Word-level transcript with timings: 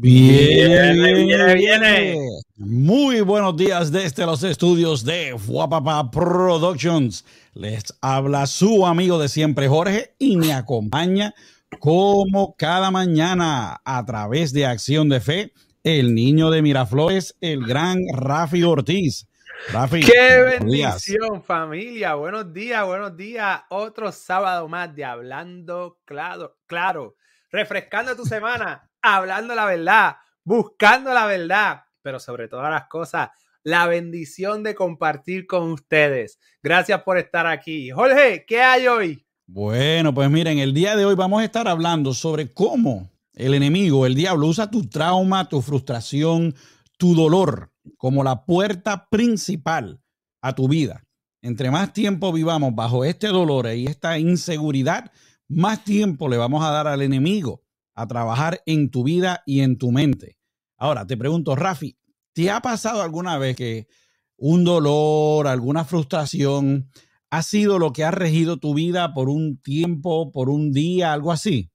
Viene, 0.00 1.24
viene, 1.24 1.54
viene, 1.54 2.16
Muy 2.56 3.20
buenos 3.20 3.56
días 3.56 3.90
desde 3.90 4.26
los 4.26 4.44
estudios 4.44 5.04
de 5.04 5.34
Fuapapa 5.36 6.08
Productions. 6.12 7.24
Les 7.52 7.82
habla 8.00 8.46
su 8.46 8.86
amigo 8.86 9.18
de 9.18 9.28
siempre, 9.28 9.66
Jorge, 9.66 10.14
y 10.16 10.36
me 10.36 10.52
acompaña 10.52 11.34
como 11.80 12.54
cada 12.56 12.92
mañana 12.92 13.80
a 13.84 14.06
través 14.06 14.52
de 14.52 14.66
Acción 14.66 15.08
de 15.08 15.18
Fe, 15.18 15.52
el 15.82 16.14
niño 16.14 16.50
de 16.50 16.62
Miraflores, 16.62 17.36
el 17.40 17.66
gran 17.66 17.98
Rafi 18.14 18.62
Ortiz. 18.62 19.26
Rafi, 19.72 20.02
qué 20.02 20.60
bendición, 20.60 21.42
familia. 21.42 22.14
Buenos 22.14 22.52
días, 22.52 22.86
buenos 22.86 23.16
días. 23.16 23.62
Otro 23.68 24.12
sábado 24.12 24.68
más 24.68 24.94
de 24.94 25.04
Hablando 25.04 25.98
Claro, 26.04 26.56
claro, 26.68 27.16
refrescando 27.50 28.14
tu 28.14 28.24
semana 28.24 28.87
hablando 29.02 29.54
la 29.54 29.66
verdad, 29.66 30.16
buscando 30.44 31.12
la 31.12 31.26
verdad, 31.26 31.82
pero 32.02 32.20
sobre 32.20 32.48
todas 32.48 32.70
las 32.70 32.88
cosas, 32.88 33.30
la 33.62 33.86
bendición 33.86 34.62
de 34.62 34.74
compartir 34.74 35.46
con 35.46 35.72
ustedes. 35.72 36.38
Gracias 36.62 37.02
por 37.02 37.18
estar 37.18 37.46
aquí. 37.46 37.90
Jorge, 37.90 38.44
¿qué 38.46 38.62
hay 38.62 38.86
hoy? 38.86 39.26
Bueno, 39.46 40.14
pues 40.14 40.30
miren, 40.30 40.58
el 40.58 40.74
día 40.74 40.96
de 40.96 41.04
hoy 41.04 41.14
vamos 41.14 41.40
a 41.40 41.44
estar 41.44 41.68
hablando 41.68 42.14
sobre 42.14 42.52
cómo 42.52 43.10
el 43.34 43.54
enemigo, 43.54 44.04
el 44.06 44.14
diablo, 44.14 44.46
usa 44.46 44.70
tu 44.70 44.88
trauma, 44.88 45.48
tu 45.48 45.62
frustración, 45.62 46.54
tu 46.96 47.14
dolor 47.14 47.70
como 47.96 48.24
la 48.24 48.44
puerta 48.44 49.08
principal 49.08 50.00
a 50.42 50.54
tu 50.54 50.68
vida. 50.68 51.04
Entre 51.40 51.70
más 51.70 51.92
tiempo 51.92 52.32
vivamos 52.32 52.74
bajo 52.74 53.04
este 53.04 53.28
dolor 53.28 53.68
y 53.74 53.86
esta 53.86 54.18
inseguridad, 54.18 55.12
más 55.48 55.84
tiempo 55.84 56.28
le 56.28 56.36
vamos 56.36 56.64
a 56.64 56.70
dar 56.70 56.86
al 56.86 57.00
enemigo 57.00 57.62
a 57.98 58.06
trabajar 58.06 58.62
en 58.64 58.90
tu 58.90 59.02
vida 59.02 59.42
y 59.44 59.60
en 59.60 59.76
tu 59.76 59.90
mente. 59.90 60.38
Ahora, 60.76 61.04
te 61.04 61.16
pregunto, 61.16 61.56
Rafi, 61.56 61.98
¿te 62.32 62.48
ha 62.48 62.60
pasado 62.60 63.02
alguna 63.02 63.38
vez 63.38 63.56
que 63.56 63.88
un 64.36 64.62
dolor, 64.62 65.48
alguna 65.48 65.84
frustración 65.84 66.90
ha 67.28 67.42
sido 67.42 67.80
lo 67.80 67.92
que 67.92 68.04
ha 68.04 68.12
regido 68.12 68.58
tu 68.58 68.72
vida 68.72 69.12
por 69.12 69.28
un 69.28 69.60
tiempo, 69.60 70.30
por 70.30 70.48
un 70.48 70.70
día, 70.70 71.12
algo 71.12 71.32
así? 71.32 71.72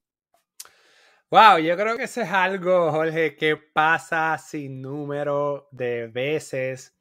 Wow, 1.29 1.57
yo 1.57 1.75
creo 1.75 1.97
que 1.97 2.03
eso 2.03 2.21
es 2.21 2.29
algo, 2.29 2.89
Jorge, 2.91 3.35
que 3.35 3.57
pasa 3.57 4.37
sin 4.37 4.81
número 4.81 5.67
de 5.71 6.07
veces. 6.07 6.95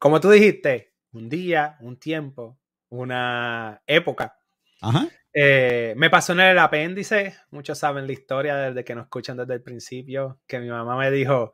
Como 0.00 0.18
tú 0.18 0.30
dijiste, 0.30 0.96
un 1.12 1.28
día, 1.28 1.76
un 1.80 1.96
tiempo, 1.96 2.58
una 2.88 3.80
época. 3.86 4.36
Ajá. 4.80 5.06
Eh, 5.40 5.94
me 5.96 6.10
pasó 6.10 6.32
en 6.32 6.40
el 6.40 6.58
apéndice, 6.58 7.36
muchos 7.52 7.78
saben 7.78 8.08
la 8.08 8.12
historia 8.12 8.56
desde 8.56 8.84
que 8.84 8.96
nos 8.96 9.04
escuchan 9.04 9.36
desde 9.36 9.54
el 9.54 9.62
principio, 9.62 10.40
que 10.48 10.58
mi 10.58 10.68
mamá 10.68 10.96
me 10.96 11.12
dijo, 11.12 11.52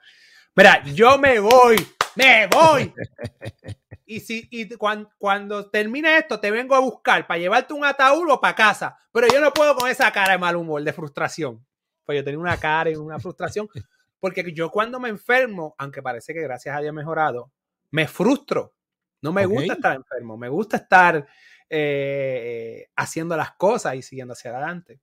mira, 0.57 0.83
yo 0.85 1.19
me 1.19 1.39
voy, 1.39 1.77
me 2.17 2.47
voy. 2.47 2.93
Y, 4.07 4.21
si, 4.21 4.47
y 4.51 4.69
cuando, 5.19 5.71
termine 5.71 6.19
esto, 6.19 6.39
te 6.39 6.51
vengo 6.51 6.75
a 6.75 6.79
buscar 6.79 7.27
para 7.27 7.41
llevarte 7.41 7.73
un 7.73 7.87
ataúd 7.87 8.31
o 8.31 8.39
para 8.39 8.55
casa, 8.55 8.99
pero 9.11 9.27
yo 9.29 9.41
no 9.41 9.51
puedo 9.51 9.75
con 9.75 9.89
esa 9.89 10.12
cara 10.12 10.33
de 10.33 10.39
mal 10.39 10.57
humor, 10.57 10.83
de 10.83 10.93
frustración. 10.93 11.65
Pues 12.05 12.19
yo 12.19 12.23
tenía 12.23 12.39
una 12.39 12.59
cara 12.59 12.91
y 12.91 12.97
una 12.97 13.19
frustración, 13.19 13.67
porque 14.21 14.53
yo 14.53 14.71
cuando 14.71 15.01
me 15.01 15.09
enfermo, 15.09 15.75
aunque 15.79 16.03
parece 16.03 16.35
que 16.35 16.43
gracias 16.43 16.77
a 16.77 16.81
Dios 16.81 16.91
he 16.91 16.93
mejorado, 16.93 17.51
me 17.91 18.07
frustro. 18.07 18.75
No 19.23 19.33
me 19.33 19.47
gusta 19.47 19.73
estar 19.73 19.97
enfermo, 19.97 20.37
me 20.37 20.51
gusta 20.51 20.77
estar 20.77 21.27
eh, 21.70 22.89
haciendo 22.97 23.37
las 23.37 23.53
cosas 23.53 23.95
y 23.97 24.03
siguiendo 24.03 24.33
hacia 24.33 24.51
adelante. 24.51 25.01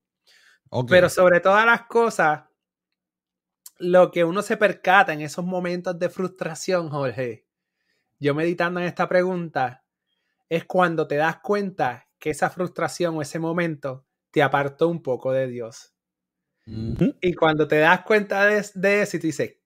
Pero 0.88 1.09
sobre 1.09 1.42
todas 1.42 1.66
las 1.66 1.84
cosas, 1.84 2.44
lo 3.78 4.12
que 4.12 4.23
uno 4.23 4.42
se 4.42 4.58
percata 4.58 5.12
en 5.12 5.22
esos 5.22 5.44
momentos 5.44 6.00
de 6.00 6.09
frustración, 6.09 6.90
Jorge, 6.90 7.45
yo 8.20 8.36
meditando 8.36 8.80
en 8.80 8.86
esta 8.86 9.09
pregunta, 9.09 9.84
es 10.48 10.66
cuando 10.66 11.08
te 11.08 11.16
das 11.16 11.40
cuenta 11.40 12.08
que 12.19 12.30
esa 12.30 12.50
frustración 12.50 13.18
o 13.18 13.22
ese 13.22 13.40
momento 13.40 14.06
te 14.30 14.44
apartó 14.44 14.88
un 14.88 15.02
poco 15.02 15.31
de 15.31 15.47
Dios. 15.47 15.94
Y 17.22 17.34
cuando 17.34 17.68
te 17.68 17.80
das 17.80 18.02
cuenta 18.03 18.46
de, 18.46 18.66
de 18.75 19.02
eso 19.02 19.18
y 19.18 19.19
te 19.19 19.28
dices, 19.28 19.58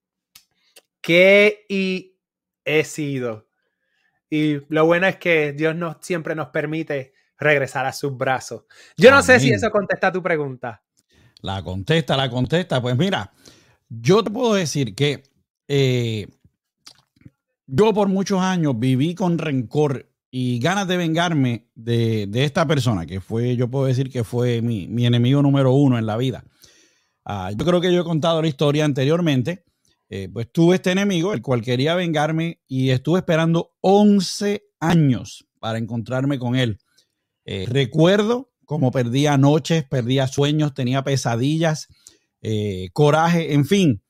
¿qué 1.01 1.65
y 1.69 2.17
he 2.63 2.83
sido? 2.83 3.47
Y 4.35 4.61
lo 4.67 4.85
bueno 4.85 5.07
es 5.07 5.15
que 5.15 5.53
Dios 5.53 5.75
nos, 5.75 5.95
siempre 6.01 6.35
nos 6.35 6.49
permite 6.49 7.13
regresar 7.39 7.85
a 7.85 7.93
sus 7.93 8.17
brazos. 8.17 8.63
Yo 8.97 9.09
no 9.09 9.21
sé 9.21 9.39
si 9.39 9.51
eso 9.51 9.71
contesta 9.71 10.11
tu 10.11 10.21
pregunta. 10.21 10.83
La 11.41 11.63
contesta, 11.63 12.17
la 12.17 12.29
contesta. 12.29 12.81
Pues 12.81 12.97
mira, 12.97 13.31
yo 13.87 14.23
te 14.23 14.31
puedo 14.31 14.55
decir 14.55 14.93
que 14.93 15.23
eh, 15.69 16.27
yo 17.65 17.93
por 17.93 18.09
muchos 18.09 18.41
años 18.41 18.77
viví 18.77 19.15
con 19.15 19.37
rencor 19.37 20.11
y 20.29 20.59
ganas 20.59 20.85
de 20.89 20.97
vengarme 20.97 21.69
de, 21.73 22.27
esta 22.33 22.67
persona, 22.67 23.05
que 23.05 23.21
fue, 23.21 23.55
yo 23.55 23.69
puedo 23.69 23.85
decir 23.85 24.09
que 24.11 24.25
fue 24.25 24.61
mi, 24.61 25.05
enemigo 25.05 25.41
número 25.41 25.71
uno 25.71 25.97
en 25.97 26.05
la 26.05 26.17
vida. 26.17 26.43
Ah, 27.23 27.51
yo 27.55 27.65
creo 27.65 27.79
que 27.79 27.93
yo 27.93 28.01
he 28.01 28.05
contado 28.05 28.41
la 28.41 28.49
historia 28.49 28.83
anteriormente. 28.83 29.63
Eh, 30.09 30.29
pues 30.31 30.51
tuve 30.51 30.75
este 30.75 30.91
enemigo, 30.91 31.33
el 31.33 31.41
cual 31.41 31.61
quería 31.61 31.95
vengarme 31.95 32.61
y 32.67 32.91
estuve 32.91 33.19
esperando 33.19 33.71
11 33.81 34.63
años 34.79 35.47
para 35.59 35.79
encontrarme 35.79 36.37
con 36.37 36.55
él. 36.55 36.77
Eh, 37.45 37.65
recuerdo 37.67 38.51
cómo 38.65 38.91
perdía 38.91 39.37
noches, 39.37 39.83
perdía 39.83 40.27
sueños, 40.27 40.73
tenía 40.73 41.03
pesadillas, 41.03 41.87
eh, 42.41 42.89
coraje, 42.93 43.53
en 43.53 43.65
fin, 43.65 44.03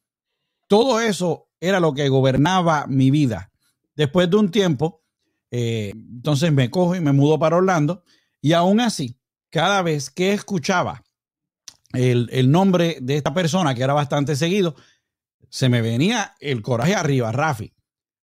todo 0.68 1.00
eso 1.00 1.50
era 1.62 1.80
lo 1.80 1.94
que 1.94 2.10
gobernaba 2.10 2.88
mi 2.88 3.10
vida. 3.10 3.52
Después 3.96 4.30
de 4.30 4.36
un 4.36 4.52
tiempo, 4.52 5.04
entonces 5.50 6.52
me 6.52 6.70
cojo 6.70 6.98
y 6.98 7.00
me 7.00 7.14
mudo 7.14 7.40
para 7.40 7.56
Orlando 7.56 8.04
y 8.42 8.52
aún 8.52 8.82
así, 8.82 9.18
cada 9.50 9.82
vez 9.82 10.10
que 10.10 10.34
escuchaba 10.34 11.02
el 11.94 12.52
nombre 12.52 12.98
de 13.02 13.16
esta 13.16 13.34
persona, 13.34 13.74
que 13.74 13.84
era 13.84 13.94
bastante 13.94 14.36
seguido, 14.36 14.76
se 15.56 15.70
me 15.70 15.82
venía 15.82 16.36
el 16.42 16.62
coraje 16.62 16.96
arriba, 16.96 17.32
Rafi. 17.32 17.72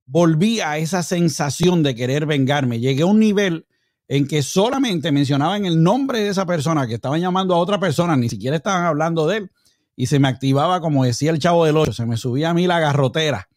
Volví 0.06 0.60
a 0.60 0.78
esa 0.78 1.02
sensación 1.02 1.82
de 1.82 1.96
querer 1.96 2.26
vengarme. 2.26 2.82
Llegué 2.82 3.04
a 3.04 3.06
un 3.06 3.22
nivel 3.22 3.68
en 4.10 4.28
que 4.28 4.44
solamente 4.44 5.14
mencionaban 5.14 5.64
el 5.64 5.82
nombre 5.82 6.20
de 6.20 6.28
esa 6.28 6.46
persona 6.46 6.88
que 6.88 6.96
estaban 6.96 7.22
llamando 7.22 7.56
a 7.56 7.60
otra 7.60 7.80
persona, 7.80 8.18
ni 8.18 8.28
siquiera 8.28 8.58
estaban 8.58 8.84
hablando 8.84 9.28
de 9.28 9.38
él, 9.38 9.52
y 9.96 10.08
se 10.08 10.20
me 10.20 10.28
activaba, 10.28 10.82
como 10.82 11.06
decía 11.06 11.32
el 11.32 11.40
chavo 11.40 11.64
del 11.64 11.78
ocho, 11.78 11.94
se 11.94 12.06
me 12.06 12.18
subía 12.18 12.50
a 12.50 12.54
mí 12.54 12.68
la 12.68 12.82
garrotera. 12.82 13.48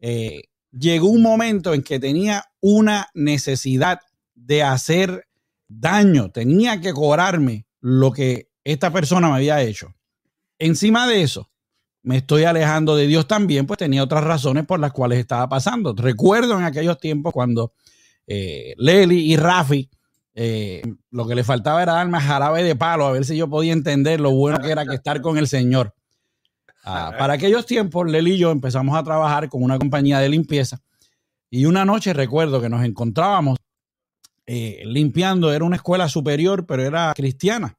Eh, 0.00 0.42
llegó 0.72 1.08
un 1.08 1.22
momento 1.22 1.74
en 1.74 1.84
que 1.84 2.00
tenía 2.00 2.46
una 2.60 3.08
necesidad 3.14 4.00
de 4.34 4.64
hacer 4.64 5.28
daño, 5.68 6.32
tenía 6.32 6.80
que 6.80 6.92
cobrarme 6.92 7.68
lo 7.78 8.10
que 8.10 8.48
esta 8.64 8.92
persona 8.92 9.28
me 9.28 9.36
había 9.36 9.62
hecho. 9.62 9.94
Encima 10.58 11.06
de 11.06 11.22
eso, 11.22 11.48
me 12.06 12.18
estoy 12.18 12.44
alejando 12.44 12.94
de 12.94 13.08
Dios 13.08 13.26
también, 13.26 13.66
pues 13.66 13.78
tenía 13.78 14.04
otras 14.04 14.22
razones 14.22 14.64
por 14.64 14.78
las 14.78 14.92
cuales 14.92 15.18
estaba 15.18 15.48
pasando. 15.48 15.92
Recuerdo 15.92 16.56
en 16.56 16.62
aquellos 16.62 17.00
tiempos 17.00 17.32
cuando 17.32 17.72
eh, 18.28 18.74
Leli 18.78 19.32
y 19.32 19.36
Rafi, 19.36 19.90
eh, 20.32 20.82
lo 21.10 21.26
que 21.26 21.34
le 21.34 21.42
faltaba 21.42 21.82
era 21.82 21.94
darme 21.94 22.20
jarabe 22.20 22.62
de 22.62 22.76
palo, 22.76 23.08
a 23.08 23.10
ver 23.10 23.24
si 23.24 23.36
yo 23.36 23.50
podía 23.50 23.72
entender 23.72 24.20
lo 24.20 24.30
bueno 24.30 24.60
que 24.60 24.70
era 24.70 24.86
que 24.86 24.94
estar 24.94 25.20
con 25.20 25.36
el 25.36 25.48
Señor. 25.48 25.94
Ah, 26.84 27.12
para 27.18 27.32
aquellos 27.32 27.66
tiempos, 27.66 28.08
Leli 28.08 28.34
y 28.34 28.38
yo 28.38 28.52
empezamos 28.52 28.96
a 28.96 29.02
trabajar 29.02 29.48
con 29.48 29.64
una 29.64 29.76
compañía 29.76 30.20
de 30.20 30.28
limpieza 30.28 30.80
y 31.50 31.64
una 31.64 31.84
noche 31.84 32.12
recuerdo 32.12 32.60
que 32.60 32.68
nos 32.68 32.84
encontrábamos 32.84 33.58
eh, 34.46 34.84
limpiando, 34.86 35.52
era 35.52 35.64
una 35.64 35.74
escuela 35.74 36.08
superior, 36.08 36.66
pero 36.66 36.84
era 36.84 37.12
cristiana 37.16 37.76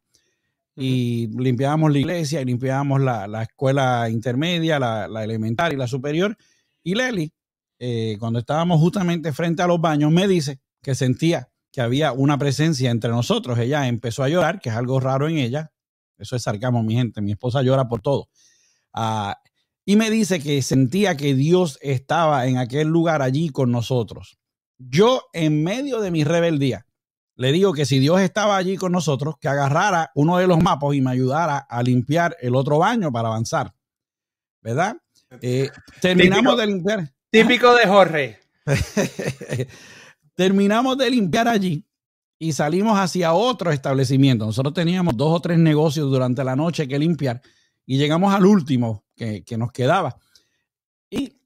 y 0.80 1.28
limpiábamos 1.28 1.92
la 1.92 1.98
iglesia 1.98 2.42
y 2.42 2.46
limpiábamos 2.46 3.02
la, 3.02 3.42
escuela 3.42 4.10
intermedia, 4.10 4.78
la, 4.78 5.08
la, 5.08 5.24
elemental 5.24 5.74
y 5.74 5.76
la 5.76 5.88
superior. 5.88 6.38
Y 6.84 6.94
Leli, 6.94 7.34
eh, 7.80 8.16
cuando 8.20 8.40
estábamos 8.40 8.80
justamente 8.80 9.34
frente 9.34 9.64
a 9.64 9.68
los 9.68 9.82
baños, 9.82 10.12
me 10.12 10.28
dice 10.28 10.60
que 10.84 10.96
sentía 10.96 11.50
que 11.72 11.82
había 11.82 12.12
una 12.12 12.38
presencia 12.38 12.92
entre 12.92 13.10
nosotros. 13.10 13.58
Ella 13.60 13.88
empezó 13.88 14.24
a 14.24 14.30
llorar, 14.30 14.60
que 14.60 14.70
es 14.70 14.76
algo 14.76 15.00
raro 15.00 15.28
en 15.28 15.38
ella. 15.38 15.72
Eso 16.18 16.36
es 16.36 16.44
sarcasmo, 16.44 16.84
mi 16.84 16.96
gente. 16.96 17.22
Mi 17.22 17.32
esposa 17.32 17.62
llora 17.62 17.88
por 17.88 18.02
todo. 18.02 18.30
Ah, 18.94 19.38
y 19.86 19.96
me 19.96 20.10
dice 20.10 20.40
que 20.40 20.62
sentía 20.62 21.18
que 21.18 21.34
Dios 21.34 21.80
estaba 21.82 22.46
en 22.48 22.58
aquel 22.58 22.88
lugar 22.88 23.22
allí 23.22 23.50
con 23.50 23.72
nosotros. 23.72 24.38
Yo, 24.78 25.24
en 25.34 25.64
medio 25.64 26.02
de 26.02 26.12
mi 26.12 26.24
rebeldía, 26.24 26.87
le 27.38 27.52
digo 27.52 27.72
que 27.72 27.86
si 27.86 28.00
Dios 28.00 28.20
estaba 28.20 28.58
allí 28.58 28.78
con 28.78 28.92
nosotros, 28.92 29.36
que 29.40 29.48
agarrara 29.48 30.12
uno 30.16 30.38
de 30.38 30.48
los 30.48 30.62
mapas 30.62 30.96
y 30.96 31.02
me 31.02 31.12
ayudara 31.12 31.58
a 31.58 31.84
limpiar 31.84 32.36
el 32.42 32.56
otro 32.56 32.80
baño 32.80 33.12
para 33.12 33.28
avanzar. 33.28 33.76
¿Verdad? 34.60 34.98
Eh, 35.42 35.70
terminamos 36.02 36.58
de 36.58 36.66
limpiar. 36.66 37.14
Típico 37.30 37.76
de 37.76 37.86
Jorge. 37.86 38.40
terminamos 40.36 40.98
de 40.98 41.12
limpiar 41.12 41.48
allí 41.48 41.86
y 42.40 42.54
salimos 42.54 42.98
hacia 42.98 43.34
otro 43.34 43.72
establecimiento. 43.72 44.48
Nosotros 44.48 44.74
teníamos 44.74 45.16
dos 45.16 45.36
o 45.36 45.40
tres 45.40 45.60
negocios 45.60 46.10
durante 46.10 46.44
la 46.44 46.56
noche 46.56 46.88
que 46.88 46.98
limpiar 46.98 47.42
y 47.86 48.00
llegamos 48.00 48.34
al 48.34 48.48
último 48.48 49.06
que, 49.16 49.44
que 49.44 49.58
nos 49.58 49.72
quedaba. 49.72 50.18
Y 51.08 51.38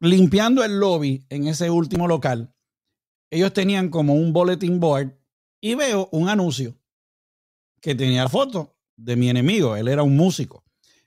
limpiando 0.00 0.62
el 0.62 0.78
lobby 0.78 1.24
en 1.30 1.46
ese 1.46 1.70
último 1.70 2.06
local, 2.06 2.52
ellos 3.30 3.52
tenían 3.52 3.88
como 3.88 4.14
un 4.14 4.32
bulletin 4.32 4.80
board 4.80 5.12
y 5.60 5.74
veo 5.74 6.08
un 6.12 6.28
anuncio 6.28 6.76
que 7.80 7.94
tenía 7.94 8.24
la 8.24 8.28
foto 8.28 8.76
de 8.96 9.16
mi 9.16 9.30
enemigo. 9.30 9.76
Él 9.76 9.88
era 9.88 10.02
un 10.02 10.16
músico, 10.16 10.64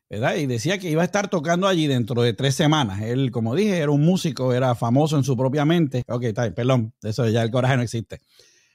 ¿verdad? 0.09 0.35
Y 0.35 0.45
decía 0.45 0.79
que 0.79 0.89
iba 0.89 1.01
a 1.01 1.05
estar 1.05 1.29
tocando 1.29 1.67
allí 1.67 1.87
dentro 1.87 2.21
de 2.21 2.33
tres 2.33 2.55
semanas. 2.55 3.01
Él, 3.01 3.31
como 3.31 3.55
dije, 3.55 3.77
era 3.77 3.91
un 3.91 4.03
músico, 4.03 4.53
era 4.53 4.73
famoso 4.75 5.17
en 5.17 5.23
su 5.23 5.35
propia 5.35 5.65
mente. 5.65 6.03
Ok, 6.07 6.23
está 6.23 6.43
bien, 6.43 6.53
perdón, 6.53 6.93
eso 7.03 7.27
ya 7.29 7.43
el 7.43 7.51
coraje 7.51 7.77
no 7.77 7.83
existe. 7.83 8.19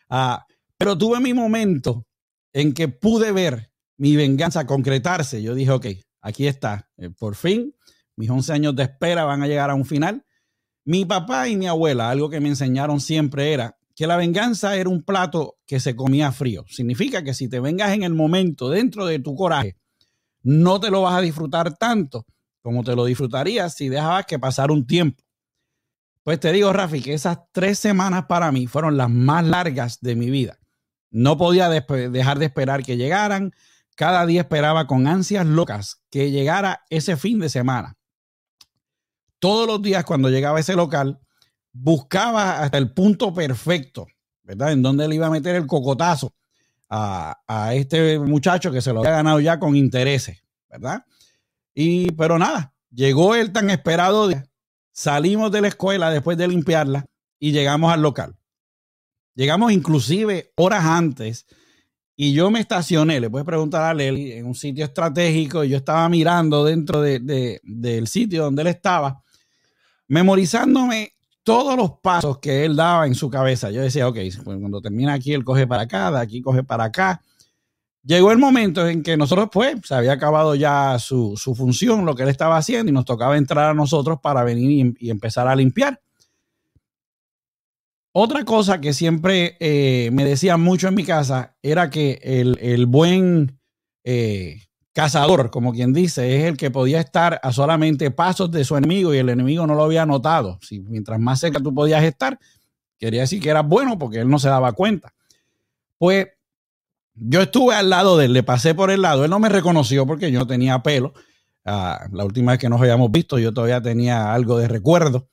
Ah, 0.08 0.46
pero 0.76 0.96
tuve 0.96 1.20
mi 1.20 1.34
momento 1.34 2.06
en 2.52 2.72
que 2.72 2.88
pude 2.88 3.32
ver 3.32 3.72
mi 3.96 4.16
venganza 4.16 4.66
concretarse. 4.66 5.42
Yo 5.42 5.54
dije, 5.54 5.70
ok, 5.70 5.86
aquí 6.20 6.46
está, 6.46 6.88
eh, 6.96 7.10
por 7.10 7.34
fin, 7.34 7.74
mis 8.16 8.30
11 8.30 8.52
años 8.52 8.76
de 8.76 8.84
espera 8.84 9.24
van 9.24 9.42
a 9.42 9.46
llegar 9.48 9.70
a 9.70 9.74
un 9.74 9.84
final. 9.84 10.24
Mi 10.88 11.04
papá 11.04 11.50
y 11.50 11.56
mi 11.58 11.66
abuela, 11.66 12.08
algo 12.08 12.30
que 12.30 12.40
me 12.40 12.48
enseñaron 12.48 13.02
siempre 13.02 13.52
era 13.52 13.76
que 13.94 14.06
la 14.06 14.16
venganza 14.16 14.74
era 14.74 14.88
un 14.88 15.02
plato 15.02 15.58
que 15.66 15.80
se 15.80 15.94
comía 15.94 16.32
frío. 16.32 16.64
Significa 16.66 17.22
que 17.22 17.34
si 17.34 17.46
te 17.46 17.60
vengas 17.60 17.92
en 17.92 18.04
el 18.04 18.14
momento 18.14 18.70
dentro 18.70 19.04
de 19.04 19.18
tu 19.18 19.34
coraje, 19.34 19.76
no 20.42 20.80
te 20.80 20.90
lo 20.90 21.02
vas 21.02 21.14
a 21.14 21.20
disfrutar 21.20 21.76
tanto 21.76 22.24
como 22.62 22.84
te 22.84 22.96
lo 22.96 23.04
disfrutarías 23.04 23.74
si 23.74 23.90
dejabas 23.90 24.24
que 24.24 24.38
pasara 24.38 24.72
un 24.72 24.86
tiempo. 24.86 25.22
Pues 26.22 26.40
te 26.40 26.52
digo, 26.52 26.72
Rafi, 26.72 27.02
que 27.02 27.12
esas 27.12 27.36
tres 27.52 27.78
semanas 27.78 28.24
para 28.26 28.50
mí 28.50 28.66
fueron 28.66 28.96
las 28.96 29.10
más 29.10 29.44
largas 29.44 30.00
de 30.00 30.16
mi 30.16 30.30
vida. 30.30 30.58
No 31.10 31.36
podía 31.36 31.68
dejar 31.68 32.38
de 32.38 32.46
esperar 32.46 32.82
que 32.82 32.96
llegaran. 32.96 33.52
Cada 33.94 34.24
día 34.24 34.40
esperaba 34.40 34.86
con 34.86 35.06
ansias 35.06 35.44
locas 35.44 36.00
que 36.10 36.30
llegara 36.30 36.80
ese 36.88 37.18
fin 37.18 37.40
de 37.40 37.50
semana. 37.50 37.97
Todos 39.38 39.66
los 39.66 39.82
días 39.82 40.04
cuando 40.04 40.28
llegaba 40.30 40.58
a 40.58 40.60
ese 40.60 40.74
local, 40.74 41.20
buscaba 41.72 42.60
hasta 42.60 42.78
el 42.78 42.92
punto 42.92 43.32
perfecto, 43.32 44.06
¿verdad? 44.42 44.72
En 44.72 44.82
donde 44.82 45.06
le 45.06 45.14
iba 45.14 45.26
a 45.26 45.30
meter 45.30 45.54
el 45.54 45.66
cocotazo 45.66 46.34
a, 46.90 47.72
este 47.74 48.18
muchacho 48.18 48.72
que 48.72 48.80
se 48.80 48.92
lo 48.92 49.00
había 49.00 49.12
ganado 49.12 49.40
ya 49.40 49.58
con 49.58 49.76
intereses, 49.76 50.42
¿verdad? 50.68 51.04
Y, 51.74 52.10
pero 52.12 52.38
nada, 52.38 52.74
llegó 52.90 53.34
el 53.34 53.52
tan 53.52 53.70
esperado 53.70 54.28
día. 54.28 54.44
Salimos 54.92 55.52
de 55.52 55.60
la 55.60 55.68
escuela 55.68 56.10
después 56.10 56.36
de 56.36 56.48
limpiarla 56.48 57.06
y 57.38 57.52
llegamos 57.52 57.92
al 57.92 58.02
local. 58.02 58.36
Llegamos 59.34 59.70
inclusive 59.70 60.52
horas 60.56 60.84
antes 60.84 61.46
y 62.16 62.32
yo 62.32 62.50
me 62.50 62.58
estacioné, 62.58 63.20
le 63.20 63.30
puedes 63.30 63.46
preguntar 63.46 63.84
a 63.84 63.94
Leli, 63.94 64.32
en 64.32 64.46
un 64.46 64.56
sitio 64.56 64.84
estratégico 64.84 65.62
y 65.62 65.68
yo 65.68 65.76
estaba 65.76 66.08
mirando 66.08 66.64
dentro 66.64 67.00
del 67.00 68.06
sitio 68.08 68.42
donde 68.42 68.62
él 68.62 68.68
estaba, 68.68 69.22
memorizándome 70.08 71.12
todos 71.42 71.76
los 71.76 71.92
pasos 72.02 72.38
que 72.38 72.64
él 72.64 72.76
daba 72.76 73.06
en 73.06 73.14
su 73.14 73.30
cabeza. 73.30 73.70
Yo 73.70 73.80
decía, 73.80 74.06
ok, 74.06 74.16
pues, 74.44 74.58
cuando 74.58 74.82
termina 74.82 75.14
aquí, 75.14 75.32
él 75.32 75.44
coge 75.44 75.66
para 75.66 75.82
acá, 75.82 76.10
de 76.10 76.18
aquí 76.18 76.42
coge 76.42 76.62
para 76.62 76.84
acá. 76.84 77.22
Llegó 78.02 78.32
el 78.32 78.38
momento 78.38 78.86
en 78.86 79.02
que 79.02 79.16
nosotros, 79.16 79.48
pues, 79.52 79.76
se 79.84 79.94
había 79.94 80.12
acabado 80.12 80.54
ya 80.54 80.98
su, 80.98 81.36
función, 81.56 82.04
lo 82.04 82.14
que 82.14 82.24
él 82.24 82.28
estaba 82.28 82.56
haciendo, 82.56 82.90
y 82.90 82.92
nos 82.92 83.06
tocaba 83.06 83.36
entrar 83.36 83.70
a 83.70 83.74
nosotros 83.74 84.18
para 84.22 84.44
venir 84.44 84.94
y, 84.98 85.10
empezar 85.10 85.48
a 85.48 85.56
limpiar. 85.56 86.00
Otra 88.12 88.44
cosa 88.44 88.80
que 88.80 88.92
siempre 88.92 89.56
eh, 89.60 90.10
me 90.12 90.24
decían 90.24 90.60
mucho 90.60 90.88
en 90.88 90.94
mi 90.94 91.04
casa 91.04 91.56
era 91.62 91.88
que 91.88 92.18
el, 92.22 92.86
buen 92.86 93.58
eh, 94.04 94.67
cazador, 94.98 95.52
como 95.52 95.72
quien 95.72 95.92
dice, 95.92 96.36
es 96.36 96.44
el 96.46 96.56
que 96.56 96.72
podía 96.72 96.98
estar 96.98 97.38
a 97.44 97.52
solamente 97.52 98.10
pasos 98.10 98.50
de 98.50 98.64
su 98.64 98.76
enemigo 98.76 99.14
y 99.14 99.18
el 99.18 99.28
enemigo 99.28 99.64
no 99.64 99.76
lo 99.76 99.84
había 99.84 100.04
notado. 100.04 100.58
Si 100.60 100.80
mientras 100.80 101.20
más 101.20 101.38
cerca 101.38 101.60
tú 101.60 101.72
podías 101.72 102.02
estar, 102.02 102.36
quería 102.98 103.20
decir 103.20 103.40
que 103.40 103.48
eras 103.48 103.64
bueno 103.64 103.96
porque 103.96 104.18
él 104.18 104.28
no 104.28 104.40
se 104.40 104.48
daba 104.48 104.72
cuenta. 104.72 105.14
Pues 105.98 106.26
yo 107.14 107.42
estuve 107.42 107.76
al 107.76 107.90
lado 107.90 108.18
de 108.18 108.24
él, 108.24 108.32
le 108.32 108.42
pasé 108.42 108.74
por 108.74 108.90
el 108.90 109.02
lado, 109.02 109.24
él 109.24 109.30
no 109.30 109.38
me 109.38 109.48
reconoció 109.48 110.04
porque 110.04 110.32
yo 110.32 110.40
no 110.40 110.48
tenía 110.48 110.82
pelo. 110.82 111.14
Ah, 111.64 112.08
la 112.10 112.24
última 112.24 112.50
vez 112.50 112.58
que 112.58 112.68
nos 112.68 112.80
habíamos 112.80 113.12
visto, 113.12 113.38
yo 113.38 113.54
todavía 113.54 113.80
tenía 113.80 114.34
algo 114.34 114.58
de 114.58 114.66
recuerdo. 114.66 115.28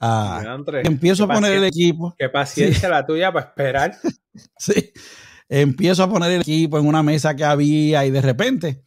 Ah, 0.00 0.42
empiezo 0.82 1.22
a 1.22 1.28
poner 1.28 1.52
el 1.52 1.64
equipo. 1.66 2.16
Qué 2.18 2.28
paciencia 2.28 2.88
la 2.88 3.06
tuya 3.06 3.32
para 3.32 3.46
esperar. 3.46 3.96
sí. 4.58 4.92
Empiezo 5.48 6.02
a 6.02 6.10
poner 6.10 6.32
el 6.32 6.40
equipo 6.40 6.80
en 6.80 6.88
una 6.88 7.04
mesa 7.04 7.36
que 7.36 7.44
había 7.44 8.04
y 8.04 8.10
de 8.10 8.20
repente 8.20 8.83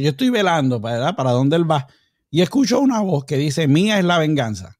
yo 0.00 0.10
estoy 0.10 0.30
velando 0.30 0.80
para, 0.80 1.14
para 1.14 1.30
dónde 1.30 1.56
él 1.56 1.70
va, 1.70 1.86
y 2.30 2.42
escucho 2.42 2.80
una 2.80 3.00
voz 3.00 3.24
que 3.24 3.36
dice, 3.36 3.68
mía 3.68 3.98
es 3.98 4.04
la 4.04 4.18
venganza. 4.18 4.76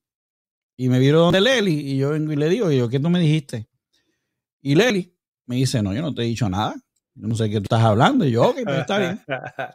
Y 0.77 0.89
me 0.89 0.99
viro 0.99 1.21
donde 1.21 1.41
Leli, 1.41 1.93
y 1.93 1.97
yo 1.99 2.11
vengo 2.11 2.33
y 2.33 2.37
le 2.37 2.49
digo, 2.49 2.71
y 2.71 2.79
yo, 2.79 2.89
¿qué 2.89 2.99
tú 2.99 3.09
me 3.11 3.21
dijiste? 3.21 3.69
Y 4.61 4.75
Leli 4.75 5.15
me 5.47 5.57
dice, 5.57 5.83
no, 5.83 5.95
yo 5.95 6.03
no 6.03 6.13
te 6.13 6.23
he 6.23 6.25
dicho 6.25 6.49
nada, 6.49 6.75
yo 7.15 7.29
no 7.29 7.37
sé 7.37 7.49
qué 7.49 7.57
tú 7.57 7.65
estás 7.65 7.83
hablando, 7.83 8.25
y 8.25 8.33
yo, 8.33 8.49
ok, 8.49 8.59
pues 8.65 8.79
está 8.79 8.99
bien. 8.99 9.21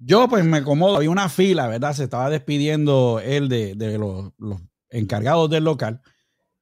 Yo 0.00 0.28
pues 0.28 0.44
me 0.44 0.58
acomodo, 0.58 0.94
había 0.94 1.10
una 1.10 1.28
fila, 1.28 1.66
¿verdad? 1.66 1.92
Se 1.92 2.04
estaba 2.04 2.30
despidiendo 2.30 3.18
él 3.18 3.48
de, 3.48 3.74
de 3.74 3.98
los, 3.98 4.30
los, 4.38 4.60
encargados 4.90 5.50
del 5.50 5.64
local, 5.64 6.00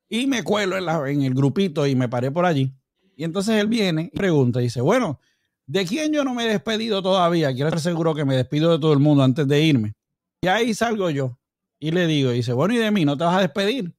y 0.09 0.27
me 0.27 0.43
cuelo 0.43 0.79
en, 0.79 1.19
en 1.19 1.23
el 1.23 1.35
grupito 1.35 1.87
y 1.87 1.95
me 1.95 2.09
paré 2.09 2.31
por 2.31 2.47
allí. 2.47 2.75
Y 3.15 3.25
entonces 3.25 3.57
él 3.61 3.69
viene 3.69 4.11
y 4.11 4.17
pregunta, 4.17 4.61
y 4.61 4.65
dice, 4.65 4.81
bueno, 4.81 5.21
¿De 5.67 5.85
quién 5.85 6.13
yo 6.13 6.23
no 6.25 6.33
me 6.33 6.45
he 6.45 6.49
despedido 6.49 7.03
todavía? 7.03 7.53
Quiero 7.53 7.69
estar 7.69 7.81
seguro 7.81 8.15
que 8.15 8.25
me 8.25 8.37
despido 8.37 8.71
de 8.71 8.79
todo 8.79 8.93
el 8.93 9.01
mundo 9.01 9.25
antes 9.25 9.49
de 9.49 9.61
irme. 9.61 9.95
Y 10.41 10.47
ahí 10.47 10.75
salgo 10.75 11.11
yo 11.11 11.39
y 11.81 11.91
le 11.91 12.07
digo, 12.07 12.33
y 12.33 12.37
dice, 12.37 12.53
bueno, 12.53 12.75
¿y 12.75 12.79
de 12.79 12.91
mí 12.93 13.05
no 13.05 13.17
te 13.17 13.25
vas 13.25 13.37
a 13.37 13.41
despedir? 13.41 13.93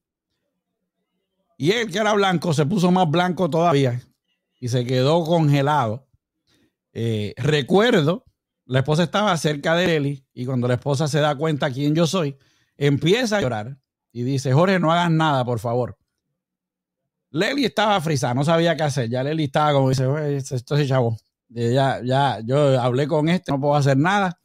Y 1.58 1.72
él, 1.72 1.90
que 1.90 1.98
era 1.98 2.14
blanco, 2.14 2.54
se 2.54 2.64
puso 2.64 2.90
más 2.90 3.10
blanco 3.10 3.50
todavía 3.50 4.00
y 4.58 4.68
se 4.68 4.84
quedó 4.86 5.24
congelado. 5.24 6.08
Eh, 6.94 7.34
recuerdo, 7.36 8.24
la 8.64 8.78
esposa 8.78 9.02
estaba 9.02 9.36
cerca 9.36 9.74
de 9.74 9.96
él 9.96 10.24
y 10.32 10.46
cuando 10.46 10.68
la 10.68 10.74
esposa 10.74 11.06
se 11.06 11.20
da 11.20 11.34
cuenta 11.34 11.70
quién 11.70 11.94
yo 11.94 12.06
soy, 12.06 12.38
empieza 12.76 13.36
a 13.36 13.40
llorar 13.42 13.76
y 14.10 14.22
dice, 14.22 14.52
Jorge, 14.52 14.78
no 14.78 14.90
hagas 14.90 15.10
nada, 15.10 15.44
por 15.44 15.58
favor. 15.58 15.98
Leli 17.30 17.66
estaba 17.66 18.00
frisada, 18.00 18.32
no 18.32 18.44
sabía 18.44 18.74
qué 18.74 18.84
hacer. 18.84 19.10
Ya 19.10 19.22
Leli 19.22 19.44
estaba 19.44 19.74
como 19.74 19.90
dice, 19.90 20.06
esto 20.36 20.76
es 20.76 20.88
chavo 20.88 21.18
ya, 21.48 22.00
ya, 22.04 22.40
yo 22.44 22.80
hablé 22.80 23.06
con 23.06 23.28
este, 23.28 23.52
no 23.52 23.60
puedo 23.60 23.74
hacer 23.74 23.96
nada. 23.96 24.38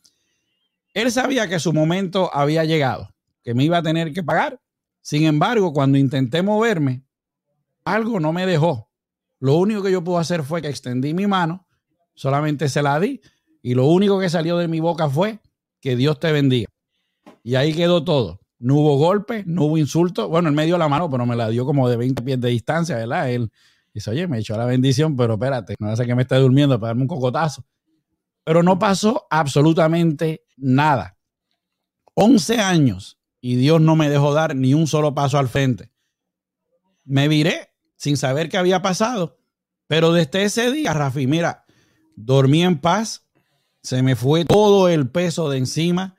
Él 0.94 1.12
sabía 1.12 1.48
que 1.48 1.60
su 1.60 1.74
momento 1.74 2.30
había 2.34 2.64
llegado, 2.66 3.10
que 3.44 3.54
me 3.54 3.64
iba 3.64 3.78
a 3.78 3.84
tener 3.84 4.14
que 4.14 4.24
pagar. 4.24 4.60
Sin 5.02 5.24
embargo, 5.24 5.74
cuando 5.74 5.98
intenté 5.98 6.42
moverme, 6.42 7.04
algo 7.84 8.20
no 8.20 8.32
me 8.32 8.46
dejó. 8.46 8.90
Lo 9.40 9.56
único 9.56 9.84
que 9.84 9.92
yo 9.92 10.04
pude 10.04 10.22
hacer 10.22 10.44
fue 10.44 10.62
que 10.62 10.70
extendí 10.70 11.14
mi 11.14 11.28
mano, 11.28 11.68
solamente 12.14 12.70
se 12.70 12.82
la 12.82 13.00
di, 13.00 13.20
y 13.62 13.74
lo 13.74 13.88
único 13.88 14.20
que 14.20 14.30
salió 14.30 14.58
de 14.58 14.68
mi 14.68 14.80
boca 14.80 15.10
fue 15.10 15.40
que 15.82 15.96
Dios 15.96 16.20
te 16.20 16.32
bendiga. 16.32 16.70
Y 17.44 17.56
ahí 17.56 17.74
quedó 17.74 18.04
todo. 18.04 18.40
No 18.60 18.76
hubo 18.76 18.98
golpe, 18.98 19.44
no 19.46 19.66
hubo 19.66 19.78
insulto. 19.78 20.30
Bueno, 20.30 20.48
él 20.48 20.56
me 20.56 20.66
dio 20.66 20.78
la 20.78 20.88
mano, 20.88 21.10
pero 21.10 21.26
me 21.26 21.36
la 21.36 21.50
dio 21.50 21.66
como 21.66 21.90
de 21.90 21.98
20 21.98 22.24
pies 22.24 22.40
de 22.40 22.50
distancia, 22.50 22.96
¿verdad? 22.96 23.30
Él, 23.30 23.52
Dice, 23.94 24.10
oye, 24.10 24.28
me 24.28 24.40
echó 24.40 24.58
la 24.58 24.66
bendición, 24.66 25.16
pero 25.16 25.34
espérate, 25.34 25.76
no 25.80 25.90
hace 25.90 26.06
que 26.06 26.16
me 26.16 26.24
esté 26.24 26.36
durmiendo 26.36 26.80
para 26.80 26.90
darme 26.90 27.04
un 27.04 27.08
cocotazo. 27.08 27.64
Pero 28.44 28.64
no 28.64 28.80
pasó 28.80 29.28
absolutamente 29.30 30.46
nada. 30.58 31.18
11 32.16 32.60
años 32.60 33.20
y 33.40 33.56
Dios 33.56 33.82
no 33.82 33.96
me 33.96 34.10
dejó 34.10 34.34
dar 34.34 34.56
ni 34.56 34.74
un 34.74 34.88
solo 34.88 35.14
paso 35.14 35.38
al 35.38 35.48
frente. 35.48 35.92
Me 37.04 37.28
viré 37.28 37.70
sin 37.96 38.18
saber 38.18 38.50
qué 38.50 38.58
había 38.58 38.82
pasado. 38.82 39.38
Pero 39.88 40.12
desde 40.12 40.44
ese 40.44 40.72
día, 40.72 40.94
Rafi, 40.94 41.28
mira, 41.28 41.66
dormí 42.16 42.64
en 42.64 42.80
paz, 42.80 43.28
se 43.82 44.02
me 44.02 44.16
fue 44.16 44.46
todo 44.46 44.90
el 44.90 45.10
peso 45.10 45.50
de 45.50 45.58
encima, 45.58 46.16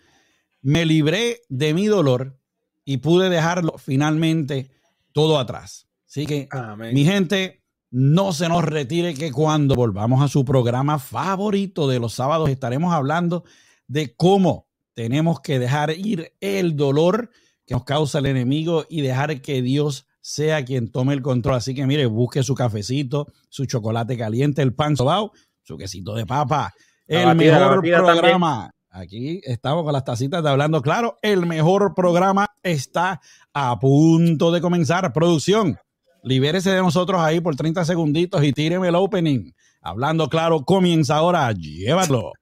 me 0.62 0.84
libré 0.84 1.42
de 1.48 1.74
mi 1.74 1.86
dolor 1.86 2.38
y 2.84 2.98
pude 2.98 3.30
dejarlo 3.30 3.76
finalmente 3.78 4.70
todo 5.12 5.38
atrás. 5.38 5.88
Así 6.06 6.26
que, 6.26 6.48
mi 6.92 7.04
gente, 7.04 7.63
no 7.96 8.32
se 8.32 8.48
nos 8.48 8.64
retire 8.64 9.14
que 9.14 9.30
cuando 9.30 9.76
volvamos 9.76 10.20
a 10.20 10.26
su 10.26 10.44
programa 10.44 10.98
favorito 10.98 11.86
de 11.86 12.00
los 12.00 12.14
sábados 12.14 12.50
estaremos 12.50 12.92
hablando 12.92 13.44
de 13.86 14.16
cómo 14.16 14.66
tenemos 14.94 15.38
que 15.38 15.60
dejar 15.60 15.92
ir 15.92 16.32
el 16.40 16.74
dolor 16.74 17.30
que 17.64 17.74
nos 17.74 17.84
causa 17.84 18.18
el 18.18 18.26
enemigo 18.26 18.84
y 18.88 19.02
dejar 19.02 19.40
que 19.40 19.62
Dios 19.62 20.08
sea 20.20 20.64
quien 20.64 20.90
tome 20.90 21.14
el 21.14 21.22
control. 21.22 21.54
Así 21.54 21.72
que 21.72 21.86
mire, 21.86 22.06
busque 22.06 22.42
su 22.42 22.56
cafecito, 22.56 23.28
su 23.48 23.64
chocolate 23.66 24.18
caliente, 24.18 24.60
el 24.60 24.74
pan 24.74 24.96
sobao, 24.96 25.30
su 25.62 25.76
quesito 25.76 26.16
de 26.16 26.26
papa, 26.26 26.74
el 27.06 27.32
mejor 27.36 27.80
programa. 27.80 28.72
Aquí 28.90 29.40
estamos 29.44 29.84
con 29.84 29.92
las 29.92 30.04
tacitas 30.04 30.42
de 30.42 30.50
Hablando 30.50 30.82
Claro. 30.82 31.18
El 31.22 31.46
mejor 31.46 31.94
programa 31.94 32.48
está 32.60 33.20
a 33.52 33.78
punto 33.78 34.50
de 34.50 34.60
comenzar. 34.60 35.12
Producción, 35.12 35.78
Libérese 36.24 36.70
de 36.70 36.80
nosotros 36.80 37.20
ahí 37.20 37.40
por 37.40 37.54
30 37.54 37.84
segunditos 37.84 38.42
y 38.42 38.52
tíreme 38.52 38.88
el 38.88 38.94
opening. 38.94 39.52
Hablando 39.82 40.28
claro, 40.30 40.64
comienza 40.64 41.16
ahora. 41.16 41.52
Llévalo. 41.52 42.32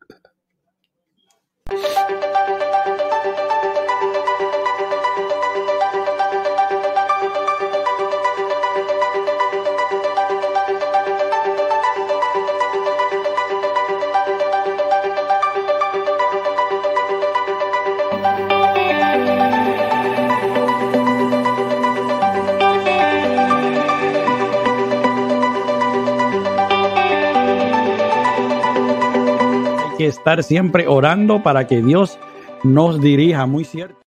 Estar 30.07 30.43
siempre 30.43 30.87
orando 30.87 31.43
para 31.43 31.67
que 31.67 31.83
Dios 31.83 32.19
nos 32.65 33.01
dirija, 33.01 33.47
muy 33.47 33.65
cierto. 33.65 34.01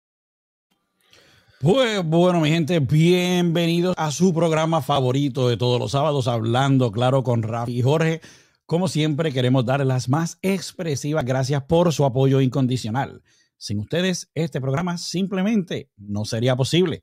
Pues 1.59 2.03
bueno, 2.03 2.41
mi 2.41 2.49
gente, 2.49 2.79
bienvenidos 2.79 3.95
a 3.97 4.11
su 4.11 4.33
programa 4.33 4.81
favorito 4.81 5.47
de 5.47 5.55
todos 5.55 5.79
los 5.79 5.91
sábados, 5.91 6.27
hablando 6.27 6.91
claro 6.91 7.23
con 7.23 7.41
Rafi 7.41 7.79
y 7.79 7.81
Jorge. 7.81 8.21
Como 8.65 8.87
siempre, 8.87 9.31
queremos 9.31 9.65
darles 9.65 9.87
las 9.87 10.09
más 10.09 10.37
expresivas 10.41 11.23
gracias 11.23 11.63
por 11.63 11.93
su 11.93 12.03
apoyo 12.03 12.41
incondicional. 12.41 13.23
Sin 13.57 13.79
ustedes, 13.79 14.29
este 14.33 14.59
programa 14.59 14.97
simplemente 14.97 15.89
no 15.95 16.25
sería 16.25 16.55
posible. 16.55 17.01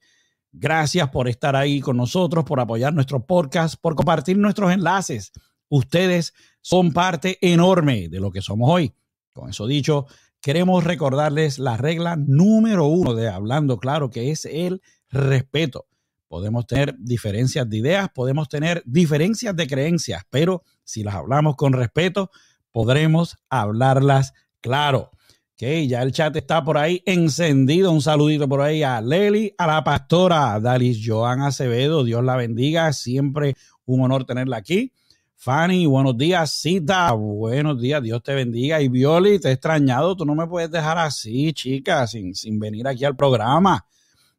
Gracias 0.52 1.08
por 1.08 1.28
estar 1.28 1.56
ahí 1.56 1.80
con 1.80 1.96
nosotros, 1.96 2.44
por 2.44 2.60
apoyar 2.60 2.92
nuestro 2.92 3.24
podcast, 3.24 3.76
por 3.80 3.94
compartir 3.94 4.36
nuestros 4.36 4.72
enlaces. 4.72 5.32
Ustedes 5.68 6.34
son 6.60 6.92
parte 6.92 7.38
enorme 7.40 8.08
de 8.08 8.20
lo 8.20 8.30
que 8.30 8.42
somos 8.42 8.70
hoy. 8.70 8.92
Con 9.32 9.50
eso 9.50 9.66
dicho, 9.66 10.06
queremos 10.40 10.84
recordarles 10.84 11.58
la 11.58 11.76
regla 11.76 12.16
número 12.16 12.86
uno 12.86 13.14
de 13.14 13.28
Hablando 13.28 13.78
Claro, 13.78 14.10
que 14.10 14.30
es 14.30 14.44
el 14.44 14.82
respeto. 15.08 15.86
Podemos 16.28 16.66
tener 16.66 16.94
diferencias 16.98 17.68
de 17.68 17.78
ideas, 17.78 18.08
podemos 18.14 18.48
tener 18.48 18.82
diferencias 18.86 19.56
de 19.56 19.66
creencias, 19.66 20.22
pero 20.30 20.62
si 20.84 21.02
las 21.02 21.14
hablamos 21.14 21.56
con 21.56 21.72
respeto, 21.72 22.30
podremos 22.70 23.36
hablarlas 23.48 24.32
claro. 24.60 25.10
Ok, 25.54 25.66
ya 25.88 26.02
el 26.02 26.12
chat 26.12 26.34
está 26.36 26.64
por 26.64 26.78
ahí 26.78 27.02
encendido. 27.04 27.92
Un 27.92 28.00
saludito 28.00 28.48
por 28.48 28.62
ahí 28.62 28.82
a 28.82 29.00
Leli, 29.02 29.54
a 29.58 29.66
la 29.66 29.84
pastora 29.84 30.58
Dalis 30.58 31.00
Joan 31.04 31.42
Acevedo. 31.42 32.02
Dios 32.02 32.24
la 32.24 32.36
bendiga. 32.36 32.90
Siempre 32.94 33.56
un 33.84 34.00
honor 34.00 34.24
tenerla 34.24 34.56
aquí. 34.56 34.94
Fanny, 35.42 35.86
buenos 35.86 36.18
días. 36.18 36.52
Cita, 36.52 37.12
buenos 37.12 37.80
días. 37.80 38.02
Dios 38.02 38.22
te 38.22 38.34
bendiga. 38.34 38.82
Y 38.82 38.88
Violi, 38.88 39.38
te 39.38 39.48
he 39.48 39.52
extrañado. 39.52 40.14
Tú 40.14 40.26
no 40.26 40.34
me 40.34 40.46
puedes 40.46 40.70
dejar 40.70 40.98
así, 40.98 41.54
chica, 41.54 42.06
sin, 42.06 42.34
sin 42.34 42.60
venir 42.60 42.86
aquí 42.86 43.06
al 43.06 43.16
programa. 43.16 43.86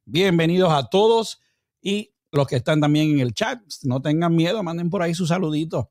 Bienvenidos 0.05 0.71
a 0.71 0.89
todos 0.89 1.41
y 1.81 2.11
los 2.31 2.45
que 2.45 2.57
están 2.57 2.81
también 2.81 3.09
en 3.09 3.19
el 3.19 3.33
chat. 3.33 3.59
No 3.81 3.99
tengan 4.03 4.35
miedo, 4.35 4.61
manden 4.61 4.91
por 4.91 5.01
ahí 5.01 5.15
su 5.15 5.25
saludito. 5.25 5.89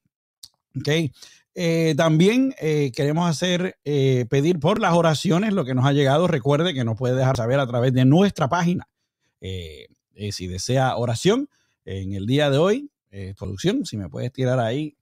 Ok. 0.79 1.11
Eh, 1.57 1.95
también 1.97 2.55
eh, 2.61 2.93
queremos 2.95 3.29
hacer, 3.29 3.81
eh, 3.85 4.26
pedir 4.31 4.61
por 4.61 4.79
las 4.79 4.95
oraciones 4.95 5.52
lo 5.52 5.64
que 5.64 5.75
nos 5.75 5.87
ha 5.87 5.93
llegado. 5.93 6.29
Recuerde 6.29 6.73
que 6.73 6.85
nos 6.85 6.97
puede 6.97 7.17
dejar 7.17 7.37
saber 7.37 7.59
a 7.59 7.67
través 7.67 7.93
de 7.93 8.05
nuestra 8.05 8.49
página. 8.49 8.87
si 9.40 10.47
desea 10.47 10.97
oración 10.97 11.49
en 11.85 12.12
el 12.12 12.26
día 12.26 12.49
de 12.49 12.59
hoy, 12.59 12.93
producción, 13.37 13.85
si 13.85 13.97
me 13.97 14.09
puedes 14.09 14.33
tirar 14.33 14.61
ahí 14.61 14.97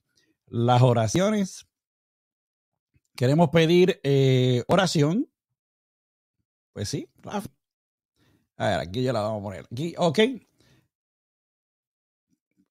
las 0.50 0.82
oraciones. 0.82 1.66
Queremos 3.16 3.50
pedir 3.50 4.00
eh, 4.04 4.62
oración. 4.68 5.28
Pues 6.72 6.88
sí, 6.88 7.08
Rafa. 7.16 7.48
A 8.56 8.68
ver, 8.68 8.80
aquí 8.80 9.02
ya 9.02 9.12
la 9.12 9.22
vamos 9.22 9.40
a 9.40 9.42
poner. 9.42 9.66
Aquí, 9.70 9.94
ok. 9.98 10.18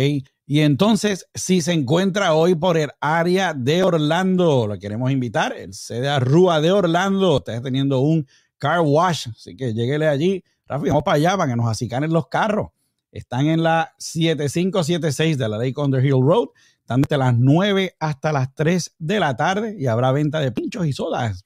Y 0.46 0.60
entonces, 0.60 1.28
si 1.34 1.60
se 1.60 1.74
encuentra 1.74 2.32
hoy 2.32 2.54
por 2.54 2.78
el 2.78 2.88
área 3.02 3.52
de 3.52 3.82
Orlando, 3.82 4.66
lo 4.66 4.78
queremos 4.78 5.10
invitar, 5.10 5.54
el 5.54 5.74
sede 5.74 6.18
Rúa 6.20 6.62
de 6.62 6.72
Orlando, 6.72 7.36
está 7.36 7.60
teniendo 7.60 8.00
un 8.00 8.26
car 8.56 8.80
wash, 8.80 9.28
así 9.28 9.54
que 9.54 9.74
lleguele 9.74 10.08
allí. 10.08 10.42
Rafi, 10.66 10.88
vamos 10.88 11.02
para 11.02 11.16
allá 11.16 11.36
para 11.36 11.50
que 11.50 11.56
nos 11.56 11.68
acicanen 11.68 12.14
los 12.14 12.28
carros. 12.28 12.70
Están 13.12 13.46
en 13.46 13.62
la 13.62 13.94
7576 13.98 15.36
de 15.36 15.48
la 15.50 15.58
Lake 15.58 15.78
Underhill 15.78 16.22
Road. 16.22 16.48
Están 16.80 17.02
desde 17.02 17.18
las 17.18 17.36
9 17.36 17.94
hasta 18.00 18.32
las 18.32 18.54
3 18.54 18.94
de 18.98 19.20
la 19.20 19.36
tarde 19.36 19.76
y 19.78 19.86
habrá 19.86 20.12
venta 20.12 20.40
de 20.40 20.50
pinchos 20.50 20.86
y 20.86 20.94
sodas 20.94 21.44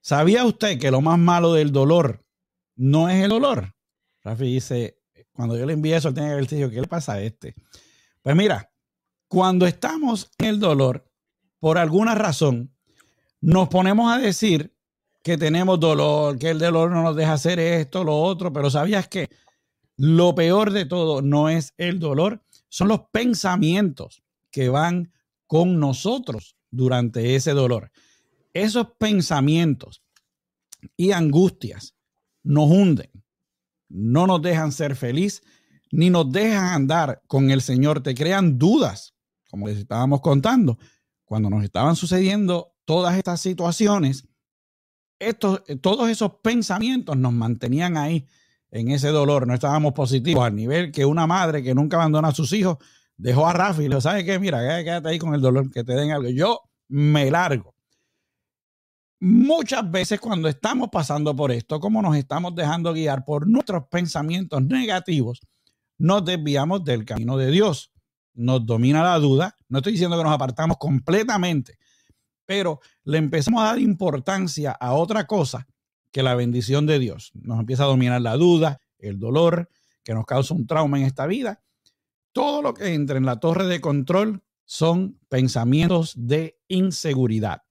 ¿Sabía 0.00 0.44
usted 0.44 0.80
que 0.80 0.90
lo 0.90 1.00
más 1.00 1.16
malo 1.16 1.52
del 1.52 1.70
dolor 1.70 2.26
no 2.74 3.08
es 3.08 3.22
el 3.22 3.30
dolor? 3.30 3.72
Rafi 4.24 4.46
dice, 4.46 4.98
cuando 5.30 5.56
yo 5.56 5.64
le 5.64 5.74
envié 5.74 5.94
eso, 5.94 6.12
tenía 6.12 6.30
que 6.30 6.34
haber 6.34 6.72
¿qué 6.72 6.80
le 6.80 6.88
pasa 6.88 7.12
a 7.12 7.22
este? 7.22 7.54
Pues 8.20 8.34
mira, 8.34 8.72
cuando 9.28 9.64
estamos 9.64 10.32
en 10.38 10.46
el 10.46 10.58
dolor, 10.58 11.08
por 11.60 11.78
alguna 11.78 12.16
razón, 12.16 12.74
nos 13.40 13.68
ponemos 13.68 14.12
a 14.12 14.18
decir 14.18 14.74
que 15.22 15.38
tenemos 15.38 15.78
dolor, 15.78 16.36
que 16.36 16.50
el 16.50 16.58
dolor 16.58 16.90
no 16.90 17.04
nos 17.04 17.14
deja 17.14 17.34
hacer 17.34 17.60
esto, 17.60 18.02
lo 18.02 18.16
otro, 18.16 18.52
pero 18.52 18.68
¿sabías 18.70 19.06
que 19.06 19.30
lo 19.96 20.34
peor 20.34 20.72
de 20.72 20.84
todo 20.84 21.22
no 21.22 21.48
es 21.48 21.74
el 21.76 22.00
dolor, 22.00 22.42
son 22.68 22.88
los 22.88 23.02
pensamientos 23.12 24.23
que 24.54 24.68
van 24.68 25.12
con 25.48 25.80
nosotros 25.80 26.56
durante 26.70 27.34
ese 27.34 27.50
dolor. 27.50 27.90
Esos 28.52 28.86
pensamientos 29.00 30.04
y 30.96 31.10
angustias 31.10 31.96
nos 32.44 32.70
hunden, 32.70 33.10
no 33.88 34.28
nos 34.28 34.40
dejan 34.42 34.70
ser 34.70 34.94
feliz, 34.94 35.42
ni 35.90 36.08
nos 36.08 36.30
dejan 36.30 36.66
andar 36.66 37.20
con 37.26 37.50
el 37.50 37.62
Señor, 37.62 38.00
te 38.00 38.14
crean 38.14 38.56
dudas, 38.56 39.16
como 39.50 39.66
les 39.66 39.78
estábamos 39.78 40.20
contando, 40.20 40.78
cuando 41.24 41.50
nos 41.50 41.64
estaban 41.64 41.96
sucediendo 41.96 42.76
todas 42.84 43.16
estas 43.16 43.40
situaciones, 43.40 44.28
estos, 45.18 45.62
todos 45.80 46.08
esos 46.10 46.34
pensamientos 46.44 47.16
nos 47.16 47.32
mantenían 47.32 47.96
ahí 47.96 48.28
en 48.70 48.92
ese 48.92 49.08
dolor, 49.08 49.48
no 49.48 49.54
estábamos 49.54 49.94
positivos 49.94 50.44
al 50.44 50.54
nivel 50.54 50.92
que 50.92 51.04
una 51.04 51.26
madre 51.26 51.60
que 51.64 51.74
nunca 51.74 51.96
abandona 51.96 52.28
a 52.28 52.34
sus 52.34 52.52
hijos 52.52 52.78
dejó 53.16 53.46
a 53.46 53.52
Rafi 53.52 53.80
y 53.80 53.84
le 53.84 53.88
dijo, 53.90 54.00
¿sabes 54.00 54.24
qué? 54.24 54.38
Mira, 54.38 54.60
quédate 54.82 55.08
ahí 55.08 55.18
con 55.18 55.34
el 55.34 55.40
dolor, 55.40 55.70
que 55.70 55.84
te 55.84 55.94
den 55.94 56.10
algo. 56.10 56.28
Yo 56.30 56.60
me 56.88 57.30
largo. 57.30 57.74
muchas 59.20 59.90
veces 59.90 60.20
cuando 60.20 60.48
estamos 60.48 60.90
pasando 60.92 61.34
por 61.34 61.50
esto, 61.50 61.80
como 61.80 62.02
nos 62.02 62.16
estamos 62.16 62.54
dejando 62.54 62.92
guiar 62.92 63.24
por 63.24 63.48
nuestros 63.48 63.84
pensamientos 63.88 64.62
negativos, 64.62 65.40
nos 65.98 66.24
desviamos 66.24 66.84
del 66.84 67.04
camino 67.04 67.36
de 67.36 67.50
Dios. 67.50 67.92
Nos 68.34 68.66
domina 68.66 69.02
la 69.02 69.18
duda. 69.18 69.56
No 69.68 69.78
estoy 69.78 69.92
diciendo 69.92 70.18
que 70.18 70.24
nos 70.24 70.32
apartamos 70.32 70.76
completamente, 70.78 71.78
pero 72.44 72.80
le 73.04 73.18
empezamos 73.18 73.62
a 73.62 73.66
dar 73.66 73.78
importancia 73.78 74.72
a 74.72 74.92
otra 74.92 75.26
cosa 75.26 75.66
que 76.10 76.22
la 76.22 76.34
bendición 76.34 76.86
de 76.86 76.98
Dios. 76.98 77.30
Nos 77.34 77.60
empieza 77.60 77.84
a 77.84 77.86
dominar 77.86 78.20
la 78.20 78.36
duda, 78.36 78.80
el 78.98 79.18
dolor, 79.18 79.68
que 80.02 80.14
nos 80.14 80.26
causa 80.26 80.54
un 80.54 80.66
trauma 80.66 80.98
en 80.98 81.06
esta 81.06 81.26
vida. 81.26 81.62
Todo 82.34 82.60
lo 82.60 82.74
que 82.74 82.92
entra 82.92 83.16
en 83.16 83.24
la 83.24 83.40
torre 83.40 83.66
de 83.66 83.80
control 83.80 84.42
son 84.66 85.20
pensamientos 85.28 86.12
de 86.16 86.60
inseguridad. 86.68 87.62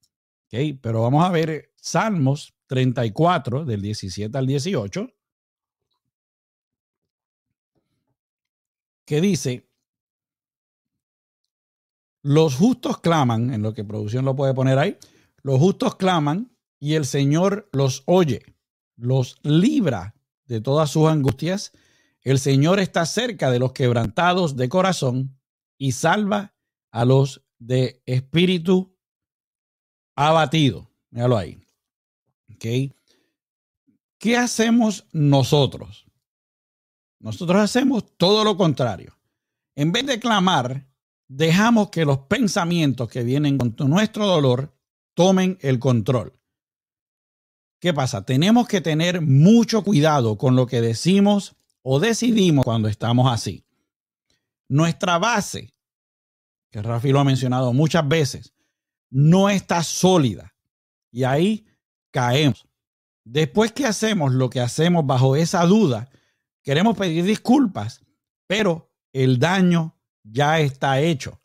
¿Okay? 0.48 0.74
Pero 0.74 1.02
vamos 1.02 1.24
a 1.24 1.30
ver 1.30 1.74
Salmos 1.76 2.56
34, 2.68 3.66
del 3.66 3.82
17 3.82 4.36
al 4.38 4.48
18, 4.48 5.08
que 9.06 9.20
dice, 9.20 9.70
los 12.22 12.56
justos 12.56 13.02
claman, 13.02 13.54
en 13.54 13.62
lo 13.62 13.74
que 13.74 13.84
producción 13.84 14.24
lo 14.24 14.36
puede 14.36 14.54
poner 14.54 14.80
ahí, 14.80 14.98
los 15.42 15.60
justos 15.60 15.98
claman 15.98 16.56
y 16.80 16.94
el 16.94 17.06
Señor 17.06 17.70
los 17.74 18.04
oye, 18.06 18.56
los 18.96 19.36
libra 19.44 20.16
de 20.46 20.62
todas 20.62 20.90
sus 20.90 21.10
angustias. 21.10 21.74
El 22.24 22.40
Señor 22.40 22.80
está 22.80 23.06
cerca 23.06 23.52
de 23.52 23.60
los 23.60 23.74
quebrantados 23.74 24.56
de 24.56 24.70
corazón 24.70 25.38
y 25.78 25.92
salva 25.92 26.56
a 26.92 27.06
los 27.06 27.44
de 27.60 28.02
espíritu 28.06 28.98
abatido. 30.16 30.90
Míralo 31.10 31.38
ahí. 31.38 31.60
¿Qué 32.58 34.38
hacemos 34.38 35.06
nosotros? 35.12 36.06
Nosotros 37.20 37.62
hacemos 37.62 38.16
todo 38.18 38.44
lo 38.44 38.56
contrario. 38.56 39.18
En 39.76 39.92
vez 39.92 40.06
de 40.06 40.20
clamar, 40.20 40.88
dejamos 41.28 41.90
que 41.90 42.06
los 42.06 42.20
pensamientos 42.20 43.10
que 43.10 43.24
vienen 43.24 43.58
con 43.58 43.76
nuestro 43.90 44.26
dolor 44.26 44.78
tomen 45.14 45.58
el 45.62 45.80
control. 45.80 46.40
¿Qué 47.80 47.94
pasa? 47.94 48.24
Tenemos 48.24 48.68
que 48.68 48.80
tener 48.80 49.20
mucho 49.22 49.84
cuidado 49.84 50.38
con 50.38 50.56
lo 50.56 50.68
que 50.68 50.80
decimos 50.80 51.58
o 51.84 52.00
decidimos 52.00 52.66
cuando 52.66 52.88
estamos 52.88 53.32
así. 53.32 53.66
Nuestra 54.68 55.20
base, 55.20 55.74
que 56.72 56.82
Rafi 56.82 57.12
lo 57.12 57.20
ha 57.20 57.24
mencionado 57.24 57.74
muchas 57.74 58.08
veces, 58.08 58.54
no 59.12 59.50
está 59.50 59.84
sólida 59.84 60.56
y 61.12 61.24
ahí 61.24 61.68
caemos. 62.12 62.68
Después 63.24 63.72
que 63.72 63.86
hacemos 63.86 64.34
lo 64.34 64.50
que 64.50 64.60
hacemos 64.60 65.06
bajo 65.06 65.36
esa 65.36 65.64
duda, 65.66 66.10
queremos 66.64 66.98
pedir 66.98 67.24
disculpas, 67.24 68.02
pero 68.48 68.92
el 69.14 69.38
daño 69.40 69.96
ya 70.24 70.60
está 70.60 71.00
hecho. 71.00 71.40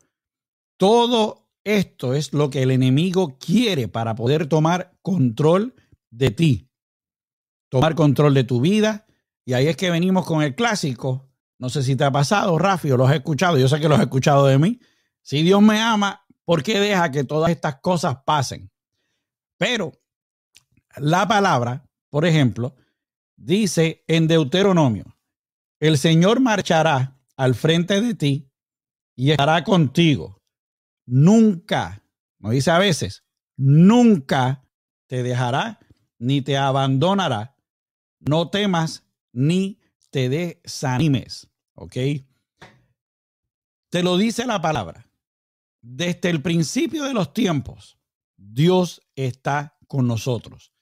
Todo 0.78 1.48
esto 1.64 2.14
es 2.14 2.32
lo 2.32 2.50
que 2.50 2.62
el 2.62 2.70
enemigo 2.70 3.36
quiere 3.38 3.88
para 3.88 4.14
poder 4.14 4.46
tomar 4.46 4.96
control 5.02 5.74
de 6.10 6.30
ti, 6.30 6.70
tomar 7.68 7.94
control 7.94 8.32
de 8.34 8.44
tu 8.44 8.60
vida. 8.60 9.06
Y 9.48 9.54
ahí 9.54 9.66
es 9.66 9.78
que 9.78 9.90
venimos 9.90 10.26
con 10.26 10.42
el 10.42 10.54
clásico. 10.54 11.32
No 11.58 11.70
sé 11.70 11.82
si 11.82 11.96
te 11.96 12.04
ha 12.04 12.10
pasado, 12.10 12.58
Rafi, 12.58 12.90
o 12.90 12.98
lo 12.98 13.06
has 13.06 13.14
escuchado. 13.14 13.56
Yo 13.56 13.66
sé 13.66 13.80
que 13.80 13.88
lo 13.88 13.94
has 13.94 14.02
escuchado 14.02 14.44
de 14.44 14.58
mí. 14.58 14.78
Si 15.22 15.42
Dios 15.42 15.62
me 15.62 15.80
ama, 15.80 16.22
¿por 16.44 16.62
qué 16.62 16.78
deja 16.78 17.10
que 17.10 17.24
todas 17.24 17.50
estas 17.50 17.80
cosas 17.80 18.18
pasen? 18.26 18.70
Pero 19.56 19.92
la 20.98 21.26
palabra, 21.26 21.88
por 22.10 22.26
ejemplo, 22.26 22.76
dice 23.36 24.04
en 24.06 24.28
Deuteronomio, 24.28 25.16
el 25.80 25.96
Señor 25.96 26.40
marchará 26.40 27.18
al 27.34 27.54
frente 27.54 28.02
de 28.02 28.12
ti 28.12 28.52
y 29.16 29.30
estará 29.30 29.64
contigo. 29.64 30.42
Nunca, 31.06 32.04
no 32.38 32.50
dice 32.50 32.70
a 32.70 32.78
veces, 32.78 33.24
nunca 33.56 34.68
te 35.06 35.22
dejará 35.22 35.80
ni 36.18 36.42
te 36.42 36.58
abandonará. 36.58 37.56
No 38.20 38.50
temas 38.50 39.07
ni 39.32 39.80
te 40.10 40.28
desanimes. 40.28 41.48
¿Ok? 41.74 41.96
Te 43.90 44.02
lo 44.02 44.16
dice 44.16 44.46
la 44.46 44.60
palabra. 44.60 45.10
Desde 45.80 46.30
el 46.30 46.42
principio 46.42 47.04
de 47.04 47.14
los 47.14 47.32
tiempos, 47.32 47.98
Dios 48.36 49.00
está 49.14 49.78
con 49.86 50.06
nosotros. 50.06 50.72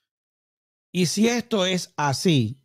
Y 0.92 1.06
si 1.06 1.28
esto 1.28 1.66
es 1.66 1.92
así, 1.96 2.62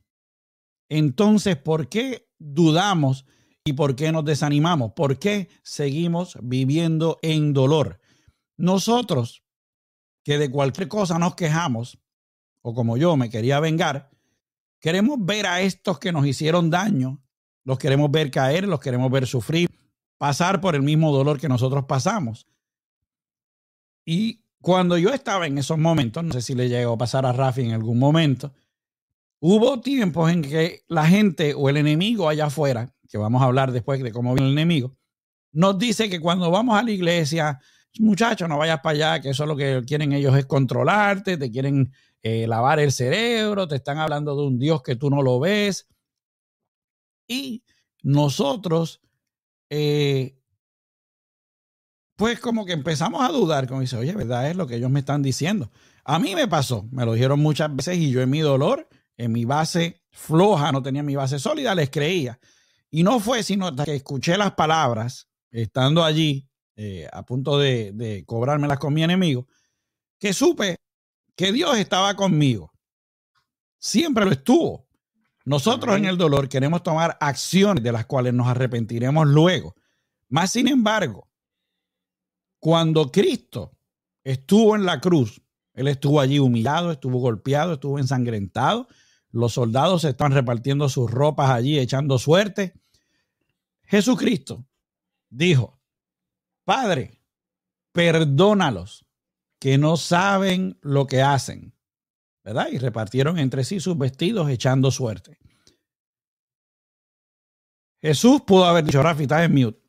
entonces, 0.89 1.57
¿por 1.57 1.89
qué 1.89 2.29
dudamos 2.39 3.25
¿Y 3.63 3.73
por 3.73 3.95
qué 3.95 4.11
nos 4.11 4.25
desanimamos? 4.25 4.93
¿Por 4.93 5.19
qué 5.19 5.49
seguimos 5.61 6.37
viviendo 6.41 7.19
en 7.21 7.53
dolor? 7.53 7.99
Nosotros, 8.57 9.43
que 10.23 10.37
de 10.37 10.49
cualquier 10.49 10.87
cosa 10.87 11.19
nos 11.19 11.35
quejamos, 11.35 11.99
o 12.63 12.73
como 12.73 12.97
yo 12.97 13.15
me 13.17 13.29
quería 13.29 13.59
vengar, 13.59 14.09
queremos 14.81 15.17
ver 15.19 15.45
a 15.45 15.61
estos 15.61 15.99
que 15.99 16.11
nos 16.11 16.25
hicieron 16.25 16.69
daño, 16.69 17.21
los 17.63 17.77
queremos 17.77 18.11
ver 18.11 18.29
caer, 18.31 18.67
los 18.67 18.81
queremos 18.81 19.09
ver 19.09 19.25
sufrir, 19.27 19.69
pasar 20.17 20.59
por 20.59 20.75
el 20.75 20.81
mismo 20.81 21.13
dolor 21.13 21.39
que 21.39 21.47
nosotros 21.47 21.85
pasamos. 21.85 22.47
Y 24.03 24.43
cuando 24.59 24.97
yo 24.97 25.13
estaba 25.13 25.47
en 25.47 25.57
esos 25.57 25.77
momentos, 25.77 26.23
no 26.23 26.33
sé 26.33 26.41
si 26.41 26.55
le 26.55 26.67
llegó 26.67 26.93
a 26.93 26.97
pasar 26.97 27.25
a 27.25 27.31
Rafi 27.31 27.61
en 27.61 27.71
algún 27.71 27.99
momento, 27.99 28.51
hubo 29.39 29.79
tiempos 29.79 30.31
en 30.31 30.41
que 30.41 30.81
la 30.87 31.07
gente 31.07 31.53
o 31.53 31.69
el 31.69 31.77
enemigo 31.77 32.27
allá 32.27 32.47
afuera 32.47 32.93
que 33.07 33.17
vamos 33.17 33.41
a 33.41 33.45
hablar 33.45 33.71
después 33.71 34.01
de 34.01 34.11
cómo 34.11 34.33
viene 34.33 34.47
el 34.47 34.57
enemigo, 34.57 34.95
nos 35.51 35.77
dice 35.77 36.09
que 36.09 36.21
cuando 36.21 36.49
vamos 36.49 36.79
a 36.79 36.83
la 36.83 36.91
iglesia, 36.91 37.59
muchachos, 37.99 38.47
no 38.47 38.57
vayas 38.57 38.79
para 38.79 38.95
allá, 38.95 39.21
que 39.21 39.29
eso 39.31 39.43
es 39.43 39.49
lo 39.49 39.55
que 39.57 39.83
quieren 39.85 40.13
ellos 40.13 40.35
es 40.37 40.45
controlarte, 40.45 41.37
te 41.37 41.51
quieren 41.51 41.91
eh, 42.23 42.45
lavar 42.47 42.79
el 42.79 42.91
cerebro, 42.91 43.67
te 43.67 43.75
están 43.75 43.97
hablando 43.97 44.35
de 44.35 44.43
un 44.43 44.59
Dios 44.59 44.83
que 44.83 44.95
tú 44.95 45.09
no 45.09 45.21
lo 45.21 45.39
ves. 45.39 45.87
Y 47.27 47.63
nosotros, 48.03 49.01
eh, 49.69 50.37
pues 52.15 52.39
como 52.39 52.65
que 52.65 52.73
empezamos 52.73 53.27
a 53.27 53.31
dudar, 53.31 53.67
como 53.67 53.81
dice, 53.81 53.97
oye, 53.97 54.13
¿verdad? 54.13 54.49
Es 54.49 54.55
lo 54.55 54.67
que 54.67 54.75
ellos 54.75 54.91
me 54.91 54.99
están 54.99 55.23
diciendo. 55.23 55.71
A 56.03 56.19
mí 56.19 56.35
me 56.35 56.47
pasó, 56.47 56.87
me 56.91 57.05
lo 57.05 57.13
dijeron 57.13 57.39
muchas 57.39 57.75
veces 57.75 57.97
y 57.97 58.11
yo 58.11 58.21
en 58.21 58.29
mi 58.29 58.41
dolor, 58.41 58.87
en 59.17 59.31
mi 59.31 59.45
base 59.45 60.03
floja, 60.11 60.71
no 60.71 60.83
tenía 60.83 61.03
mi 61.03 61.15
base 61.15 61.39
sólida, 61.39 61.73
les 61.73 61.89
creía. 61.89 62.39
Y 62.89 63.03
no 63.03 63.19
fue 63.19 63.43
sino 63.43 63.67
hasta 63.67 63.85
que 63.85 63.95
escuché 63.95 64.37
las 64.37 64.53
palabras, 64.53 65.27
estando 65.49 66.03
allí 66.03 66.47
eh, 66.75 67.07
a 67.11 67.23
punto 67.23 67.57
de, 67.57 67.91
de 67.93 68.25
cobrármelas 68.25 68.77
con 68.79 68.93
mi 68.93 69.03
enemigo, 69.03 69.47
que 70.19 70.33
supe 70.33 70.77
que 71.35 71.51
Dios 71.51 71.77
estaba 71.77 72.15
conmigo. 72.15 72.71
Siempre 73.77 74.25
lo 74.25 74.31
estuvo. 74.31 74.87
Nosotros 75.45 75.97
en 75.97 76.05
el 76.05 76.17
dolor 76.17 76.47
queremos 76.47 76.83
tomar 76.83 77.17
acciones 77.19 77.83
de 77.83 77.91
las 77.91 78.05
cuales 78.05 78.33
nos 78.33 78.47
arrepentiremos 78.47 79.27
luego. 79.27 79.75
Más 80.29 80.51
sin 80.51 80.67
embargo, 80.67 81.27
cuando 82.59 83.11
Cristo 83.11 83.75
estuvo 84.23 84.75
en 84.75 84.85
la 84.85 85.01
cruz, 85.01 85.41
Él 85.73 85.87
estuvo 85.87 86.19
allí 86.19 86.37
humillado, 86.37 86.91
estuvo 86.91 87.19
golpeado, 87.19 87.73
estuvo 87.73 87.97
ensangrentado. 87.97 88.87
Los 89.31 89.53
soldados 89.53 90.03
estaban 90.03 90.33
repartiendo 90.33 90.87
sus 90.89 91.09
ropas 91.09 91.49
allí, 91.49 91.79
echando 91.79 92.19
suerte. 92.19 92.79
Jesucristo 93.83 94.65
dijo, 95.29 95.81
Padre, 96.63 97.19
perdónalos, 97.91 99.05
que 99.61 99.77
no 99.77 99.95
saben 99.95 100.79
lo 100.81 101.05
que 101.05 101.21
hacen. 101.21 101.73
¿Verdad? 102.43 102.69
Y 102.71 102.79
repartieron 102.79 103.37
entre 103.37 103.63
sí 103.63 103.79
sus 103.79 103.95
vestidos 103.95 104.49
echando 104.49 104.89
suerte. 104.89 105.37
Jesús 108.01 108.41
pudo 108.41 108.65
haber 108.65 108.83
dicho, 108.83 109.03
Rafi, 109.03 109.23
estás 109.23 109.43
en 109.43 109.53
mute. 109.53 109.79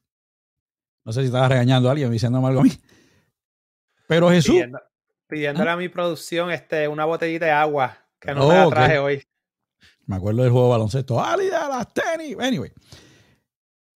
No 1.07 1.13
sé 1.15 1.21
si 1.21 1.27
estaba 1.27 1.49
regañando 1.49 1.89
a 1.89 1.93
alguien 1.93 2.11
diciéndome 2.11 2.49
algo 2.49 2.61
a 2.61 2.65
mí. 2.65 2.71
Pero 4.07 4.29
Jesús. 4.29 4.57
pidiéndole 5.27 5.71
a 5.71 5.77
mi 5.79 5.89
producción 5.89 6.51
este, 6.51 6.87
una 6.87 7.07
botellita 7.07 7.47
de 7.47 7.53
agua 7.53 7.97
que 8.21 8.35
no 8.35 8.49
me 8.49 8.71
traje 8.71 8.99
hoy. 8.99 9.23
Me 10.05 10.17
acuerdo 10.17 10.43
del 10.43 10.53
juego 10.53 10.67
de 10.67 10.73
baloncesto. 10.73 11.25
¡Ali 11.25 11.47
de 11.47 11.53
las 11.53 11.95
tenis! 11.95 12.37
Anyway. 12.39 12.71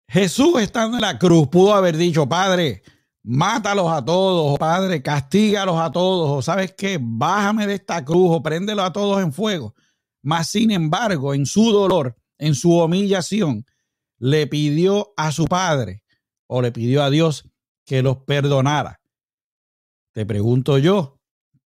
Jesús 0.07 0.61
estando 0.61 0.95
en 0.95 1.01
la 1.01 1.19
cruz 1.19 1.49
pudo 1.49 1.73
haber 1.73 1.97
dicho, 1.97 2.29
Padre, 2.29 2.81
mátalos 3.25 3.91
a 3.91 4.05
todos, 4.05 4.57
Padre, 4.59 5.01
castígalos 5.01 5.79
a 5.79 5.91
todos, 5.91 6.29
o 6.29 6.41
sabes 6.41 6.73
qué, 6.73 6.99
bájame 7.01 7.65
de 7.65 7.75
esta 7.75 8.05
cruz, 8.05 8.29
o 8.31 8.43
préndelos 8.43 8.85
a 8.85 8.93
todos 8.93 9.21
en 9.21 9.33
fuego. 9.33 9.73
Mas, 10.21 10.49
sin 10.49 10.71
embargo, 10.71 11.33
en 11.33 11.45
su 11.45 11.71
dolor, 11.71 12.15
en 12.37 12.55
su 12.55 12.77
humillación, 12.77 13.65
le 14.17 14.47
pidió 14.47 15.13
a 15.17 15.31
su 15.31 15.45
Padre, 15.45 16.03
o 16.47 16.61
le 16.61 16.71
pidió 16.71 17.03
a 17.03 17.09
Dios 17.09 17.49
que 17.85 18.03
los 18.03 18.17
perdonara. 18.17 19.01
Te 20.13 20.25
pregunto 20.25 20.77
yo, 20.77 21.19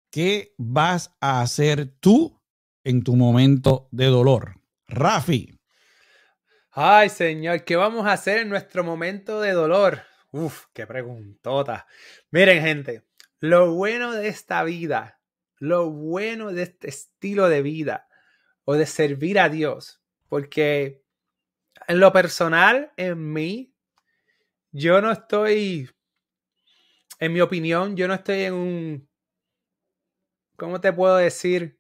¿qué 0.10 0.54
vas 0.58 1.14
a 1.20 1.42
hacer 1.42 1.94
tú 2.00 2.42
en 2.84 3.04
tu 3.04 3.16
momento 3.16 3.90
de 3.92 4.06
dolor? 4.06 4.56
Rafi. 4.88 5.60
Ay, 6.72 7.10
Señor, 7.10 7.64
¿qué 7.66 7.76
vamos 7.76 8.06
a 8.08 8.14
hacer 8.14 8.40
en 8.40 8.50
nuestro 8.50 8.84
momento 8.84 9.42
de 9.42 9.52
dolor? 9.52 10.09
Uf, 10.32 10.66
qué 10.74 10.86
preguntota. 10.86 11.88
Miren, 12.30 12.62
gente, 12.62 13.04
lo 13.40 13.74
bueno 13.74 14.12
de 14.14 14.28
esta 14.28 14.64
vida, 14.64 15.20
lo 15.58 15.90
bueno 15.90 16.52
de 16.52 16.64
este 16.64 16.90
estilo 16.90 17.50
de 17.50 17.62
vida 17.62 18.08
o 18.64 18.76
de 18.76 18.86
servir 18.86 19.40
a 19.40 19.50
Dios, 19.50 20.02
porque 20.28 21.04
en 21.88 22.00
lo 22.00 22.14
personal, 22.14 22.92
en 22.98 23.34
mí, 23.34 23.74
yo 24.72 25.02
no 25.02 25.12
estoy, 25.12 25.90
en 27.20 27.34
mi 27.34 27.42
opinión, 27.42 27.96
yo 27.96 28.08
no 28.08 28.14
estoy 28.14 28.44
en 28.44 28.54
un, 28.54 29.10
¿cómo 30.58 30.80
te 30.80 30.94
puedo 30.94 31.18
decir? 31.18 31.80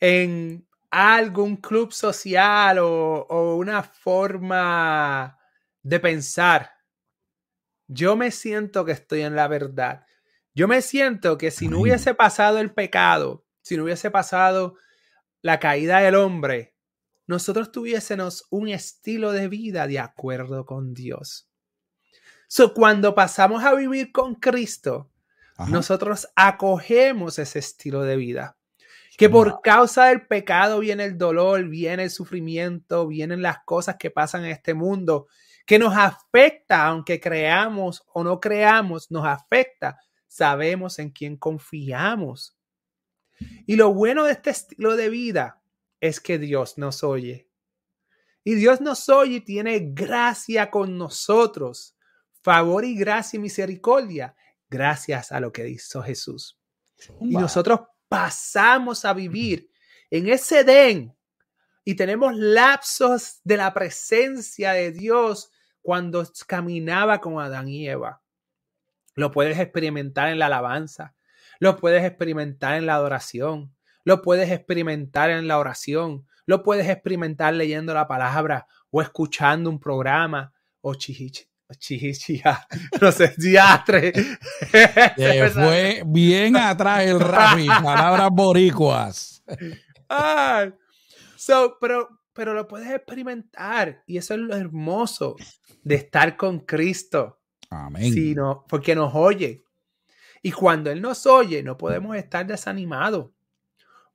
En 0.00 0.66
algún 0.90 1.58
club 1.58 1.92
social 1.92 2.78
o, 2.80 3.26
o 3.28 3.56
una 3.56 3.84
forma 3.84 5.38
de 5.82 6.00
pensar. 6.00 6.77
Yo 7.88 8.16
me 8.16 8.30
siento 8.30 8.84
que 8.84 8.92
estoy 8.92 9.22
en 9.22 9.34
la 9.34 9.48
verdad. 9.48 10.04
Yo 10.54 10.68
me 10.68 10.82
siento 10.82 11.38
que 11.38 11.50
si 11.50 11.68
no 11.68 11.80
hubiese 11.80 12.14
pasado 12.14 12.58
el 12.58 12.72
pecado, 12.72 13.44
si 13.62 13.76
no 13.76 13.84
hubiese 13.84 14.10
pasado 14.10 14.76
la 15.40 15.58
caída 15.58 16.00
del 16.00 16.14
hombre, 16.14 16.74
nosotros 17.26 17.72
tuviésemos 17.72 18.46
un 18.50 18.68
estilo 18.68 19.32
de 19.32 19.48
vida 19.48 19.86
de 19.86 19.98
acuerdo 19.98 20.66
con 20.66 20.94
Dios. 20.94 21.48
So, 22.46 22.72
cuando 22.72 23.14
pasamos 23.14 23.64
a 23.64 23.74
vivir 23.74 24.12
con 24.12 24.34
Cristo, 24.34 25.10
nosotros 25.68 26.28
acogemos 26.36 27.38
ese 27.38 27.58
estilo 27.58 28.02
de 28.02 28.16
vida. 28.16 28.56
Que 29.18 29.28
por 29.28 29.60
causa 29.62 30.06
del 30.06 30.26
pecado 30.26 30.78
viene 30.78 31.04
el 31.04 31.18
dolor, 31.18 31.64
viene 31.64 32.04
el 32.04 32.10
sufrimiento, 32.10 33.06
vienen 33.08 33.42
las 33.42 33.58
cosas 33.64 33.96
que 33.98 34.10
pasan 34.10 34.44
en 34.44 34.52
este 34.52 34.74
mundo, 34.74 35.26
que 35.68 35.78
nos 35.78 35.94
afecta, 35.94 36.86
aunque 36.86 37.20
creamos 37.20 38.02
o 38.14 38.24
no 38.24 38.40
creamos, 38.40 39.10
nos 39.10 39.26
afecta. 39.26 40.00
Sabemos 40.26 40.98
en 40.98 41.10
quién 41.10 41.36
confiamos. 41.36 42.56
Y 43.66 43.76
lo 43.76 43.92
bueno 43.92 44.24
de 44.24 44.32
este 44.32 44.48
estilo 44.48 44.96
de 44.96 45.10
vida 45.10 45.62
es 46.00 46.20
que 46.20 46.38
Dios 46.38 46.78
nos 46.78 47.04
oye. 47.04 47.50
Y 48.44 48.54
Dios 48.54 48.80
nos 48.80 49.10
oye 49.10 49.36
y 49.36 49.40
tiene 49.42 49.90
gracia 49.92 50.70
con 50.70 50.96
nosotros, 50.96 51.94
favor 52.40 52.86
y 52.86 52.96
gracia 52.96 53.36
y 53.36 53.40
misericordia, 53.40 54.34
gracias 54.70 55.32
a 55.32 55.38
lo 55.38 55.52
que 55.52 55.68
hizo 55.68 56.02
Jesús. 56.02 56.58
Y 57.20 57.36
nosotros 57.36 57.80
pasamos 58.08 59.04
a 59.04 59.12
vivir 59.12 59.70
en 60.10 60.30
ese 60.30 60.60
Edén 60.60 61.14
y 61.84 61.94
tenemos 61.94 62.34
lapsos 62.34 63.40
de 63.44 63.58
la 63.58 63.74
presencia 63.74 64.72
de 64.72 64.92
Dios 64.92 65.52
cuando 65.88 66.22
caminaba 66.46 67.18
con 67.18 67.40
Adán 67.40 67.66
y 67.70 67.88
Eva. 67.88 68.20
Lo 69.14 69.30
puedes 69.30 69.58
experimentar 69.58 70.28
en 70.28 70.38
la 70.38 70.44
alabanza, 70.44 71.14
lo 71.60 71.78
puedes 71.78 72.04
experimentar 72.04 72.74
en 72.74 72.84
la 72.84 72.96
adoración, 72.96 73.74
lo 74.04 74.20
puedes 74.20 74.50
experimentar 74.50 75.30
en 75.30 75.48
la 75.48 75.58
oración, 75.58 76.26
lo 76.44 76.62
puedes 76.62 76.90
experimentar 76.90 77.54
leyendo 77.54 77.94
la 77.94 78.06
palabra 78.06 78.66
o 78.90 79.00
escuchando 79.00 79.70
un 79.70 79.80
programa 79.80 80.52
o 80.82 80.94
chihichi, 80.94 81.48
chihichia, 81.78 82.66
no 83.00 83.10
sé, 83.10 83.32
diatre. 83.38 84.12
Se 85.16 85.48
fue 85.48 86.02
bien 86.04 86.54
atrás 86.58 87.06
el 87.06 87.18
Rafi, 87.18 87.66
palabras 87.66 88.28
boricuas. 88.30 89.42
Ah, 90.10 90.66
so, 91.36 91.76
pero, 91.78 92.17
pero 92.38 92.54
lo 92.54 92.68
puedes 92.68 92.88
experimentar 92.88 94.04
y 94.06 94.16
eso 94.16 94.34
es 94.34 94.38
lo 94.38 94.54
hermoso 94.54 95.34
de 95.82 95.96
estar 95.96 96.36
con 96.36 96.60
Cristo. 96.60 97.40
Amén. 97.68 98.12
Sino 98.12 98.64
porque 98.68 98.94
nos 98.94 99.12
oye. 99.12 99.64
Y 100.40 100.52
cuando 100.52 100.92
Él 100.92 101.02
nos 101.02 101.26
oye, 101.26 101.64
no 101.64 101.76
podemos 101.76 102.16
estar 102.16 102.46
desanimados. 102.46 103.32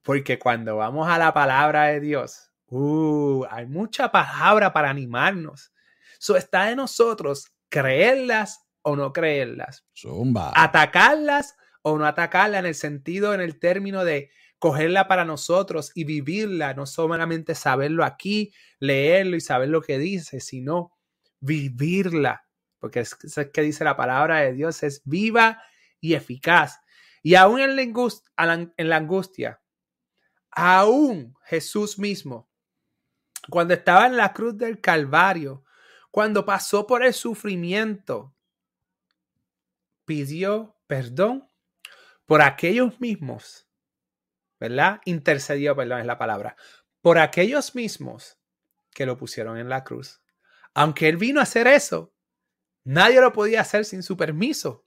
Porque 0.03 0.39
cuando 0.39 0.77
vamos 0.77 1.09
a 1.09 1.17
la 1.17 1.33
palabra 1.33 1.87
de 1.87 1.99
Dios, 1.99 2.49
uh, 2.67 3.43
hay 3.49 3.65
mucha 3.65 4.09
palabra 4.09 4.71
para 4.71 4.89
animarnos. 4.89 5.73
Eso 6.17 6.37
está 6.37 6.67
de 6.67 6.77
nosotros 6.77 7.51
creerlas 7.67 8.65
o 8.83 8.95
no 8.95 9.11
creerlas. 9.11 9.85
Zumba. 9.93 10.53
Atacarlas 10.55 11.57
o 11.83 11.97
no 11.97 12.05
atacarlas 12.05 12.61
en 12.61 12.65
el 12.65 12.75
sentido, 12.75 13.33
en 13.33 13.41
el 13.41 13.59
término 13.59 14.03
de 14.03 14.31
cogerla 14.57 15.07
para 15.07 15.25
nosotros 15.25 15.91
y 15.93 16.05
vivirla, 16.05 16.73
no 16.73 16.85
solamente 16.85 17.53
saberlo 17.53 18.05
aquí, 18.05 18.53
leerlo 18.79 19.35
y 19.35 19.41
saber 19.41 19.69
lo 19.69 19.81
que 19.81 19.97
dice, 19.99 20.39
sino 20.39 20.97
vivirla. 21.41 22.47
Porque 22.79 23.01
es, 23.01 23.17
es 23.23 23.49
que 23.51 23.61
dice 23.61 23.83
la 23.83 23.97
palabra 23.97 24.39
de 24.39 24.53
Dios, 24.53 24.81
es 24.83 25.01
viva 25.03 25.61
y 25.99 26.13
eficaz. 26.15 26.79
Y 27.21 27.35
aún 27.35 27.59
en 27.59 27.75
la, 27.75 28.71
en 28.77 28.89
la 28.89 28.95
angustia, 28.95 29.61
aún 30.51 31.35
Jesús 31.45 31.99
mismo, 31.99 32.49
cuando 33.49 33.73
estaba 33.73 34.05
en 34.05 34.15
la 34.15 34.31
cruz 34.31 34.57
del 34.57 34.79
Calvario, 34.79 35.65
cuando 36.11 36.45
pasó 36.45 36.87
por 36.87 37.03
el 37.03 37.13
sufrimiento, 37.13 38.33
pidió 40.05 40.77
perdón 40.87 41.49
por 42.25 42.41
aquellos 42.41 42.99
mismos, 42.99 43.67
¿verdad? 44.59 45.01
Intercedió, 45.05 45.75
perdón, 45.75 45.99
es 45.99 46.05
la 46.05 46.17
palabra, 46.17 46.55
por 47.01 47.17
aquellos 47.17 47.75
mismos 47.75 48.37
que 48.91 49.05
lo 49.05 49.17
pusieron 49.17 49.57
en 49.57 49.69
la 49.69 49.83
cruz. 49.83 50.21
Aunque 50.73 51.09
él 51.09 51.17
vino 51.17 51.39
a 51.39 51.43
hacer 51.43 51.67
eso, 51.67 52.13
nadie 52.83 53.21
lo 53.21 53.33
podía 53.33 53.61
hacer 53.61 53.85
sin 53.85 54.03
su 54.03 54.17
permiso 54.17 54.83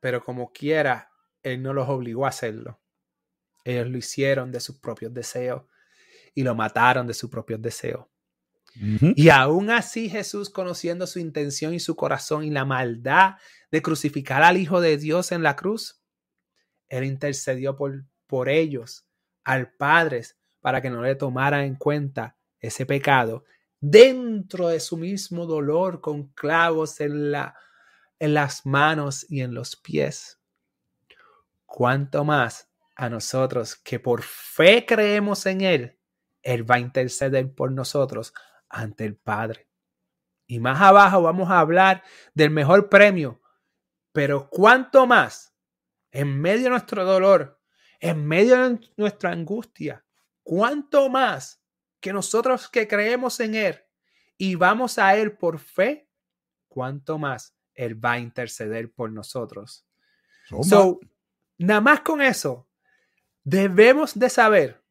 pero 0.00 0.24
como 0.24 0.50
quiera, 0.50 1.10
Él 1.42 1.62
no 1.62 1.72
los 1.72 1.88
obligó 1.88 2.24
a 2.24 2.30
hacerlo. 2.30 2.80
Ellos 3.64 3.88
lo 3.88 3.98
hicieron 3.98 4.50
de 4.50 4.60
sus 4.60 4.78
propios 4.78 5.12
deseos 5.12 5.64
y 6.34 6.42
lo 6.42 6.54
mataron 6.54 7.06
de 7.06 7.14
sus 7.14 7.30
propios 7.30 7.60
deseos. 7.60 8.06
Y 9.16 9.30
aún 9.30 9.68
así 9.68 10.08
Jesús, 10.08 10.48
conociendo 10.48 11.06
su 11.06 11.18
intención 11.18 11.74
y 11.74 11.80
su 11.80 11.96
corazón 11.96 12.44
y 12.44 12.50
la 12.50 12.64
maldad 12.64 13.34
de 13.70 13.82
crucificar 13.82 14.42
al 14.42 14.56
Hijo 14.56 14.80
de 14.80 14.96
Dios 14.96 15.32
en 15.32 15.42
la 15.42 15.56
cruz, 15.56 15.99
Él 16.90 17.04
intercedió 17.04 17.74
por, 17.76 18.04
por 18.26 18.50
ellos, 18.50 19.06
al 19.44 19.72
Padre, 19.72 20.22
para 20.60 20.82
que 20.82 20.90
no 20.90 21.00
le 21.00 21.14
tomaran 21.14 21.64
en 21.64 21.76
cuenta 21.76 22.36
ese 22.58 22.84
pecado 22.84 23.44
dentro 23.80 24.68
de 24.68 24.78
su 24.78 24.98
mismo 24.98 25.46
dolor 25.46 26.02
con 26.02 26.28
clavos 26.28 27.00
en 27.00 27.32
la, 27.32 27.56
en 28.18 28.34
las 28.34 28.66
manos 28.66 29.24
y 29.28 29.40
en 29.40 29.54
los 29.54 29.76
pies. 29.76 30.38
Cuanto 31.64 32.24
más 32.24 32.68
a 32.96 33.08
nosotros 33.08 33.76
que 33.76 33.98
por 33.98 34.22
fe 34.22 34.84
creemos 34.84 35.46
en 35.46 35.62
Él, 35.62 35.98
Él 36.42 36.70
va 36.70 36.74
a 36.74 36.80
interceder 36.80 37.54
por 37.54 37.72
nosotros 37.72 38.34
ante 38.68 39.06
el 39.06 39.16
Padre. 39.16 39.68
Y 40.46 40.58
más 40.58 40.80
abajo 40.80 41.22
vamos 41.22 41.48
a 41.48 41.60
hablar 41.60 42.02
del 42.34 42.50
mejor 42.50 42.88
premio. 42.88 43.40
Pero 44.12 44.50
cuanto 44.50 45.06
más, 45.06 45.49
en 46.10 46.40
medio 46.40 46.64
de 46.64 46.70
nuestro 46.70 47.04
dolor, 47.04 47.60
en 48.00 48.26
medio 48.26 48.68
de 48.68 48.80
nuestra 48.96 49.30
angustia, 49.30 50.04
cuanto 50.42 51.08
más 51.08 51.62
que 52.00 52.12
nosotros 52.12 52.68
que 52.68 52.88
creemos 52.88 53.40
en 53.40 53.54
Él 53.54 53.80
y 54.36 54.54
vamos 54.54 54.98
a 54.98 55.16
Él 55.16 55.36
por 55.36 55.58
fe, 55.58 56.08
cuanto 56.68 57.18
más 57.18 57.54
él 57.80 58.04
va 58.04 58.12
a 58.12 58.18
interceder 58.18 58.92
por 58.92 59.10
nosotros. 59.10 59.86
So, 60.62 61.00
nada 61.56 61.80
más 61.80 62.00
con 62.00 62.20
eso, 62.20 62.68
debemos 63.42 64.18
de 64.18 64.28
saber 64.28 64.84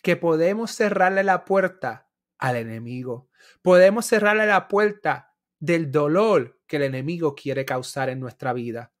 que 0.00 0.16
podemos 0.16 0.70
cerrarle 0.70 1.24
la 1.24 1.44
puerta 1.44 2.08
al 2.38 2.54
enemigo. 2.54 3.28
Podemos 3.62 4.06
cerrarle 4.06 4.46
la 4.46 4.68
puerta 4.68 5.34
del 5.58 5.90
dolor 5.90 6.60
que 6.68 6.76
el 6.76 6.84
enemigo 6.84 7.34
quiere 7.34 7.64
causar 7.64 8.10
en 8.10 8.20
nuestra 8.20 8.52
vida. 8.52 8.92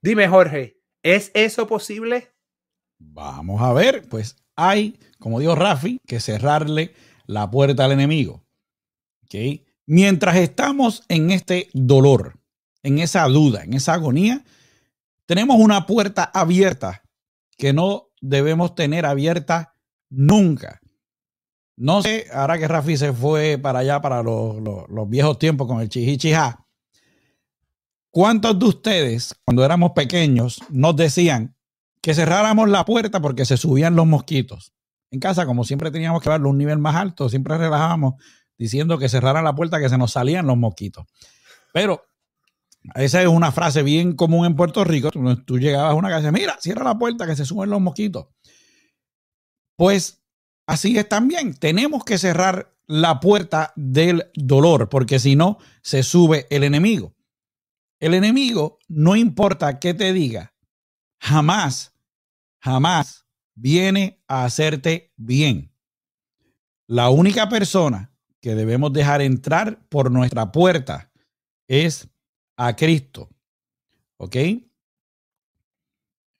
Dime, 0.00 0.26
Jorge, 0.26 0.80
¿es 1.02 1.30
eso 1.34 1.66
posible? 1.66 2.32
Vamos 2.98 3.60
a 3.62 3.72
ver, 3.72 4.08
pues 4.08 4.36
hay, 4.56 4.98
como 5.18 5.40
dijo 5.40 5.54
Rafi, 5.54 5.98
que 6.06 6.20
cerrarle 6.20 6.94
la 7.26 7.50
puerta 7.50 7.84
al 7.84 7.92
enemigo. 7.92 8.44
¿Okay? 9.24 9.64
Mientras 9.86 10.36
estamos 10.36 11.02
en 11.08 11.30
este 11.30 11.68
dolor, 11.72 12.38
en 12.82 12.98
esa 12.98 13.24
duda, 13.26 13.64
en 13.64 13.74
esa 13.74 13.94
agonía, 13.94 14.44
tenemos 15.26 15.56
una 15.58 15.86
puerta 15.86 16.24
abierta 16.24 17.02
que 17.56 17.72
no 17.72 18.10
debemos 18.20 18.74
tener 18.74 19.06
abierta 19.06 19.74
nunca. 20.10 20.80
No 21.76 22.02
sé, 22.02 22.26
ahora 22.32 22.58
que 22.58 22.68
Rafi 22.68 22.96
se 22.96 23.12
fue 23.12 23.58
para 23.58 23.80
allá, 23.80 24.00
para 24.00 24.22
los, 24.22 24.56
viejos 25.08 25.38
tiempos 25.38 25.66
con 25.66 25.80
el 25.80 25.88
chihichijá, 25.88 26.66
¿cuántos 28.12 28.56
de 28.56 28.66
ustedes, 28.66 29.34
cuando 29.44 29.64
éramos 29.64 29.90
pequeños, 29.96 30.60
nos 30.70 30.94
decían 30.94 31.56
que 32.02 32.14
cerráramos 32.14 32.68
la 32.68 32.84
puerta 32.84 33.20
porque 33.20 33.44
se 33.46 33.56
subían 33.56 33.96
los 33.96 34.06
mosquitos. 34.06 34.74
En 35.10 35.20
casa, 35.20 35.46
como 35.46 35.64
siempre 35.64 35.90
teníamos 35.90 36.20
que 36.20 36.28
darle 36.28 36.48
un 36.48 36.58
nivel 36.58 36.78
más 36.78 36.96
alto, 36.96 37.28
siempre 37.28 37.56
relajábamos 37.56 38.14
diciendo 38.58 38.98
que 38.98 39.08
cerraran 39.08 39.44
la 39.44 39.54
puerta 39.54 39.80
que 39.80 39.88
se 39.88 39.96
nos 39.96 40.12
salían 40.12 40.46
los 40.46 40.56
mosquitos. 40.56 41.06
Pero 41.72 42.04
esa 42.94 43.22
es 43.22 43.28
una 43.28 43.52
frase 43.52 43.82
bien 43.82 44.16
común 44.16 44.46
en 44.46 44.56
Puerto 44.56 44.82
Rico. 44.84 45.10
Tú, 45.10 45.58
llegabas 45.58 45.92
a 45.92 45.94
una 45.94 46.08
casa 46.08 46.28
y 46.28 46.32
mira, 46.32 46.56
cierra 46.60 46.84
la 46.84 46.98
puerta 46.98 47.26
que 47.26 47.36
se 47.36 47.44
suben 47.44 47.70
los 47.70 47.80
mosquitos. 47.80 48.26
Pues 49.76 50.22
así 50.66 50.98
es 50.98 51.08
también. 51.08 51.54
Tenemos 51.54 52.04
que 52.04 52.18
cerrar 52.18 52.74
la 52.88 53.20
puerta 53.20 53.72
del 53.76 54.30
dolor, 54.34 54.88
porque 54.88 55.20
si 55.20 55.36
no, 55.36 55.58
se 55.82 56.02
sube 56.02 56.46
el 56.50 56.64
enemigo. 56.64 57.14
El 58.02 58.14
enemigo, 58.14 58.80
no 58.88 59.14
importa 59.14 59.78
qué 59.78 59.94
te 59.94 60.12
diga, 60.12 60.52
jamás, 61.20 61.94
jamás 62.58 63.24
viene 63.54 64.20
a 64.26 64.44
hacerte 64.44 65.12
bien. 65.16 65.72
La 66.88 67.10
única 67.10 67.48
persona 67.48 68.12
que 68.40 68.56
debemos 68.56 68.92
dejar 68.92 69.22
entrar 69.22 69.86
por 69.88 70.10
nuestra 70.10 70.50
puerta 70.50 71.12
es 71.68 72.08
a 72.56 72.74
Cristo. 72.74 73.28
¿Ok? 74.16 74.36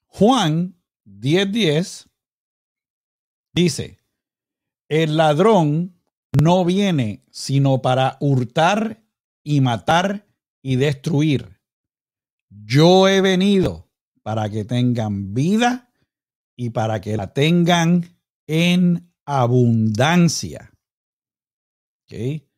Juan 0.08 0.74
10:10 1.04 2.08
dice, 3.52 4.00
el 4.88 5.16
ladrón 5.16 5.96
no 6.32 6.64
viene 6.64 7.24
sino 7.30 7.80
para 7.82 8.16
hurtar 8.18 9.04
y 9.44 9.60
matar 9.60 10.26
y 10.60 10.76
destruir. 10.76 11.51
Yo 12.64 13.08
he 13.08 13.20
venido 13.20 13.90
para 14.22 14.48
que 14.50 14.64
tengan 14.64 15.34
vida 15.34 15.92
y 16.56 16.70
para 16.70 17.00
que 17.00 17.16
la 17.16 17.32
tengan 17.32 18.16
en 18.46 19.12
abundancia. 19.24 20.72
¿Okay? 22.04 22.48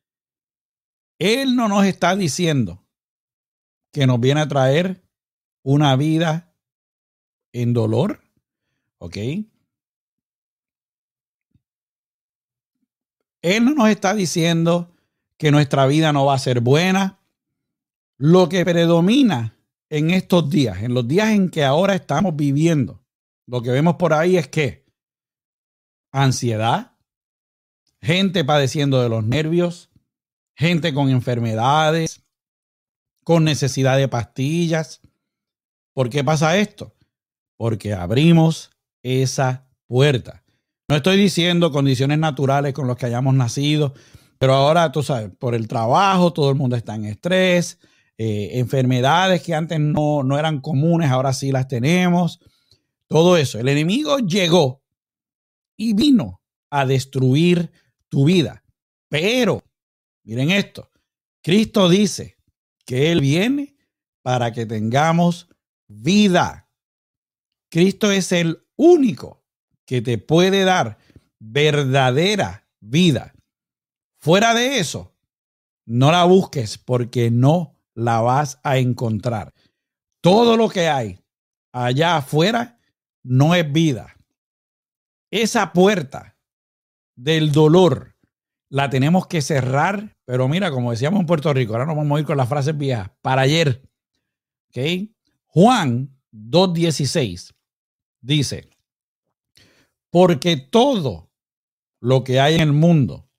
Él 1.19 1.55
no 1.55 1.67
nos 1.67 1.85
está 1.85 2.15
diciendo 2.15 2.85
que 3.91 4.05
nos 4.05 4.19
viene 4.19 4.41
a 4.41 4.47
traer 4.47 5.07
una 5.63 5.95
vida 5.95 6.53
en 7.53 7.73
dolor. 7.73 8.21
¿Ok? 8.97 9.17
Él 13.41 13.63
no 13.63 13.75
nos 13.75 13.89
está 13.89 14.13
diciendo 14.13 14.95
que 15.37 15.51
nuestra 15.51 15.85
vida 15.85 16.11
no 16.11 16.25
va 16.25 16.33
a 16.33 16.39
ser 16.39 16.61
buena. 16.61 17.19
Lo 18.17 18.49
que 18.49 18.65
predomina 18.65 19.54
en 19.95 20.11
estos 20.11 20.49
días, 20.49 20.81
en 20.83 20.93
los 20.93 21.07
días 21.07 21.29
en 21.29 21.49
que 21.49 21.63
ahora 21.63 21.95
estamos 21.95 22.35
viviendo, 22.35 23.01
lo 23.47 23.61
que 23.61 23.71
vemos 23.71 23.95
por 23.95 24.11
ahí 24.11 24.35
es 24.35 24.49
que 24.49 24.85
ansiedad, 26.11 26.97
gente 28.01 28.43
padeciendo 28.43 29.01
de 29.01 29.07
los 29.07 29.23
nervios, 29.23 29.89
gente 30.53 30.93
con 30.93 31.09
enfermedades, 31.09 32.25
con 33.23 33.45
necesidad 33.45 33.95
de 33.95 34.09
pastillas. 34.09 34.99
¿Por 35.93 36.09
qué 36.09 36.25
pasa 36.25 36.57
esto? 36.57 36.93
Porque 37.55 37.93
abrimos 37.93 38.71
esa 39.01 39.65
puerta. 39.87 40.43
No 40.89 40.97
estoy 40.97 41.15
diciendo 41.15 41.71
condiciones 41.71 42.19
naturales 42.19 42.73
con 42.73 42.85
las 42.87 42.97
que 42.97 43.05
hayamos 43.05 43.33
nacido, 43.33 43.93
pero 44.39 44.55
ahora 44.55 44.91
tú 44.91 45.03
sabes, 45.03 45.31
por 45.39 45.55
el 45.55 45.69
trabajo, 45.69 46.33
todo 46.33 46.49
el 46.49 46.57
mundo 46.57 46.75
está 46.75 46.95
en 46.95 47.05
estrés, 47.05 47.79
eh, 48.17 48.59
enfermedades 48.59 49.41
que 49.41 49.53
antes 49.53 49.79
no, 49.79 50.23
no 50.23 50.37
eran 50.39 50.61
comunes, 50.61 51.09
ahora 51.09 51.33
sí 51.33 51.51
las 51.51 51.67
tenemos. 51.67 52.39
Todo 53.07 53.37
eso. 53.37 53.59
El 53.59 53.69
enemigo 53.69 54.19
llegó 54.19 54.83
y 55.77 55.93
vino 55.93 56.41
a 56.69 56.85
destruir 56.85 57.71
tu 58.09 58.25
vida. 58.25 58.63
Pero, 59.09 59.63
miren 60.23 60.51
esto, 60.51 60.89
Cristo 61.41 61.89
dice, 61.89 62.35
que 62.85 63.11
Él 63.11 63.19
viene 63.19 63.75
para 64.21 64.53
que 64.53 64.65
tengamos 64.65 65.49
vida. 65.87 66.69
Cristo 67.69 68.11
es 68.11 68.31
el 68.31 68.65
único 68.75 69.43
que 69.85 70.01
te 70.01 70.17
puede 70.17 70.63
dar 70.63 70.97
verdadera 71.39 72.69
vida. 72.79 73.33
Fuera 74.19 74.53
de 74.53 74.79
eso, 74.79 75.15
no 75.85 76.11
la 76.11 76.23
busques 76.23 76.77
porque 76.77 77.29
no 77.29 77.74
la 77.95 78.21
vas 78.21 78.59
a 78.63 78.77
encontrar. 78.77 79.53
Todo 80.21 80.57
lo 80.57 80.69
que 80.69 80.87
hay 80.87 81.19
allá 81.71 82.17
afuera 82.17 82.79
no 83.23 83.55
es 83.55 83.71
vida. 83.71 84.15
Esa 85.31 85.73
puerta 85.73 86.37
del 87.15 87.51
dolor 87.51 88.15
la 88.69 88.89
tenemos 88.89 89.27
que 89.27 89.41
cerrar, 89.41 90.15
pero 90.25 90.47
mira, 90.47 90.71
como 90.71 90.91
decíamos 90.91 91.21
en 91.21 91.25
Puerto 91.25 91.53
Rico, 91.53 91.73
ahora 91.73 91.85
nos 91.85 91.95
vamos 91.95 92.17
a 92.17 92.19
ir 92.19 92.25
con 92.25 92.37
las 92.37 92.49
frases 92.49 92.77
viejas, 92.77 93.09
para 93.21 93.43
ayer. 93.43 93.81
¿Ok? 94.69 95.09
Juan 95.47 96.17
2.16 96.33 97.53
dice, 98.21 98.69
porque 100.09 100.57
todo 100.57 101.31
lo 102.01 102.23
que 102.23 102.39
hay 102.39 102.55
en 102.55 102.61
el 102.61 102.73
mundo, 102.73 103.29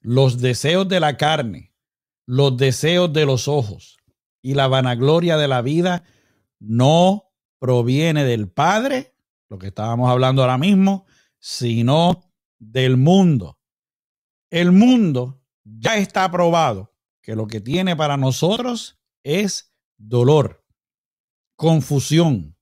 los 0.00 0.40
deseos 0.40 0.88
de 0.88 1.00
la 1.00 1.16
carne, 1.16 1.74
los 2.26 2.56
deseos 2.56 3.12
de 3.12 3.26
los 3.26 3.48
ojos 3.48 3.97
y 4.42 4.54
la 4.54 4.68
vanagloria 4.68 5.36
de 5.36 5.48
la 5.48 5.62
vida, 5.62 6.04
no 6.58 7.32
proviene 7.58 8.24
del 8.24 8.48
Padre, 8.48 9.14
lo 9.48 9.58
que 9.58 9.68
estábamos 9.68 10.10
hablando 10.10 10.42
ahora 10.42 10.58
mismo, 10.58 11.06
sino 11.38 12.32
del 12.58 12.96
mundo. 12.96 13.58
El 14.50 14.72
mundo 14.72 15.42
ya 15.64 15.96
está 15.96 16.30
probado 16.30 16.94
que 17.22 17.34
lo 17.34 17.46
que 17.46 17.60
tiene 17.60 17.96
para 17.96 18.16
nosotros 18.16 18.98
es 19.22 19.74
dolor, 19.96 20.64
confusión. 21.56 22.56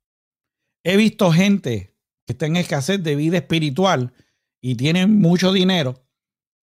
He 0.83 0.97
visto 0.97 1.31
gente 1.33 1.97
que 2.25 2.33
está 2.33 2.47
en 2.47 2.57
escasez 2.57 3.03
de 3.03 3.15
vida 3.15 3.39
espiritual 3.39 4.13
y 4.61 4.75
tienen 4.75 5.21
mucho 5.21 5.53
dinero 5.53 6.07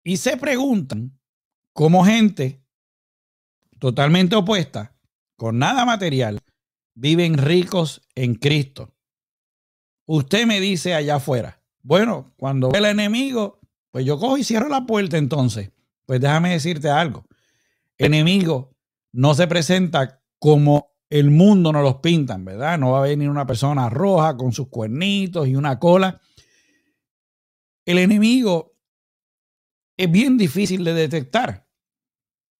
y 0.02 0.16
se 0.16 0.36
preguntan 0.36 1.18
cómo 1.72 2.04
gente 2.04 2.64
totalmente 3.78 4.36
opuesta, 4.36 4.96
con 5.42 5.58
nada 5.58 5.84
material, 5.84 6.38
viven 6.94 7.36
ricos 7.36 8.00
en 8.14 8.36
Cristo. 8.36 8.94
Usted 10.06 10.46
me 10.46 10.60
dice 10.60 10.94
allá 10.94 11.16
afuera, 11.16 11.60
bueno, 11.82 12.32
cuando 12.36 12.70
ve 12.70 12.78
el 12.78 12.84
enemigo, 12.84 13.58
pues 13.90 14.04
yo 14.04 14.20
cojo 14.20 14.38
y 14.38 14.44
cierro 14.44 14.68
la 14.68 14.86
puerta 14.86 15.18
entonces. 15.18 15.72
Pues 16.06 16.20
déjame 16.20 16.50
decirte 16.50 16.90
algo. 16.90 17.24
enemigo 17.98 18.76
no 19.10 19.34
se 19.34 19.48
presenta 19.48 20.22
como 20.38 20.92
el 21.10 21.32
mundo 21.32 21.72
nos 21.72 21.82
los 21.82 21.96
pintan, 21.96 22.44
¿verdad? 22.44 22.78
No 22.78 22.92
va 22.92 23.00
a 23.00 23.08
venir 23.08 23.28
una 23.28 23.44
persona 23.44 23.90
roja 23.90 24.36
con 24.36 24.52
sus 24.52 24.68
cuernitos 24.68 25.48
y 25.48 25.56
una 25.56 25.80
cola. 25.80 26.20
El 27.84 27.98
enemigo 27.98 28.76
es 29.96 30.08
bien 30.08 30.38
difícil 30.38 30.84
de 30.84 30.94
detectar. 30.94 31.66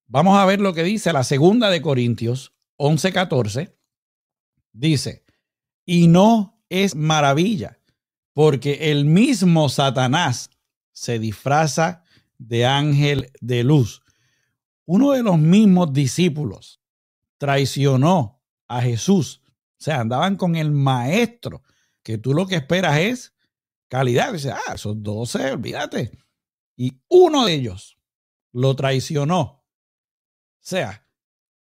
Vamos 0.09 0.37
a 0.37 0.45
ver 0.47 0.61
lo 0.61 0.75
que 0.75 0.83
dice 0.83 1.13
la 1.13 1.23
segunda 1.23 1.71
de 1.71 1.81
Corintios 1.81 2.53
11:14. 2.83 3.77
Dice, 4.73 5.25
y 5.85 6.09
no 6.09 6.61
es 6.69 6.97
maravilla, 6.97 7.79
porque 8.33 8.91
el 8.91 9.05
mismo 9.05 9.69
Satanás 9.69 10.51
se 10.91 11.19
disfraza 11.19 12.03
de 12.39 12.67
ángel 12.67 13.31
de 13.41 13.63
luz. 13.63 14.03
Uno 14.85 15.13
de 15.13 15.23
los 15.23 15.39
mismos 15.39 15.93
discípulos 15.93 16.81
traicionó 17.39 18.43
a 18.67 18.81
Jesús. 18.83 19.43
O 19.47 19.85
sea, 19.85 20.01
andaban 20.01 20.37
con 20.37 20.57
el 20.57 20.73
maestro, 20.73 21.63
que 22.03 22.19
tú 22.19 22.35
lo 22.35 22.47
que 22.47 22.57
esperas 22.57 22.99
es 22.99 23.33
calidad. 23.89 24.33
Dice, 24.33 24.51
ah, 24.51 24.75
esos 24.75 25.01
doce, 25.01 25.53
olvídate. 25.53 26.11
Y 26.77 27.01
uno 27.09 27.45
de 27.47 27.55
ellos 27.55 27.97
lo 28.53 28.75
traicionó. 28.75 29.41
O 29.41 29.65
sea, 30.61 31.02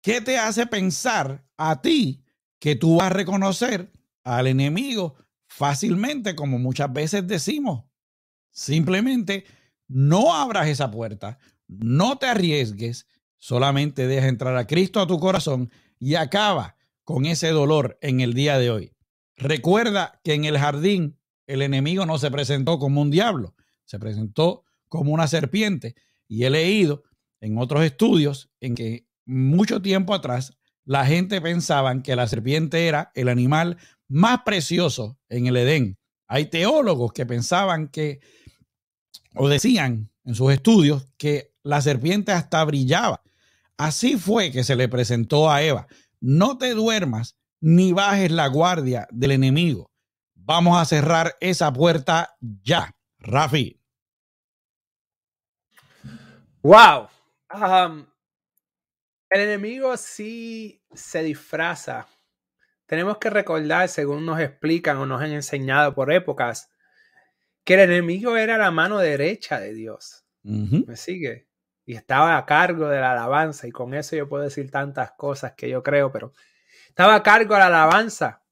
¿qué 0.02 0.22
te 0.22 0.38
hace 0.38 0.68
pensar 0.68 1.46
a 1.58 1.82
ti 1.82 2.24
que 2.60 2.76
tú 2.76 2.98
vas 2.98 3.08
a 3.08 3.14
reconocer 3.14 3.92
al 4.24 4.48
enemigo 4.48 5.16
fácilmente, 5.48 6.36
como 6.36 6.60
muchas 6.60 6.92
veces 6.92 7.28
decimos? 7.28 7.86
Simplemente 8.52 9.46
no 9.88 10.34
abras 10.34 10.68
esa 10.68 10.92
puerta, 10.92 11.40
no 11.68 12.18
te 12.18 12.28
arriesgues, 12.28 13.08
solamente 13.38 14.08
deja 14.08 14.28
entrar 14.28 14.56
a 14.58 14.68
Cristo 14.68 15.00
a 15.00 15.08
tu 15.08 15.20
corazón 15.20 15.72
y 16.00 16.16
acaba 16.16 16.76
con 17.04 17.26
ese 17.26 17.50
dolor 17.50 17.98
en 18.02 18.22
el 18.22 18.34
día 18.34 18.58
de 18.58 18.72
hoy. 18.72 18.94
Recuerda 19.38 20.20
que 20.24 20.34
en 20.34 20.46
el 20.46 20.58
jardín 20.58 21.18
el 21.48 21.62
enemigo 21.62 22.06
no 22.06 22.18
se 22.18 22.32
presentó 22.32 22.80
como 22.80 23.02
un 23.02 23.12
diablo, 23.12 23.56
se 23.86 24.00
presentó 24.00 24.64
como 24.88 25.14
una 25.14 25.28
serpiente. 25.28 25.96
Y 26.28 26.44
he 26.44 26.50
leído 26.50 27.04
en 27.40 27.58
otros 27.58 27.84
estudios 27.84 28.50
en 28.60 28.76
que 28.76 29.08
mucho 29.26 29.82
tiempo 29.82 30.14
atrás 30.14 30.58
la 30.86 31.06
gente 31.06 31.42
pensaba 31.42 32.02
que 32.02 32.16
la 32.16 32.28
serpiente 32.28 32.88
era 32.88 33.12
el 33.14 33.30
animal 33.30 33.78
más 34.08 34.42
preciosos 34.44 35.16
en 35.30 35.48
el 35.48 35.58
Edén. 35.58 35.98
Hay 36.28 36.46
teólogos 36.46 37.14
que 37.14 37.26
pensaban 37.26 37.88
que, 37.88 38.20
o 39.36 39.48
decían 39.48 40.12
en 40.24 40.36
sus 40.36 40.52
estudios, 40.52 41.08
que 41.18 41.54
la 41.64 41.82
serpiente 41.82 42.32
hasta 42.32 42.64
brillaba. 42.64 43.22
Así 43.78 44.18
fue 44.18 44.52
que 44.52 44.64
se 44.64 44.76
le 44.76 44.90
presentó 44.90 45.50
a 45.50 45.62
Eva. 45.62 45.88
No 46.20 46.58
te 46.58 46.74
duermas 46.74 47.38
ni 47.60 47.94
bajes 47.94 48.32
la 48.32 48.48
guardia 48.48 49.08
del 49.12 49.32
enemigo. 49.32 49.92
Vamos 50.36 50.80
a 50.80 50.86
cerrar 50.86 51.36
esa 51.40 51.72
puerta 51.72 52.36
ya. 52.64 52.96
Rafi. 53.20 53.80
Wow. 56.64 57.08
Um, 57.54 58.06
el 59.32 59.42
enemigo 59.42 59.96
sí 59.96 60.84
se 60.94 61.24
disfraza. 61.24 62.08
Tenemos 62.86 63.18
que 63.18 63.30
recordar, 63.30 63.88
según 63.88 64.26
nos 64.26 64.42
explican 64.42 64.98
o 64.98 65.06
nos 65.06 65.22
han 65.22 65.32
enseñado 65.32 65.96
por 65.96 66.12
épocas, 66.12 66.70
que 67.64 67.76
el 67.76 67.92
enemigo 67.92 68.36
era 68.36 68.58
la 68.58 68.72
mano 68.72 68.98
derecha 68.98 69.58
de 69.60 69.74
Dios. 69.74 70.26
¿Me 70.44 70.98
sigue? 70.98 71.48
Y 71.86 71.96
estaba 71.96 72.38
a 72.38 72.46
cargo 72.46 72.90
de 72.90 73.00
la 73.00 73.14
alabanza. 73.14 73.68
Y 73.68 73.72
con 73.72 73.94
eso 73.94 74.18
yo 74.18 74.28
puedo 74.28 74.44
decir 74.44 74.70
tantas 74.70 75.14
cosas 75.14 75.54
que 75.54 75.70
yo 75.70 75.82
creo, 75.82 76.12
pero 76.12 76.34
estaba 76.90 77.16
a 77.16 77.24
cargo 77.24 77.54
de 77.54 77.60
la 77.62 77.68
alabanza. 77.68 78.44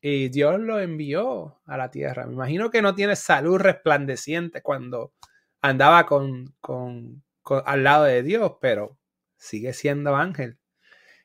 Y 0.00 0.30
Dios 0.30 0.58
lo 0.58 0.80
envió 0.80 1.60
a 1.64 1.76
la 1.76 1.92
tierra. 1.92 2.26
Me 2.26 2.32
imagino 2.32 2.70
que 2.70 2.82
no 2.82 2.96
tiene 2.96 3.14
salud 3.14 3.58
resplandeciente 3.58 4.62
cuando 4.62 5.14
andaba 5.60 6.06
con, 6.06 6.56
con 6.60 7.22
al 7.64 7.84
lado 7.84 8.04
de 8.04 8.24
Dios, 8.24 8.54
pero 8.60 8.98
sigue 9.38 9.72
siendo 9.72 10.16
ángel. 10.16 10.58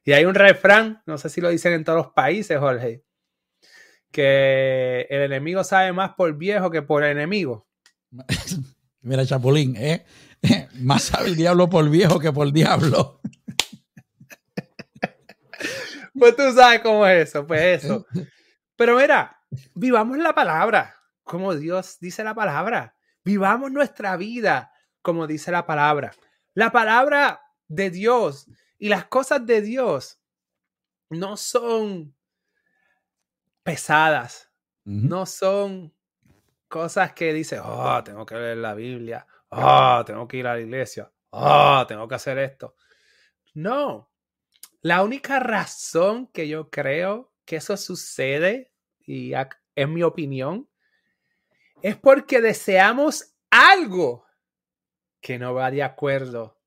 Y 0.06 0.14
hay 0.14 0.26
un 0.26 0.36
refrán, 0.36 1.02
no 1.06 1.18
sé 1.18 1.30
si 1.30 1.42
lo 1.42 1.50
dicen 1.50 1.74
en 1.74 1.84
todos 1.84 1.98
los 1.98 2.14
países, 2.14 2.60
Jorge, 2.60 3.04
que 4.12 5.08
el 5.10 5.22
enemigo 5.22 5.64
sabe 5.64 5.94
más 5.94 6.14
por 6.14 6.36
viejo 6.38 6.72
que 6.72 6.82
por 6.82 7.04
enemigo. 7.04 7.68
Mira, 9.02 9.26
Chapulín, 9.26 9.76
¿eh? 9.76 10.06
más 10.80 11.04
sabe 11.04 11.30
el 11.30 11.36
diablo 11.36 11.70
por 11.70 11.90
viejo 11.90 12.20
que 12.20 12.32
por 12.32 12.52
diablo. 12.52 13.22
pues 16.18 16.36
tú 16.36 16.54
sabes 16.54 16.82
cómo 16.82 17.06
es 17.08 17.30
eso, 17.30 17.46
pues 17.46 17.84
eso. 17.84 18.06
Pero 18.76 18.98
mira, 18.98 19.40
vivamos 19.74 20.18
la 20.18 20.34
palabra, 20.34 20.96
como 21.24 21.56
Dios 21.56 21.98
dice 22.00 22.24
la 22.24 22.34
palabra. 22.34 22.96
Vivamos 23.24 23.72
nuestra 23.72 24.18
vida 24.18 24.74
como 25.04 25.28
dice 25.28 25.52
la 25.52 25.68
palabra. 25.68 26.14
La 26.56 26.72
palabra 26.72 27.42
de 27.68 27.90
Dios. 27.90 28.48
Y 28.78 28.90
las 28.90 29.06
cosas 29.06 29.46
de 29.46 29.62
Dios 29.62 30.20
no 31.10 31.38
son 31.38 32.16
pesadas, 33.64 34.52
no 34.84 35.26
son 35.26 35.94
cosas 36.68 37.14
que 37.14 37.34
dice, 37.34 37.60
oh, 37.60 38.04
tengo 38.04 38.26
que 38.26 38.36
leer 38.36 38.58
la 38.58 38.74
Biblia, 38.74 39.26
oh, 39.50 40.04
tengo 40.06 40.28
que 40.28 40.38
ir 40.38 40.48
a 40.48 40.56
la 40.56 40.62
iglesia, 40.62 41.12
oh, 41.30 41.86
tengo 41.88 42.08
que 42.08 42.16
hacer 42.16 42.38
esto. 42.40 42.76
No, 43.54 44.12
la 44.82 45.04
única 45.04 45.40
razón 45.40 46.28
que 46.28 46.48
yo 46.48 46.70
creo 46.70 47.32
que 47.46 47.58
eso 47.58 47.78
sucede, 47.78 48.74
y 49.06 49.34
es 49.34 49.88
mi 49.88 50.04
opinión, 50.04 50.68
es 51.82 51.96
porque 51.96 52.42
deseamos 52.42 53.36
algo 53.50 54.26
que 55.22 55.38
no 55.38 55.54
va 55.54 55.72
de 55.72 55.84
acuerdo 55.84 56.60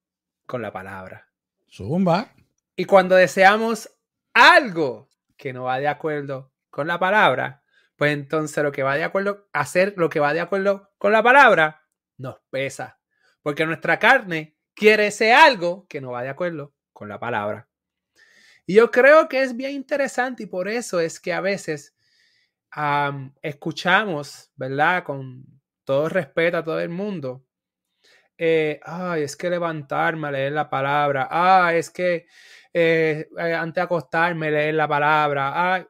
con 0.46 0.62
la 0.62 0.72
palabra. 0.72 1.28
Zumba. 1.70 2.32
Y 2.76 2.84
cuando 2.84 3.16
deseamos 3.16 3.90
algo 4.32 5.08
que 5.36 5.52
no 5.52 5.64
va 5.64 5.78
de 5.78 5.88
acuerdo 5.88 6.52
con 6.70 6.86
la 6.86 6.98
palabra, 6.98 7.62
pues 7.96 8.12
entonces 8.12 8.62
lo 8.62 8.72
que 8.72 8.82
va 8.82 8.96
de 8.96 9.04
acuerdo, 9.04 9.48
hacer 9.52 9.94
lo 9.96 10.08
que 10.08 10.20
va 10.20 10.34
de 10.34 10.40
acuerdo 10.40 10.90
con 10.98 11.12
la 11.12 11.22
palabra, 11.22 11.82
nos 12.16 12.36
pesa. 12.50 13.00
Porque 13.42 13.66
nuestra 13.66 13.98
carne 13.98 14.56
quiere 14.74 15.08
ese 15.08 15.32
algo 15.32 15.86
que 15.88 16.00
no 16.00 16.12
va 16.12 16.22
de 16.22 16.28
acuerdo 16.28 16.74
con 16.92 17.08
la 17.08 17.18
palabra. 17.18 17.68
Y 18.66 18.74
yo 18.74 18.90
creo 18.90 19.28
que 19.28 19.42
es 19.42 19.56
bien 19.56 19.72
interesante 19.72 20.42
y 20.42 20.46
por 20.46 20.68
eso 20.68 21.00
es 21.00 21.20
que 21.20 21.32
a 21.32 21.40
veces 21.40 21.96
escuchamos, 23.40 24.50
¿verdad? 24.56 25.04
Con 25.04 25.46
todo 25.84 26.08
respeto 26.08 26.58
a 26.58 26.64
todo 26.64 26.80
el 26.80 26.90
mundo, 26.90 27.45
eh, 28.38 28.80
ay, 28.84 29.22
es 29.22 29.36
que 29.36 29.48
levantarme 29.48 30.28
a 30.28 30.30
leer 30.30 30.52
la 30.52 30.68
palabra, 30.68 31.28
ah, 31.30 31.74
es 31.74 31.90
que 31.90 32.26
eh, 32.72 33.28
eh, 33.38 33.54
antes 33.54 33.76
de 33.76 33.80
acostarme 33.80 34.50
leer 34.50 34.74
la 34.74 34.86
palabra, 34.86 35.86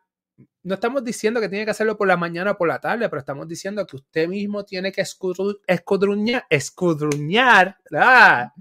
no 0.63 0.75
estamos 0.75 1.05
diciendo 1.05 1.41
que 1.41 1.49
tiene 1.49 1.65
que 1.65 1.73
hacerlo 1.73 1.97
por 1.97 2.07
la 2.07 2.17
mañana 2.17 2.53
o 2.53 2.59
por 2.59 2.69
la 2.69 2.81
tarde, 2.81 3.09
pero 3.09 3.21
estamos 3.21 3.49
diciendo 3.49 3.87
que 3.87 3.97
usted 3.97 4.29
mismo 4.29 4.65
tiene 4.65 4.93
que 4.93 5.01
escudruñar, 5.01 6.45
escudruñar, 6.49 7.79
a 7.93 8.53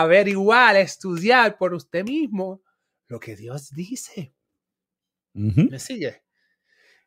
averiguar, 0.00 0.76
estudiar 0.76 1.56
por 1.58 1.74
usted 1.74 2.04
mismo 2.04 2.62
lo 3.08 3.18
que 3.18 3.36
Dios 3.36 3.70
dice. 3.70 4.34
¿Me 5.34 5.78
sigue? 5.78 6.22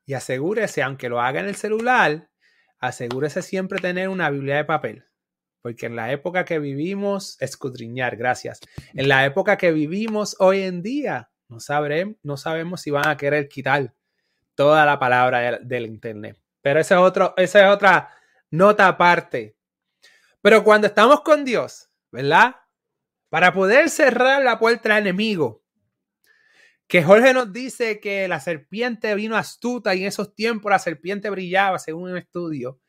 Y 0.05 0.13
asegúrese, 0.13 0.81
aunque 0.81 1.09
lo 1.09 1.21
haga 1.21 1.39
en 1.39 1.47
el 1.47 1.55
celular, 1.55 2.29
asegúrese 2.79 3.41
siempre 3.41 3.79
tener 3.79 4.09
una 4.09 4.29
Biblia 4.29 4.57
de 4.57 4.65
papel 4.65 5.05
porque 5.65 5.87
en 5.87 5.95
la 5.95 6.11
época 6.11 6.45
que 6.45 6.59
vivimos, 6.59 7.41
escudriñar, 7.41 8.17
gracias, 8.17 8.59
en 8.93 9.07
la 9.07 9.25
época 9.25 9.57
que 9.57 9.71
vivimos 9.71 10.35
hoy 10.37 10.61
en 10.61 10.83
día, 10.83 11.31
no, 11.47 11.59
sabremos, 11.59 12.17
no 12.21 12.37
sabemos 12.37 12.81
si 12.81 12.91
van 12.91 13.07
a 13.07 13.17
querer 13.17 13.49
quitar 13.49 13.91
toda 14.53 14.85
la 14.85 14.99
palabra 14.99 15.57
del, 15.57 15.87
Internet. 15.87 16.39
Pero 16.61 16.79
esa 16.79 16.93
es, 16.93 17.01
otro, 17.01 17.33
esa 17.35 17.65
es 17.65 17.73
otra 17.73 18.11
nota 18.51 18.87
aparte. 18.87 19.57
Pero 20.39 20.63
cuando 20.63 20.85
estamos 20.85 21.21
con 21.21 21.43
Dios, 21.43 21.89
¿verdad? 22.11 22.57
Para 23.29 23.51
poder 23.51 23.89
cerrar 23.89 24.43
la 24.43 24.59
puerta 24.59 24.95
al 24.95 25.01
enemigo, 25.01 25.63
que 26.85 27.01
Jorge 27.01 27.33
nos 27.33 27.51
dice 27.51 27.99
que 27.99 28.27
la 28.27 28.39
serpiente 28.39 29.15
vino 29.15 29.35
astuta 29.35 29.95
y 29.95 30.01
en 30.01 30.09
esos 30.09 30.35
tiempos 30.35 30.69
la 30.69 30.77
serpiente 30.77 31.27
brillaba, 31.31 31.79
según 31.79 32.11
un 32.11 32.17
estudio. 32.17 32.79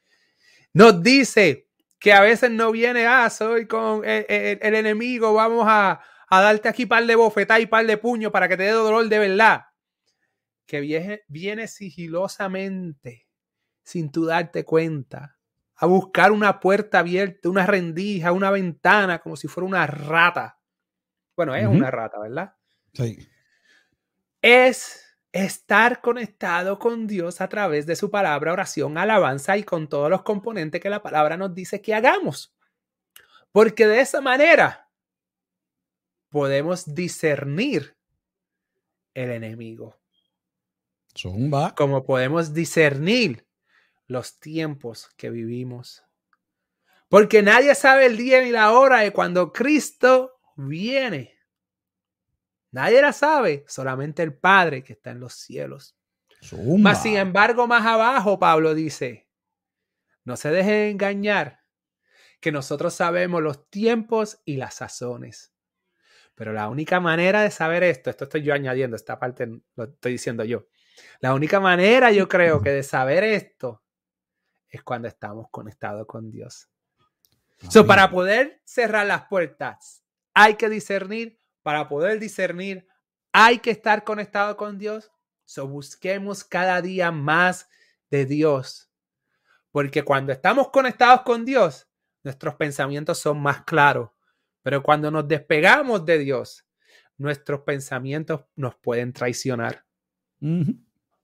Nos 0.75 1.03
dice 1.03 1.66
que 2.07 2.13
a 2.13 2.21
veces 2.21 2.53
no 2.53 2.71
viene, 2.71 3.05
ah, 3.05 3.29
soy 3.31 3.67
con 3.67 4.05
el, 4.05 4.59
enemigo, 4.63 5.35
vamos 5.35 5.67
a, 5.69 6.01
darte 6.31 6.69
aquí 6.69 6.87
par 6.87 7.05
de 7.05 7.17
bofetá 7.17 7.59
y 7.59 7.67
par 7.67 7.85
de 7.85 7.97
puño 7.97 8.31
para 8.31 8.47
que 8.47 8.57
te 8.57 8.63
dé 8.63 8.71
dolor 8.71 9.09
de 9.09 9.19
verdad. 9.19 9.65
Que 10.67 10.79
viene, 10.79 11.23
viene 11.27 11.67
sigilosamente, 11.67 13.27
sin 13.83 14.13
tú 14.13 14.25
darte 14.25 14.65
cuenta, 14.65 15.37
a 15.75 15.87
buscar 15.87 16.31
una 16.31 16.61
puerta 16.61 17.01
abierta, 17.01 17.49
una 17.49 17.67
rendija, 17.67 18.31
una 18.31 18.53
ventana, 18.53 19.19
como 19.19 19.35
si 19.35 19.49
fuera 19.49 19.67
una 19.67 19.89
rata. 19.89 20.61
Bueno, 21.35 21.57
es 21.57 21.67
una 21.67 21.91
rata, 21.91 22.21
¿verdad? 22.21 22.55
Sí. 22.95 23.19
Es 24.43 25.06
estar 25.45 26.01
conectado 26.01 26.79
con 26.79 27.07
Dios 27.07 27.41
a 27.41 27.49
través 27.49 27.87
de 27.87 27.97
su 27.97 28.11
palabra, 28.11 28.53
oración, 28.53 28.97
alabanza 28.97 29.57
y 29.57 29.65
con 29.65 29.89
todos 29.89 30.11
los 30.11 30.23
componentes 30.23 30.81
que 30.81 30.91
la 30.91 31.03
palabra 31.03 31.37
nos 31.37 31.55
dice 31.55 31.83
que 31.83 31.95
hagamos. 31.95 32.55
Porque 33.53 33.87
de 33.87 34.01
esa 34.01 34.21
manera 34.21 34.91
podemos 36.31 36.95
discernir 36.95 37.97
el 39.15 39.31
enemigo. 39.31 39.97
Zumba. 41.17 41.75
Como 41.75 42.05
podemos 42.05 42.53
discernir 42.53 43.47
los 44.07 44.39
tiempos 44.39 45.09
que 45.17 45.31
vivimos. 45.31 46.05
Porque 47.09 47.43
nadie 47.43 47.75
sabe 47.75 48.07
el 48.07 48.17
día 48.17 48.43
ni 48.43 48.51
la 48.51 48.73
hora 48.73 49.01
de 49.01 49.13
cuando 49.13 49.53
Cristo 49.53 50.41
viene. 50.57 51.36
Nadie 52.77 53.01
la 53.01 53.15
sabe, 53.15 53.65
solamente 53.67 54.23
el 54.23 54.35
Padre 54.35 54.85
que 54.85 54.93
está 54.93 55.11
en 55.11 55.19
los 55.19 55.33
cielos. 55.33 55.97
Mas, 56.79 57.03
sin 57.03 57.17
embargo, 57.17 57.67
más 57.67 57.87
abajo, 57.87 58.39
Pablo 58.39 58.75
dice, 58.75 59.31
no 60.25 60.37
se 60.37 60.51
dejen 60.51 60.91
engañar, 60.91 61.61
que 62.39 62.53
nosotros 62.53 62.93
sabemos 62.93 63.43
los 63.43 63.71
tiempos 63.71 64.43
y 64.45 64.59
las 64.59 64.75
sazones. 64.75 65.55
Pero 66.35 66.53
la 66.53 66.69
única 66.69 67.01
manera 67.01 67.41
de 67.41 67.51
saber 67.51 67.83
esto, 67.83 68.11
esto 68.11 68.25
estoy 68.25 68.43
yo 68.43 68.53
añadiendo, 68.53 68.95
esta 68.95 69.19
parte 69.19 69.47
lo 69.75 69.85
estoy 69.85 70.13
diciendo 70.13 70.45
yo. 70.45 70.67
La 71.21 71.33
única 71.33 71.61
manera, 71.61 72.13
yo 72.13 72.29
creo, 72.29 72.61
que 72.61 72.73
de 72.73 72.83
saber 72.83 73.25
esto 73.25 73.83
es 74.69 74.83
cuando 74.83 75.09
estamos 75.09 75.47
conectados 75.51 76.07
con 76.07 76.31
Dios. 76.31 76.69
So, 77.71 77.87
para 77.87 78.11
poder 78.11 78.61
cerrar 78.67 79.07
las 79.07 79.29
puertas, 79.29 80.05
hay 80.35 80.57
que 80.57 80.69
discernir 80.69 81.41
para 81.67 81.89
poder 81.89 82.21
discernir, 82.21 82.87
hay 83.33 83.59
que 83.59 83.73
estar 83.73 84.05
conectado 84.05 84.57
con 84.57 84.79
Dios. 84.79 85.11
So 85.45 85.67
busquemos 85.67 86.45
cada 86.45 86.81
día 86.81 87.11
más 87.11 87.69
de 88.09 88.25
Dios. 88.25 88.89
Porque 89.73 90.05
cuando 90.05 90.33
estamos 90.33 90.69
conectados 90.69 91.23
con 91.23 91.45
Dios, 91.45 91.89
nuestros 92.23 92.55
pensamientos 92.55 93.19
son 93.19 93.41
más 93.41 93.65
claros. 93.65 94.11
Pero 94.63 94.81
cuando 94.81 95.11
nos 95.11 95.27
despegamos 95.27 96.07
de 96.07 96.21
Dios, 96.21 96.65
nuestros 97.19 97.63
pensamientos 97.63 98.45
nos 98.55 98.77
pueden 98.77 99.13
traicionar. 99.13 99.85
¿Me 100.39 100.77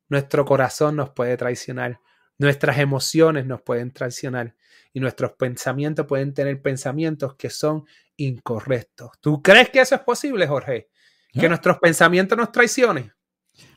nuestro 0.08 0.44
corazón 0.44 0.96
nos 0.96 1.10
puede 1.10 1.36
traicionar, 1.36 2.00
nuestras 2.36 2.78
emociones 2.78 3.46
nos 3.46 3.62
pueden 3.62 3.92
traicionar 3.92 4.56
y 4.92 4.98
nuestros 4.98 5.34
pensamientos 5.34 6.04
pueden 6.04 6.34
tener 6.34 6.60
pensamientos 6.60 7.36
que 7.36 7.48
son 7.48 7.86
incorrectos. 8.26 9.10
¿Tú 9.20 9.42
crees 9.42 9.70
que 9.70 9.80
eso 9.80 9.94
es 9.94 10.00
posible, 10.02 10.46
Jorge? 10.46 10.88
Que 11.32 11.48
nuestros 11.48 11.78
pensamientos 11.78 12.36
nos 12.36 12.52
traicionen. 12.52 13.12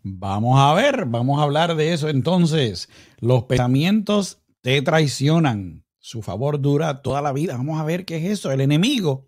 Vamos 0.04 0.60
a 0.60 0.74
ver, 0.74 1.06
vamos 1.06 1.40
a 1.40 1.44
hablar 1.44 1.76
de 1.76 1.94
eso 1.94 2.10
entonces. 2.10 2.90
Los 3.20 3.44
pensamientos 3.44 4.42
te 4.62 4.82
traicionan. 4.82 5.86
Su 6.00 6.22
favor 6.22 6.62
dura 6.62 7.02
toda 7.02 7.22
la 7.22 7.32
vida. 7.32 7.58
Vamos 7.58 7.80
a 7.80 7.84
ver 7.84 8.06
qué 8.06 8.18
es 8.18 8.26
eso. 8.40 8.52
El 8.52 8.62
enemigo. 8.62 9.28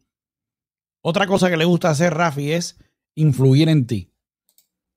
Otra 1.02 1.26
cosa 1.26 1.50
que 1.50 1.58
le 1.58 1.66
gusta 1.66 1.90
hacer 1.90 2.14
Rafi 2.14 2.52
es 2.52 2.78
influir 3.16 3.70
en 3.70 3.88
ti. 3.88 4.14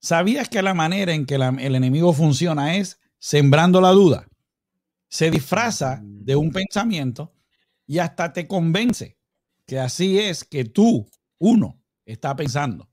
¿Sabías 0.01 0.49
que 0.49 0.63
la 0.63 0.75
manera 0.75 1.13
en 1.13 1.27
que 1.27 1.37
el 1.37 1.75
enemigo 1.75 2.13
funciona 2.13 2.77
es 2.77 3.01
sembrando 3.19 3.81
la 3.81 3.91
duda? 3.91 4.27
Se 5.09 5.31
disfraza 5.31 6.01
de 6.03 6.37
un 6.37 6.53
pensamiento 6.53 7.33
y 7.87 7.99
hasta 7.99 8.33
te 8.33 8.47
convence 8.47 9.20
que 9.71 9.79
así 9.79 10.19
es 10.19 10.43
que 10.43 10.65
tú, 10.65 11.09
uno, 11.39 11.81
está 12.05 12.35
pensando. 12.35 12.91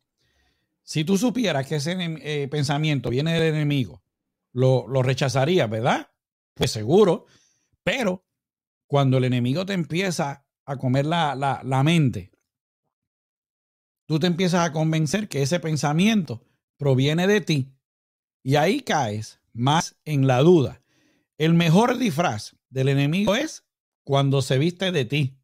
Si 0.83 1.03
tú 1.03 1.17
supieras 1.17 1.65
que 1.65 1.77
ese 1.77 1.97
eh, 1.99 2.47
pensamiento 2.49 3.09
viene 3.09 3.33
del 3.33 3.55
enemigo, 3.55 4.03
lo, 4.51 4.87
lo 4.87 5.01
rechazarías, 5.01 5.67
¿verdad? 5.67 6.11
Pues 6.53 6.69
seguro. 6.69 7.25
Pero 7.83 8.27
cuando 8.85 9.17
el 9.17 9.23
enemigo 9.23 9.65
te 9.65 9.73
empieza 9.73 10.45
a 10.65 10.77
comer 10.77 11.07
la, 11.07 11.33
la 11.33 11.83
mente, 11.83 12.31
tú 14.05 14.19
te 14.19 14.27
empiezas 14.27 14.63
a 14.63 14.71
convencer 14.71 15.29
que 15.29 15.41
ese 15.41 15.59
pensamiento 15.59 16.45
proviene 16.77 17.25
de 17.25 17.41
ti 17.41 17.73
y 18.43 18.57
ahí 18.57 18.81
caes 18.81 19.41
más 19.51 19.95
en 20.05 20.27
la 20.27 20.41
duda. 20.41 20.83
El 21.39 21.55
mejor 21.55 21.97
disfraz 21.97 22.55
del 22.69 22.89
enemigo 22.89 23.33
es 23.33 23.65
cuando 24.03 24.43
se 24.43 24.59
viste 24.59 24.91
de 24.91 25.05
ti. 25.05 25.36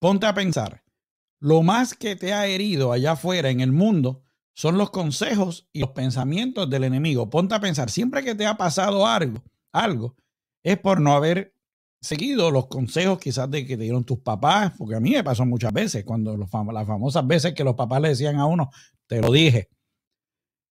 Ponte 0.00 0.26
a 0.26 0.34
pensar, 0.34 0.84
lo 1.40 1.62
más 1.62 1.94
que 1.94 2.16
te 2.16 2.32
ha 2.32 2.46
herido 2.46 2.92
allá 2.92 3.12
afuera 3.12 3.50
en 3.50 3.60
el 3.60 3.72
mundo 3.72 4.22
son 4.54 4.78
los 4.78 4.90
consejos 4.90 5.68
y 5.72 5.80
los 5.80 5.90
pensamientos 5.90 6.68
del 6.68 6.84
enemigo. 6.84 7.30
Ponte 7.30 7.54
a 7.54 7.60
pensar, 7.60 7.90
siempre 7.90 8.24
que 8.24 8.34
te 8.34 8.46
ha 8.46 8.56
pasado 8.56 9.06
algo, 9.06 9.42
algo, 9.72 10.16
es 10.62 10.78
por 10.78 11.00
no 11.00 11.14
haber 11.14 11.54
seguido 12.00 12.50
los 12.50 12.66
consejos 12.66 13.18
quizás 13.18 13.50
de 13.50 13.66
que 13.66 13.76
te 13.76 13.84
dieron 13.84 14.04
tus 14.04 14.18
papás, 14.20 14.72
porque 14.76 14.94
a 14.94 15.00
mí 15.00 15.10
me 15.10 15.24
pasó 15.24 15.44
muchas 15.46 15.72
veces, 15.72 16.04
cuando 16.04 16.36
las 16.36 16.50
famosas 16.50 17.26
veces 17.26 17.54
que 17.54 17.64
los 17.64 17.74
papás 17.74 18.00
le 18.00 18.08
decían 18.10 18.36
a 18.36 18.46
uno, 18.46 18.70
te 19.06 19.20
lo 19.20 19.32
dije. 19.32 19.68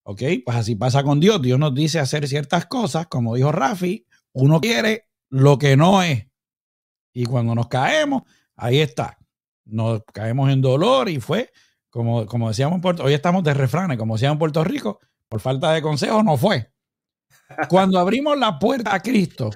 ¿Ok? 0.03 0.21
Pues 0.45 0.57
así 0.57 0.75
pasa 0.75 1.03
con 1.03 1.19
Dios. 1.19 1.41
Dios 1.41 1.59
nos 1.59 1.75
dice 1.75 1.99
hacer 1.99 2.27
ciertas 2.29 2.65
cosas, 2.65 3.07
como 3.07 3.35
dijo 3.35 3.51
Rafi, 3.51 4.05
uno 4.31 4.61
quiere 4.61 5.09
lo 5.29 5.57
que 5.57 5.75
no 5.75 6.01
es. 6.01 6.27
Y 7.13 7.25
cuando 7.25 7.55
nos 7.55 7.67
caemos, 7.67 8.23
ahí 8.55 8.79
está. 8.79 9.16
Nos 9.67 10.01
caemos 10.13 10.49
en 10.49 10.61
dolor 10.61 11.09
y 11.09 11.19
fue 11.19 11.51
como, 11.89 12.25
como 12.25 12.49
decíamos 12.49 12.75
en 12.75 12.81
Puerto 12.81 13.03
hoy 13.03 13.13
estamos 13.13 13.43
de 13.43 13.53
refranes, 13.53 13.97
como 13.97 14.15
decíamos 14.15 14.35
en 14.35 14.39
Puerto 14.39 14.63
Rico, 14.63 14.99
por 15.27 15.39
falta 15.39 15.71
de 15.71 15.81
consejo 15.81 16.23
no 16.23 16.37
fue. 16.37 16.71
Cuando 17.69 17.99
abrimos 17.99 18.37
la 18.37 18.59
puerta 18.59 18.93
a 18.93 19.01
Cristo, 19.01 19.49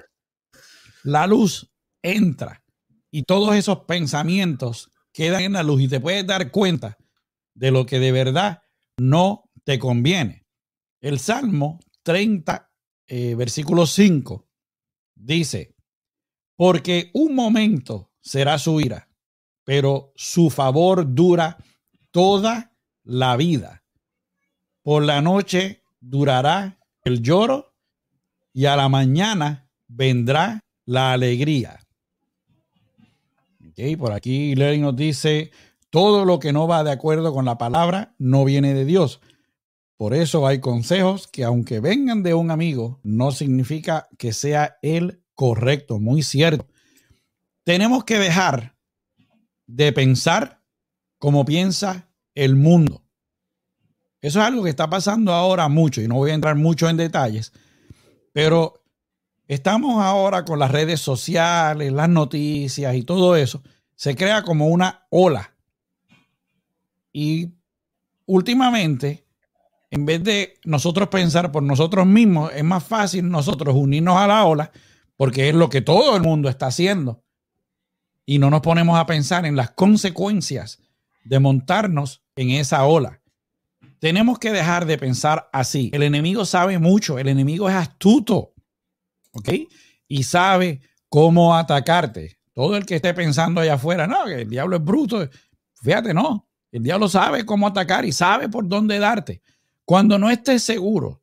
la 1.04 1.26
luz 1.26 1.70
entra 2.02 2.62
y 3.10 3.22
todos 3.24 3.54
esos 3.54 3.80
pensamientos 3.84 4.90
quedan 5.12 5.42
en 5.42 5.52
la 5.52 5.62
luz 5.62 5.82
y 5.82 5.88
te 5.88 6.00
puedes 6.00 6.26
dar 6.26 6.50
cuenta 6.50 6.96
de 7.54 7.70
lo 7.70 7.86
que 7.86 7.98
de 7.98 8.12
verdad 8.12 8.62
no 8.98 9.50
te 9.64 9.78
conviene. 9.78 10.46
El 11.00 11.18
Salmo 11.18 11.80
30, 12.02 12.70
eh, 13.06 13.34
versículo 13.34 13.86
5, 13.86 14.48
dice, 15.14 15.74
porque 16.56 17.10
un 17.14 17.34
momento 17.34 18.10
será 18.20 18.58
su 18.58 18.80
ira, 18.80 19.08
pero 19.64 20.12
su 20.16 20.50
favor 20.50 21.14
dura 21.14 21.58
toda 22.10 22.72
la 23.04 23.36
vida. 23.36 23.82
Por 24.82 25.04
la 25.04 25.20
noche 25.20 25.82
durará 26.00 26.78
el 27.04 27.22
lloro 27.22 27.74
y 28.52 28.66
a 28.66 28.76
la 28.76 28.88
mañana 28.88 29.68
vendrá 29.88 30.60
la 30.84 31.12
alegría. 31.12 31.80
Okay, 33.70 33.96
por 33.96 34.12
aquí 34.12 34.54
Larry 34.54 34.80
nos 34.80 34.96
dice, 34.96 35.50
todo 35.90 36.24
lo 36.24 36.38
que 36.38 36.52
no 36.52 36.66
va 36.66 36.84
de 36.84 36.92
acuerdo 36.92 37.32
con 37.32 37.44
la 37.44 37.58
palabra 37.58 38.14
no 38.18 38.44
viene 38.44 38.74
de 38.74 38.84
Dios. 38.84 39.20
Por 39.96 40.14
eso 40.14 40.46
hay 40.46 40.58
consejos 40.58 41.28
que 41.28 41.44
aunque 41.44 41.78
vengan 41.78 42.22
de 42.22 42.34
un 42.34 42.50
amigo, 42.50 42.98
no 43.02 43.30
significa 43.30 44.08
que 44.18 44.32
sea 44.32 44.78
el 44.82 45.22
correcto, 45.34 46.00
muy 46.00 46.22
cierto. 46.22 46.66
Tenemos 47.62 48.04
que 48.04 48.18
dejar 48.18 48.71
de 49.66 49.92
pensar 49.92 50.62
como 51.18 51.44
piensa 51.44 52.08
el 52.34 52.56
mundo. 52.56 53.02
Eso 54.20 54.40
es 54.40 54.46
algo 54.46 54.62
que 54.62 54.70
está 54.70 54.88
pasando 54.88 55.32
ahora 55.32 55.68
mucho 55.68 56.00
y 56.00 56.08
no 56.08 56.16
voy 56.16 56.30
a 56.30 56.34
entrar 56.34 56.54
mucho 56.54 56.88
en 56.88 56.96
detalles, 56.96 57.52
pero 58.32 58.84
estamos 59.48 60.02
ahora 60.02 60.44
con 60.44 60.58
las 60.58 60.70
redes 60.70 61.00
sociales, 61.00 61.92
las 61.92 62.08
noticias 62.08 62.94
y 62.94 63.02
todo 63.02 63.36
eso. 63.36 63.62
Se 63.96 64.16
crea 64.16 64.42
como 64.42 64.68
una 64.68 65.06
ola. 65.10 65.54
Y 67.12 67.50
últimamente, 68.26 69.26
en 69.90 70.06
vez 70.06 70.22
de 70.24 70.54
nosotros 70.64 71.08
pensar 71.08 71.52
por 71.52 71.62
nosotros 71.62 72.06
mismos, 72.06 72.52
es 72.54 72.64
más 72.64 72.84
fácil 72.84 73.28
nosotros 73.28 73.74
unirnos 73.74 74.16
a 74.16 74.26
la 74.26 74.44
ola 74.44 74.70
porque 75.16 75.48
es 75.48 75.54
lo 75.54 75.68
que 75.68 75.82
todo 75.82 76.16
el 76.16 76.22
mundo 76.22 76.48
está 76.48 76.66
haciendo 76.66 77.22
y 78.32 78.38
no 78.38 78.48
nos 78.48 78.62
ponemos 78.62 78.98
a 78.98 79.04
pensar 79.04 79.44
en 79.44 79.56
las 79.56 79.72
consecuencias 79.72 80.80
de 81.22 81.38
montarnos 81.38 82.22
en 82.34 82.48
esa 82.48 82.86
ola. 82.86 83.20
Tenemos 83.98 84.38
que 84.38 84.52
dejar 84.52 84.86
de 84.86 84.96
pensar 84.96 85.50
así. 85.52 85.90
El 85.92 86.02
enemigo 86.02 86.46
sabe 86.46 86.78
mucho, 86.78 87.18
el 87.18 87.28
enemigo 87.28 87.68
es 87.68 87.74
astuto, 87.74 88.54
¿ok? 89.32 89.50
Y 90.08 90.22
sabe 90.22 90.80
cómo 91.10 91.54
atacarte. 91.54 92.38
Todo 92.54 92.74
el 92.78 92.86
que 92.86 92.96
esté 92.96 93.12
pensando 93.12 93.60
allá 93.60 93.74
afuera, 93.74 94.06
no, 94.06 94.24
que 94.24 94.40
el 94.40 94.48
diablo 94.48 94.76
es 94.76 94.82
bruto, 94.82 95.28
fíjate, 95.82 96.14
no, 96.14 96.48
el 96.70 96.82
diablo 96.82 97.10
sabe 97.10 97.44
cómo 97.44 97.66
atacar 97.66 98.06
y 98.06 98.12
sabe 98.12 98.48
por 98.48 98.66
dónde 98.66 98.98
darte. 98.98 99.42
Cuando 99.84 100.18
no 100.18 100.30
estés 100.30 100.62
seguro 100.62 101.22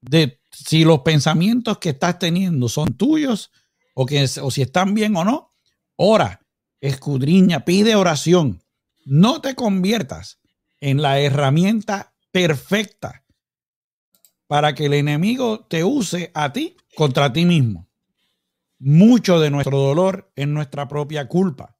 de 0.00 0.40
si 0.52 0.84
los 0.84 1.00
pensamientos 1.00 1.78
que 1.78 1.88
estás 1.88 2.20
teniendo 2.20 2.68
son 2.68 2.96
tuyos, 2.96 3.50
o, 3.94 4.06
que, 4.06 4.28
o 4.40 4.50
si 4.52 4.62
están 4.62 4.94
bien 4.94 5.16
o 5.16 5.24
no, 5.24 5.55
ora, 5.96 6.40
escudriña, 6.80 7.64
pide 7.64 7.96
oración. 7.96 8.62
No 9.04 9.40
te 9.40 9.54
conviertas 9.54 10.38
en 10.80 11.02
la 11.02 11.20
herramienta 11.20 12.14
perfecta 12.30 13.24
para 14.46 14.74
que 14.74 14.86
el 14.86 14.94
enemigo 14.94 15.64
te 15.66 15.84
use 15.84 16.30
a 16.34 16.52
ti 16.52 16.76
contra 16.94 17.32
ti 17.32 17.44
mismo. 17.44 17.88
Mucho 18.78 19.40
de 19.40 19.50
nuestro 19.50 19.78
dolor 19.78 20.30
es 20.36 20.46
nuestra 20.46 20.86
propia 20.86 21.28
culpa. 21.28 21.76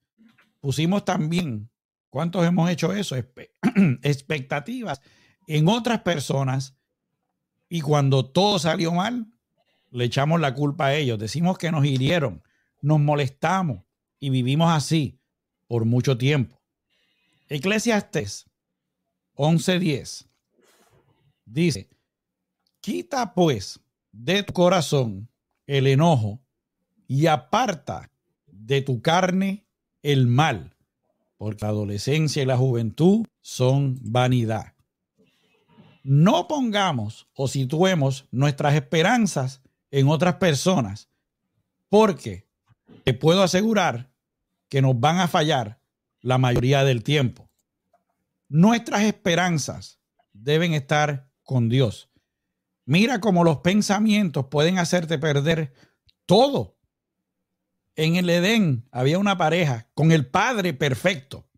Pusimos 0.61 1.05
también, 1.05 1.71
¿cuántos 2.11 2.45
hemos 2.47 2.71
hecho 2.71 2.93
eso? 2.93 3.17
Expectativas 4.03 5.01
en 5.47 5.69
otras 5.69 6.01
personas 6.01 6.77
y 7.69 7.81
cuando 7.81 8.27
todo 8.27 8.59
salió 8.59 8.93
mal, 8.93 9.27
le 9.91 10.05
echamos 10.05 10.41
la 10.41 10.55
culpa 10.55 10.87
a 10.87 10.95
ellos. 10.95 11.19
Decimos 11.19 11.59
que 11.59 11.71
nos 11.71 11.85
hirieron, 11.85 12.43
nos 12.81 12.99
molestamos 13.01 13.86
y 14.19 14.31
vivimos 14.31 14.71
así 14.71 15.19
por 15.67 15.85
mucho 15.85 16.17
tiempo. 16.17 16.61
Eclesiastes 17.49 18.47
11:10 19.35 20.27
dice, 21.45 21.89
quita 22.81 23.35
pues 23.35 23.81
de 24.13 24.43
tu 24.43 24.53
corazón 24.53 25.29
el 25.67 25.87
enojo 25.87 26.41
y 27.07 27.27
aparta 27.27 28.11
de 28.47 28.83
tu 28.83 29.01
carne 29.01 29.67
el 30.03 30.27
mal, 30.27 30.75
porque 31.37 31.65
la 31.65 31.71
adolescencia 31.71 32.43
y 32.43 32.47
la 32.47 32.57
juventud 32.57 33.27
son 33.41 33.99
vanidad. 34.03 34.75
No 36.03 36.47
pongamos 36.47 37.29
o 37.35 37.49
situemos 37.49 38.27
nuestras 38.31 38.75
esperanzas 38.75 39.63
en 39.91 40.09
otras 40.09 40.37
personas, 40.37 41.09
porque 41.89 42.46
te 43.05 43.15
puedo 43.15 43.43
asegurar 43.43 44.13
que 44.69 44.83
nos 44.83 44.99
van 44.99 45.19
a 45.21 45.29
fallar 45.29 45.81
la 46.21 46.39
mayoría 46.39 46.85
del 46.85 47.03
tiempo. 47.03 47.51
Nuestras 48.49 49.03
esperanzas 49.03 50.01
deben 50.33 50.75
estar 50.75 51.31
con 51.43 51.69
Dios. 51.69 52.11
Mira 52.85 53.21
cómo 53.21 53.45
los 53.45 53.59
pensamientos 53.59 54.47
pueden 54.47 54.79
hacerte 54.79 55.19
perder 55.19 55.73
todo. 56.27 56.79
En 57.97 58.17
el 58.17 58.29
Edén 58.29 58.89
había 58.91 59.19
una 59.19 59.39
pareja 59.39 59.89
con 59.95 60.13
el 60.13 60.27
Padre 60.27 60.75
perfecto 60.75 61.49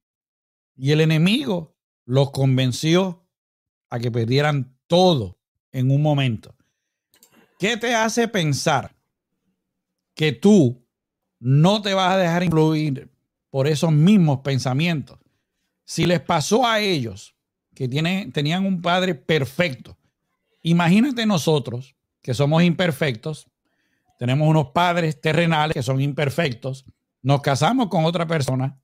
y 0.76 0.93
el 0.93 1.01
enemigo 1.01 1.76
los 2.05 2.31
convenció 2.31 3.26
a 3.91 3.99
que 3.99 4.11
perdieran 4.11 4.79
todo 4.87 5.39
en 5.72 5.91
un 5.91 6.01
momento. 6.01 6.57
¿Qué 7.59 7.76
te 7.76 7.95
hace 7.95 8.29
pensar 8.29 8.97
que 10.14 10.33
tú 10.33 10.88
no 11.41 11.82
te 11.82 11.95
vas 11.95 12.12
a 12.12 12.16
dejar 12.16 12.43
influir 12.43 13.11
por 13.51 13.66
esos 13.66 13.93
mismos 13.93 14.41
pensamientos? 14.41 15.18
Si 15.84 16.07
les 16.07 16.20
pasó 16.20 16.66
a 16.66 16.80
ellos 16.80 17.34
que 17.74 17.89
tenían 17.89 18.66
un 18.66 18.82
padre 18.82 19.14
perfecto, 19.14 19.97
imagínate 20.62 21.24
nosotros 21.26 21.97
que 22.20 22.34
somos 22.34 22.62
imperfectos, 22.62 23.49
tenemos 24.18 24.49
unos 24.49 24.68
padres 24.72 25.20
terrenales 25.20 25.74
que 25.74 25.82
son 25.82 26.01
imperfectos, 26.01 26.84
nos 27.22 27.41
casamos 27.41 27.89
con 27.89 28.05
otra 28.05 28.26
persona 28.26 28.78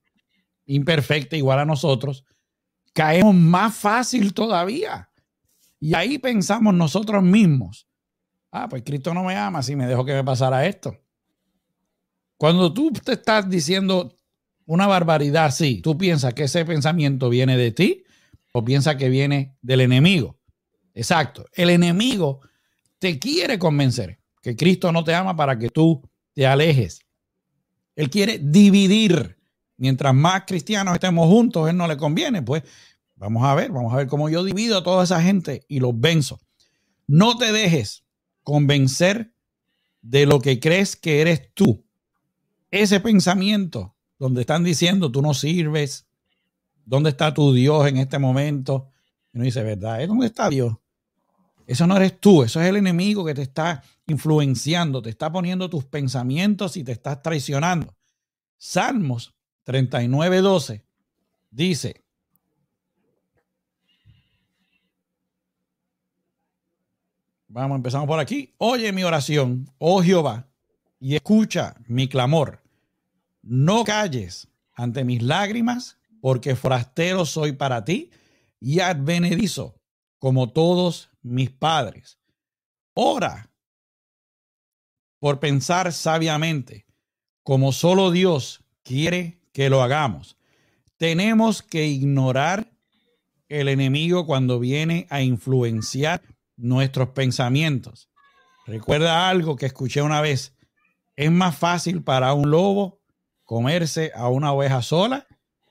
imperfecta 0.65 1.35
igual 1.35 1.59
a 1.59 1.65
nosotros, 1.65 2.25
caemos 2.93 3.35
más 3.35 3.75
fácil 3.75 4.33
todavía. 4.33 5.09
Y 5.79 5.93
ahí 5.93 6.17
pensamos 6.17 6.73
nosotros 6.73 7.21
mismos, 7.21 7.87
ah, 8.51 8.67
pues 8.67 8.83
Cristo 8.83 9.13
no 9.13 9.23
me 9.23 9.35
ama 9.35 9.61
si 9.61 9.75
me 9.75 9.85
dejó 9.85 10.05
que 10.05 10.13
me 10.13 10.23
pasara 10.23 10.65
esto. 10.65 10.97
Cuando 12.37 12.73
tú 12.73 12.91
te 12.91 13.13
estás 13.13 13.49
diciendo 13.49 14.13
una 14.65 14.87
barbaridad 14.87 15.45
así, 15.45 15.81
tú 15.81 15.97
piensas 15.97 16.33
que 16.33 16.43
ese 16.43 16.65
pensamiento 16.65 17.29
viene 17.29 17.57
de 17.57 17.71
ti 17.71 18.03
o 18.53 18.63
piensas 18.63 18.95
que 18.95 19.09
viene 19.09 19.55
del 19.61 19.81
enemigo. 19.81 20.37
Exacto. 20.93 21.45
El 21.53 21.69
enemigo 21.69 22.41
te 22.99 23.19
quiere 23.19 23.59
convencer 23.59 24.19
que 24.41 24.55
Cristo 24.55 24.91
no 24.91 25.03
te 25.03 25.13
ama 25.13 25.35
para 25.35 25.57
que 25.57 25.69
tú 25.69 26.01
te 26.33 26.45
alejes. 26.45 26.99
Él 27.95 28.09
quiere 28.09 28.39
dividir. 28.39 29.37
Mientras 29.77 30.13
más 30.13 30.43
cristianos 30.47 30.93
estemos 30.93 31.27
juntos, 31.27 31.69
él 31.69 31.75
no 31.75 31.87
le 31.87 31.97
conviene. 31.97 32.41
Pues 32.41 32.63
vamos 33.15 33.43
a 33.43 33.53
ver, 33.55 33.71
vamos 33.71 33.93
a 33.93 33.97
ver 33.97 34.07
cómo 34.07 34.29
yo 34.29 34.43
divido 34.43 34.77
a 34.77 34.83
toda 34.83 35.03
esa 35.03 35.21
gente 35.21 35.65
y 35.67 35.79
los 35.79 35.99
venzo. 35.99 36.39
No 37.07 37.37
te 37.37 37.51
dejes 37.51 38.05
convencer 38.43 39.33
de 40.01 40.25
lo 40.25 40.39
que 40.39 40.59
crees 40.59 40.95
que 40.95 41.21
eres 41.21 41.53
tú. 41.53 41.84
Ese 42.75 42.99
pensamiento 42.99 43.95
donde 44.19 44.41
están 44.41 44.65
diciendo 44.65 45.09
tú 45.09 45.21
no 45.21 45.33
sirves, 45.33 46.07
¿dónde 46.83 47.11
está 47.11 47.33
tu 47.33 47.53
Dios 47.53 47.87
en 47.87 47.95
este 47.95 48.19
momento? 48.19 48.89
Y 49.31 49.37
uno 49.37 49.45
dice, 49.45 49.63
¿verdad? 49.63 50.05
¿Dónde 50.05 50.25
está 50.25 50.49
Dios? 50.49 50.75
Eso 51.65 51.87
no 51.87 51.95
eres 51.95 52.19
tú, 52.19 52.43
eso 52.43 52.59
es 52.59 52.67
el 52.67 52.75
enemigo 52.75 53.23
que 53.23 53.33
te 53.33 53.43
está 53.43 53.81
influenciando, 54.07 55.01
te 55.01 55.09
está 55.09 55.31
poniendo 55.31 55.69
tus 55.69 55.85
pensamientos 55.85 56.75
y 56.75 56.83
te 56.83 56.91
estás 56.91 57.21
traicionando. 57.21 57.95
Salmos 58.57 59.33
39, 59.63 60.41
12 60.41 60.85
dice, 61.51 62.03
Vamos, 67.47 67.77
empezamos 67.77 68.05
por 68.05 68.19
aquí. 68.19 68.53
Oye 68.57 68.91
mi 68.91 69.05
oración, 69.05 69.71
oh 69.77 70.03
Jehová, 70.03 70.49
y 70.99 71.15
escucha 71.15 71.77
mi 71.87 72.09
clamor. 72.09 72.64
No 73.45 73.83
calles 73.83 74.47
ante 74.73 75.03
mis 75.05 75.21
lágrimas, 75.21 75.99
porque 76.19 76.55
forastero 76.55 77.25
soy 77.27 77.51
para 77.51 77.85
ti 77.85 78.09
y 78.59 78.79
advenedizo 78.79 79.79
como 80.17 80.51
todos 80.51 81.11
mis 81.21 81.51
padres. 81.51 82.17
Ora 82.95 83.51
por 85.19 85.39
pensar 85.39 85.93
sabiamente, 85.93 86.87
como 87.43 87.71
solo 87.71 88.09
Dios 88.09 88.63
quiere 88.83 89.39
que 89.53 89.69
lo 89.69 89.83
hagamos. 89.83 90.37
Tenemos 90.97 91.61
que 91.61 91.85
ignorar 91.85 92.71
el 93.47 93.67
enemigo 93.67 94.25
cuando 94.25 94.59
viene 94.59 95.05
a 95.11 95.21
influenciar 95.21 96.23
nuestros 96.57 97.09
pensamientos. 97.09 98.09
Recuerda 98.65 99.29
algo 99.29 99.55
que 99.55 99.67
escuché 99.67 100.01
una 100.01 100.21
vez. 100.21 100.55
Es 101.15 101.31
más 101.31 101.55
fácil 101.55 102.03
para 102.03 102.33
un 102.33 102.49
lobo 102.49 103.04
comerse 103.45 104.11
a 104.13 104.29
una 104.29 104.51
oveja 104.51 104.81
sola 104.81 105.25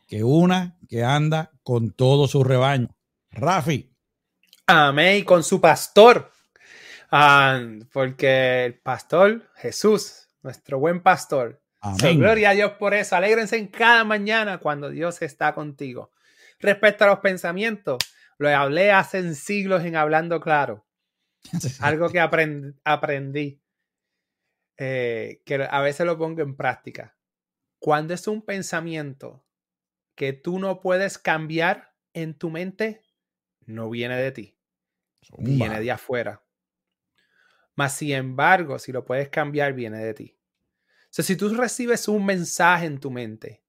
que 0.07 0.25
una 0.25 0.79
que 0.89 1.05
anda 1.05 1.51
con 1.63 1.91
todo 1.91 2.29
su 2.29 2.45
rebaño. 2.45 2.89
Rafi. 3.31 3.93
Amén. 4.67 5.25
Con 5.25 5.43
su 5.43 5.61
pastor. 5.61 6.31
Ah, 7.11 7.61
porque 7.93 8.65
el 8.65 8.75
pastor 8.79 9.51
Jesús, 9.57 10.29
nuestro 10.43 10.79
buen 10.79 11.03
pastor. 11.03 11.61
Amén. 11.81 12.19
gloria 12.19 12.51
a 12.51 12.55
Dios 12.55 12.73
por 12.73 12.95
eso. 12.95 13.15
Alégrense 13.15 13.59
en 13.59 13.69
cada 13.69 14.05
mañana 14.05 14.59
cuando 14.59 14.89
Dios 14.89 15.21
está 15.21 15.55
contigo. 15.55 16.13
Respecto 16.59 17.05
a 17.05 17.09
los 17.09 17.19
pensamientos, 17.19 17.99
lo 18.39 18.49
hablé 18.49 18.91
hace 18.91 19.35
siglos 19.35 19.85
en 19.85 19.97
Hablando 19.97 20.41
Claro. 20.41 20.87
Algo 21.81 22.09
que 22.09 22.21
aprendí, 22.21 23.61
eh, 24.79 25.43
que 25.45 25.69
a 25.71 25.81
veces 25.83 26.07
lo 26.07 26.17
pongo 26.17 26.41
en 26.41 26.57
práctica. 26.57 27.15
Cuando 27.85 28.15
es 28.15 28.27
un 28.29 28.41
pensamiento 28.41 29.45
que 30.15 30.33
tú 30.33 30.59
no 30.59 30.81
puedes 30.81 31.19
cambiar 31.19 31.95
en 32.15 32.33
tu 32.33 32.49
mente, 32.49 33.03
no 33.67 33.91
viene 33.91 34.17
de 34.17 34.33
ti, 34.33 34.59
viene 35.37 35.79
de 35.83 35.91
afuera. 35.91 36.43
Mas, 37.75 37.95
sin 37.95 38.13
embargo, 38.13 38.79
si 38.79 38.91
lo 38.91 39.05
puedes 39.05 39.29
cambiar, 39.29 39.75
viene 39.75 40.03
de 40.03 40.15
ti. 40.15 40.41
O 40.81 41.09
sea, 41.11 41.27
si 41.27 41.37
tú 41.37 41.51
recibes 41.51 42.09
un 42.09 42.25
mensaje 42.25 42.87
en 42.87 43.01
tu 43.01 43.11
mente 43.11 43.63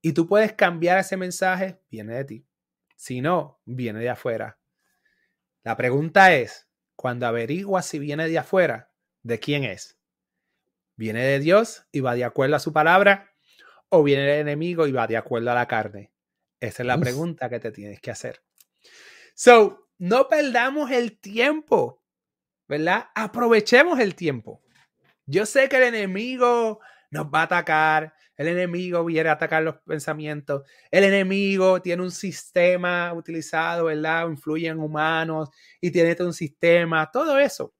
y 0.00 0.12
tú 0.12 0.28
puedes 0.28 0.52
cambiar 0.52 0.98
ese 0.98 1.16
mensaje, 1.16 1.82
viene 1.90 2.14
de 2.14 2.24
ti. 2.24 2.48
Si 2.94 3.20
no, 3.20 3.60
viene 3.64 3.98
de 3.98 4.10
afuera. 4.10 4.60
La 5.64 5.76
pregunta 5.76 6.32
es, 6.36 6.70
cuando 6.94 7.26
averiguas 7.26 7.84
si 7.84 7.98
viene 7.98 8.28
de 8.28 8.38
afuera, 8.38 8.92
¿de 9.24 9.40
quién 9.40 9.64
es? 9.64 9.98
¿Viene 10.94 11.24
de 11.24 11.40
Dios 11.40 11.88
y 11.90 11.98
va 11.98 12.14
de 12.14 12.22
acuerdo 12.22 12.54
a 12.54 12.60
su 12.60 12.72
palabra? 12.72 13.29
¿O 13.90 14.02
viene 14.02 14.22
del 14.22 14.40
enemigo 14.40 14.86
y 14.86 14.92
va 14.92 15.06
de 15.06 15.16
acuerdo 15.16 15.50
a 15.50 15.54
la 15.54 15.66
carne? 15.66 16.12
Esa 16.60 16.82
es 16.82 16.86
la 16.86 16.98
pregunta 16.98 17.48
que 17.48 17.58
te 17.58 17.72
tienes 17.72 18.00
que 18.00 18.10
hacer. 18.10 18.42
So, 19.34 19.88
no 19.98 20.28
perdamos 20.28 20.90
el 20.90 21.18
tiempo, 21.18 22.02
¿verdad? 22.68 23.08
Aprovechemos 23.14 23.98
el 23.98 24.14
tiempo. 24.14 24.62
Yo 25.26 25.44
sé 25.44 25.68
que 25.68 25.76
el 25.76 25.94
enemigo 25.94 26.80
nos 27.10 27.26
va 27.26 27.40
a 27.40 27.44
atacar, 27.44 28.14
el 28.36 28.48
enemigo 28.48 29.04
viene 29.04 29.28
a 29.28 29.32
atacar 29.32 29.62
los 29.62 29.76
pensamientos. 29.78 30.62
El 30.90 31.04
enemigo 31.04 31.82
tiene 31.82 32.02
un 32.02 32.10
sistema 32.10 33.12
utilizado, 33.12 33.84
¿verdad? 33.86 34.28
Influye 34.28 34.68
en 34.68 34.78
humanos 34.78 35.50
y 35.80 35.90
tiene 35.90 36.16
un 36.20 36.32
sistema, 36.32 37.10
todo 37.10 37.38
eso. 37.38 37.74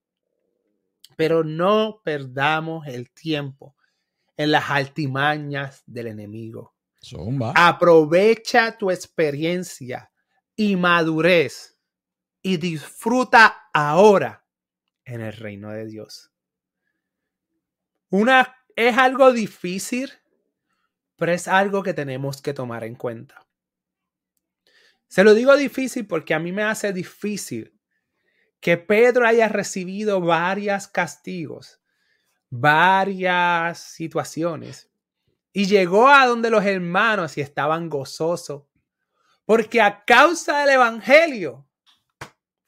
Pero 1.17 1.45
no 1.45 2.01
perdamos 2.05 2.87
el 2.87 3.11
tiempo 3.11 3.75
en 4.41 4.53
las 4.53 4.70
altimañas 4.70 5.82
del 5.86 6.09
enemigo. 6.09 6.74
Aprovecha 7.55 8.76
tu 8.76 8.91
experiencia 8.91 10.11
y 10.55 10.76
madurez 10.76 11.78
y 12.43 12.57
disfruta 12.57 13.68
ahora 13.72 14.47
en 15.05 15.20
el 15.20 15.32
reino 15.32 15.70
de 15.70 15.86
Dios. 15.86 16.32
Una 18.11 18.57
es 18.76 18.97
algo 18.97 19.32
difícil 19.32 20.12
pero 21.20 21.32
es 21.32 21.49
algo 21.49 21.82
que 21.82 21.93
tenemos 21.93 22.41
que 22.41 22.55
tomar 22.55 22.82
en 22.82 22.95
cuenta. 22.95 23.47
Se 25.07 25.22
lo 25.22 25.34
digo 25.34 25.55
difícil 25.55 26.07
porque 26.07 26.32
a 26.32 26.38
mí 26.38 26.51
me 26.51 26.62
hace 26.62 26.95
difícil 26.95 27.78
que 28.59 28.78
Pedro 28.78 29.26
haya 29.26 29.47
recibido 29.47 30.22
varios 30.22 30.88
castigos, 30.88 31.80
varias 32.51 33.79
situaciones, 33.79 34.91
y 35.53 35.67
llegó 35.67 36.09
a 36.09 36.27
donde 36.27 36.51
los 36.51 36.65
hermanos 36.65 37.37
y 37.39 37.41
estaban 37.41 37.89
gozosos, 37.89 38.65
porque 39.45 39.81
a 39.81 40.05
causa 40.05 40.61
del 40.61 40.71
Evangelio 40.71 41.67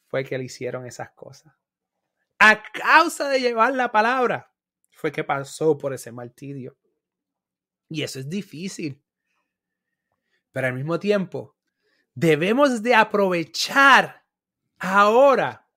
fue 0.06 0.24
que 0.24 0.36
le 0.38 0.44
hicieron 0.44 0.86
esas 0.86 1.10
cosas. 1.12 1.52
A 2.38 2.62
causa 2.72 3.28
de 3.28 3.40
llevar 3.40 3.72
la 3.74 3.92
palabra 3.92 4.52
fue 4.90 5.12
que 5.12 5.22
pasó 5.22 5.78
por 5.78 5.92
ese 5.92 6.10
martirio. 6.10 6.76
Y 7.88 8.02
eso 8.02 8.18
es 8.18 8.28
difícil. 8.28 9.00
Pero 10.50 10.66
al 10.66 10.74
mismo 10.74 10.98
tiempo, 10.98 11.56
debemos 12.14 12.82
de 12.82 12.94
aprovechar 12.96 14.24
ahora, 14.78 15.68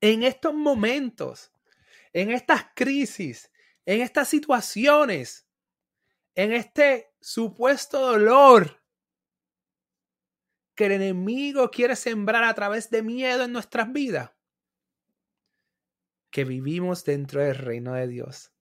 en 0.00 0.24
estos 0.24 0.52
momentos, 0.52 1.53
en 2.14 2.30
estas 2.30 2.68
crisis, 2.74 3.50
en 3.84 4.00
estas 4.00 4.28
situaciones, 4.28 5.46
en 6.34 6.52
este 6.52 7.12
supuesto 7.20 8.00
dolor 8.00 8.82
que 10.74 10.86
el 10.86 10.92
enemigo 10.92 11.70
quiere 11.70 11.96
sembrar 11.96 12.44
a 12.44 12.54
través 12.54 12.88
de 12.90 13.02
miedo 13.02 13.44
en 13.44 13.52
nuestras 13.52 13.92
vidas, 13.92 14.30
que 16.30 16.44
vivimos 16.44 17.04
dentro 17.04 17.42
del 17.42 17.56
reino 17.56 17.94
de 17.94 18.08
Dios. 18.08 18.52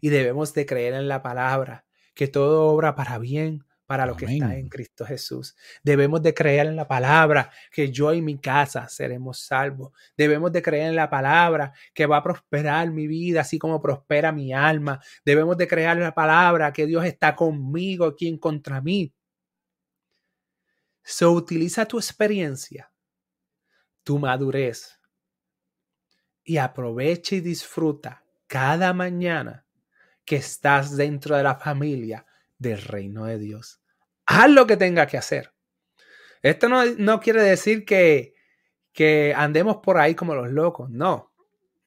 Y 0.00 0.08
debemos 0.08 0.52
de 0.54 0.66
creer 0.66 0.94
en 0.94 1.08
la 1.08 1.22
palabra 1.22 1.86
que 2.14 2.26
todo 2.26 2.66
obra 2.66 2.94
para 2.94 3.18
bien 3.18 3.67
para 3.88 4.04
lo 4.04 4.14
que 4.14 4.26
está 4.26 4.54
en 4.54 4.68
Cristo 4.68 5.06
Jesús. 5.06 5.56
Debemos 5.82 6.20
de 6.20 6.34
creer 6.34 6.66
en 6.66 6.76
la 6.76 6.86
palabra 6.86 7.50
que 7.72 7.90
yo 7.90 8.12
y 8.12 8.20
mi 8.20 8.38
casa 8.38 8.86
seremos 8.86 9.40
salvos. 9.40 9.94
Debemos 10.14 10.52
de 10.52 10.60
creer 10.60 10.90
en 10.90 10.96
la 10.96 11.08
palabra 11.08 11.72
que 11.94 12.04
va 12.04 12.18
a 12.18 12.22
prosperar 12.22 12.90
mi 12.90 13.06
vida 13.06 13.40
así 13.40 13.58
como 13.58 13.80
prospera 13.80 14.30
mi 14.30 14.52
alma. 14.52 15.00
Debemos 15.24 15.56
de 15.56 15.66
creer 15.66 15.96
en 15.96 16.02
la 16.02 16.14
palabra 16.14 16.70
que 16.70 16.84
Dios 16.84 17.02
está 17.06 17.34
conmigo, 17.34 18.14
quien 18.14 18.36
contra 18.36 18.82
mí. 18.82 19.10
So 21.02 21.32
utiliza 21.32 21.86
tu 21.86 21.96
experiencia, 21.96 22.92
tu 24.04 24.18
madurez 24.18 25.00
y 26.44 26.58
aprovecha 26.58 27.36
y 27.36 27.40
disfruta 27.40 28.22
cada 28.46 28.92
mañana 28.92 29.64
que 30.26 30.36
estás 30.36 30.94
dentro 30.94 31.38
de 31.38 31.42
la 31.42 31.54
familia 31.54 32.26
del 32.58 32.82
reino 32.82 33.24
de 33.24 33.38
Dios. 33.38 33.80
Haz 34.26 34.50
lo 34.50 34.66
que 34.66 34.76
tenga 34.76 35.06
que 35.06 35.16
hacer. 35.16 35.52
Esto 36.42 36.68
no, 36.68 37.20
quiere 37.20 37.42
decir 37.42 37.84
que, 37.84 38.34
que 38.92 39.32
andemos 39.36 39.78
por 39.78 39.98
ahí 39.98 40.14
como 40.14 40.34
los 40.34 40.50
locos. 40.50 40.90
No. 40.90 41.32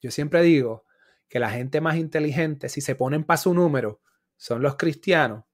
Yo 0.01 0.11
siempre 0.11 0.41
digo 0.41 0.85
que 1.29 1.39
la 1.39 1.49
gente 1.49 1.79
más 1.79 1.95
inteligente, 1.97 2.67
si 2.67 2.81
se 2.81 2.95
ponen 2.95 3.23
para 3.23 3.37
su 3.37 3.53
número, 3.53 4.01
son 4.35 4.61
los 4.61 4.75
cristianos, 4.75 5.45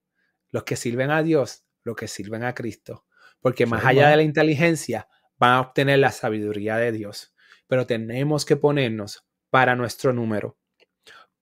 los 0.50 0.64
que 0.64 0.76
sirven 0.76 1.12
a 1.12 1.22
Dios, 1.22 1.66
los 1.84 1.96
que 1.96 2.08
sirven 2.08 2.44
a 2.44 2.56
Cristo. 2.56 3.06
Porque 3.42 3.66
más 3.66 3.86
allá 3.86 4.10
de 4.10 4.16
la 4.16 4.24
inteligencia, 4.24 5.08
van 5.38 5.52
a 5.52 5.62
obtener 5.62 6.00
la 6.00 6.12
sabiduría 6.12 6.78
de 6.78 6.92
Dios. 6.92 7.34
Pero 7.68 7.86
tenemos 7.86 8.46
que 8.46 8.56
ponernos 8.56 9.28
para 9.50 9.76
nuestro 9.76 10.14
número. 10.14 10.58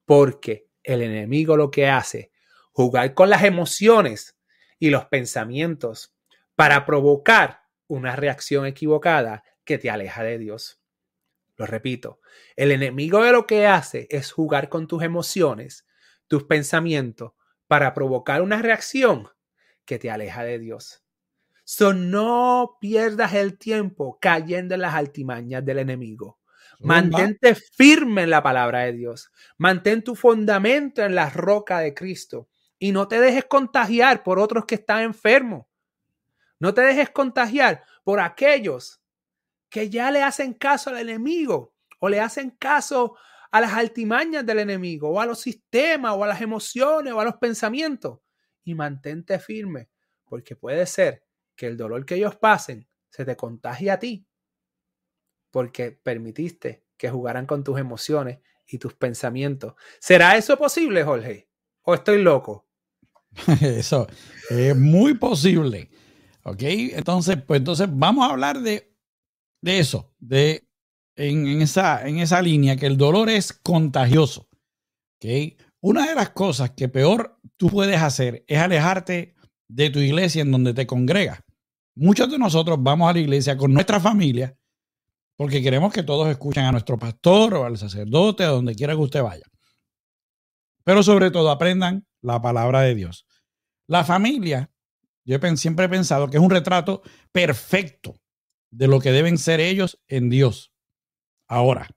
Porque 0.06 0.68
el 0.84 1.02
enemigo 1.02 1.56
lo 1.56 1.72
que 1.72 1.88
hace 1.88 2.32
jugar 2.76 3.14
con 3.14 3.30
las 3.30 3.46
emociones 3.46 4.38
y 4.80 4.90
los 4.90 5.06
pensamientos 5.06 6.14
para 6.56 6.86
provocar 6.86 7.62
una 7.88 8.18
reacción 8.18 8.66
equivocada 8.66 9.46
que 9.64 9.78
te 9.78 9.90
aleja 9.90 10.24
de 10.24 10.38
Dios. 10.38 10.82
Lo 11.56 11.66
repito, 11.66 12.20
el 12.58 12.74
enemigo 12.74 13.24
de 13.24 13.32
lo 13.32 13.48
que 13.48 13.66
hace 13.66 14.08
es 14.12 14.34
jugar 14.34 14.68
con 14.68 14.88
tus 14.88 15.04
emociones, 15.04 15.88
tus 16.28 16.44
pensamientos, 16.44 17.32
para 17.68 17.94
provocar 17.94 18.42
una 18.42 18.62
reacción 18.62 19.30
que 19.86 19.98
te 19.98 20.12
aleja 20.12 20.44
de 20.44 20.60
Dios. 20.60 21.02
So 21.64 21.94
no 21.94 22.78
pierdas 22.82 23.36
el 23.36 23.58
tiempo 23.58 24.20
cayendo 24.20 24.76
en 24.76 24.82
las 24.82 24.96
altimañas 24.96 25.64
del 25.64 25.80
enemigo. 25.80 26.42
Mantente 26.82 27.56
firme 27.56 28.24
en 28.24 28.32
la 28.32 28.44
palabra 28.44 28.80
de 28.82 28.92
Dios. 28.92 29.32
Mantén 29.58 30.04
tu 30.04 30.14
fundamento 30.14 31.04
en 31.04 31.16
la 31.16 31.30
roca 31.30 31.80
de 31.80 31.94
Cristo 31.94 32.50
y 32.80 32.92
no 32.92 33.08
te 33.08 33.20
dejes 33.20 33.46
contagiar 33.46 34.24
por 34.24 34.40
otros 34.40 34.66
que 34.66 34.76
están 34.76 35.04
enfermos. 35.04 35.66
No 36.60 36.74
te 36.74 36.82
dejes 36.82 37.10
contagiar 37.10 37.84
por 38.04 38.20
aquellos 38.20 39.02
que 39.70 39.90
ya 39.90 40.12
le 40.12 40.24
hacen 40.24 40.54
caso 40.54 40.90
al 40.90 40.98
enemigo 40.98 41.74
o 42.00 42.10
le 42.10 42.20
hacen 42.20 42.52
caso 42.52 43.18
a 43.52 43.62
las 43.62 43.74
altimañas 43.74 44.46
del 44.46 44.60
enemigo 44.60 45.10
o 45.10 45.20
a 45.20 45.26
los 45.26 45.40
sistemas 45.40 46.14
o 46.16 46.24
a 46.24 46.28
las 46.28 46.42
emociones 46.42 47.14
o 47.14 47.20
a 47.20 47.26
los 47.26 47.38
pensamientos. 47.38 48.20
Y 48.64 48.74
mantente 48.74 49.40
firme 49.40 49.90
porque 50.26 50.56
puede 50.56 50.86
ser 50.86 51.24
que 51.56 51.68
el 51.68 51.78
dolor 51.78 52.06
que 52.06 52.16
ellos 52.16 52.36
pasen 52.36 52.88
se 53.10 53.26
te 53.26 53.36
contagie 53.36 53.92
a 53.92 54.00
ti 54.00 54.28
porque 55.56 55.94
permitiste 55.94 56.84
que 56.98 57.10
jugaran 57.10 57.46
con 57.46 57.64
tus 57.64 57.80
emociones 57.80 58.40
y 58.68 58.78
tus 58.78 58.94
pensamientos. 58.94 59.76
¿Será 60.00 60.36
eso 60.36 60.58
posible, 60.58 61.02
Jorge? 61.06 61.48
¿O 61.84 61.94
estoy 61.94 62.22
loco? 62.22 62.65
Eso 63.62 64.08
es 64.50 64.76
muy 64.76 65.16
posible. 65.16 65.90
¿Ok? 66.44 66.62
Entonces, 66.62 67.38
pues 67.42 67.60
entonces 67.60 67.88
vamos 67.92 68.28
a 68.28 68.32
hablar 68.32 68.62
de, 68.62 68.96
de 69.62 69.80
eso, 69.80 70.14
de 70.20 70.68
en, 71.16 71.62
esa, 71.62 72.08
en 72.08 72.20
esa 72.20 72.40
línea, 72.42 72.76
que 72.76 72.86
el 72.86 72.98
dolor 72.98 73.30
es 73.30 73.52
contagioso. 73.52 74.48
¿Ok? 75.16 75.58
Una 75.82 76.08
de 76.08 76.16
las 76.16 76.30
cosas 76.30 76.72
que 76.72 76.88
peor 76.88 77.40
tú 77.58 77.70
puedes 77.70 78.00
hacer 78.00 78.44
es 78.48 78.60
alejarte 78.60 79.36
de 79.68 79.90
tu 79.90 80.00
iglesia 80.00 80.44
en 80.44 80.52
donde 80.52 80.76
te 80.76 80.86
congregas. 80.86 81.40
Muchos 81.96 82.30
de 82.30 82.38
nosotros 82.38 82.78
vamos 82.80 83.10
a 83.10 83.14
la 83.14 83.20
iglesia 83.20 83.58
con 83.58 83.74
nuestra 83.74 84.00
familia 84.00 84.56
porque 85.38 85.62
queremos 85.62 85.94
que 85.94 86.04
todos 86.04 86.30
escuchen 86.30 86.64
a 86.64 86.72
nuestro 86.72 86.98
pastor 86.98 87.56
o 87.56 87.66
al 87.66 87.78
sacerdote, 87.78 88.44
a 88.44 88.50
donde 88.50 88.76
quiera 88.76 88.94
que 88.94 89.02
usted 89.02 89.22
vaya. 89.22 89.46
Pero 90.84 91.04
sobre 91.04 91.32
todo 91.32 91.50
aprendan 91.50 92.06
la 92.26 92.42
palabra 92.42 92.82
de 92.82 92.96
Dios. 92.96 93.26
La 93.88 94.04
familia, 94.04 94.72
yo 95.24 95.38
siempre 95.56 95.86
he 95.86 95.90
pensado 95.90 96.30
que 96.30 96.38
es 96.38 96.44
un 96.44 96.50
retrato 96.50 97.02
perfecto 97.32 98.20
de 98.72 98.88
lo 98.88 99.00
que 99.00 99.12
deben 99.12 99.38
ser 99.38 99.60
ellos 99.60 100.02
en 100.08 100.30
Dios. 100.30 100.74
Ahora, 101.48 101.88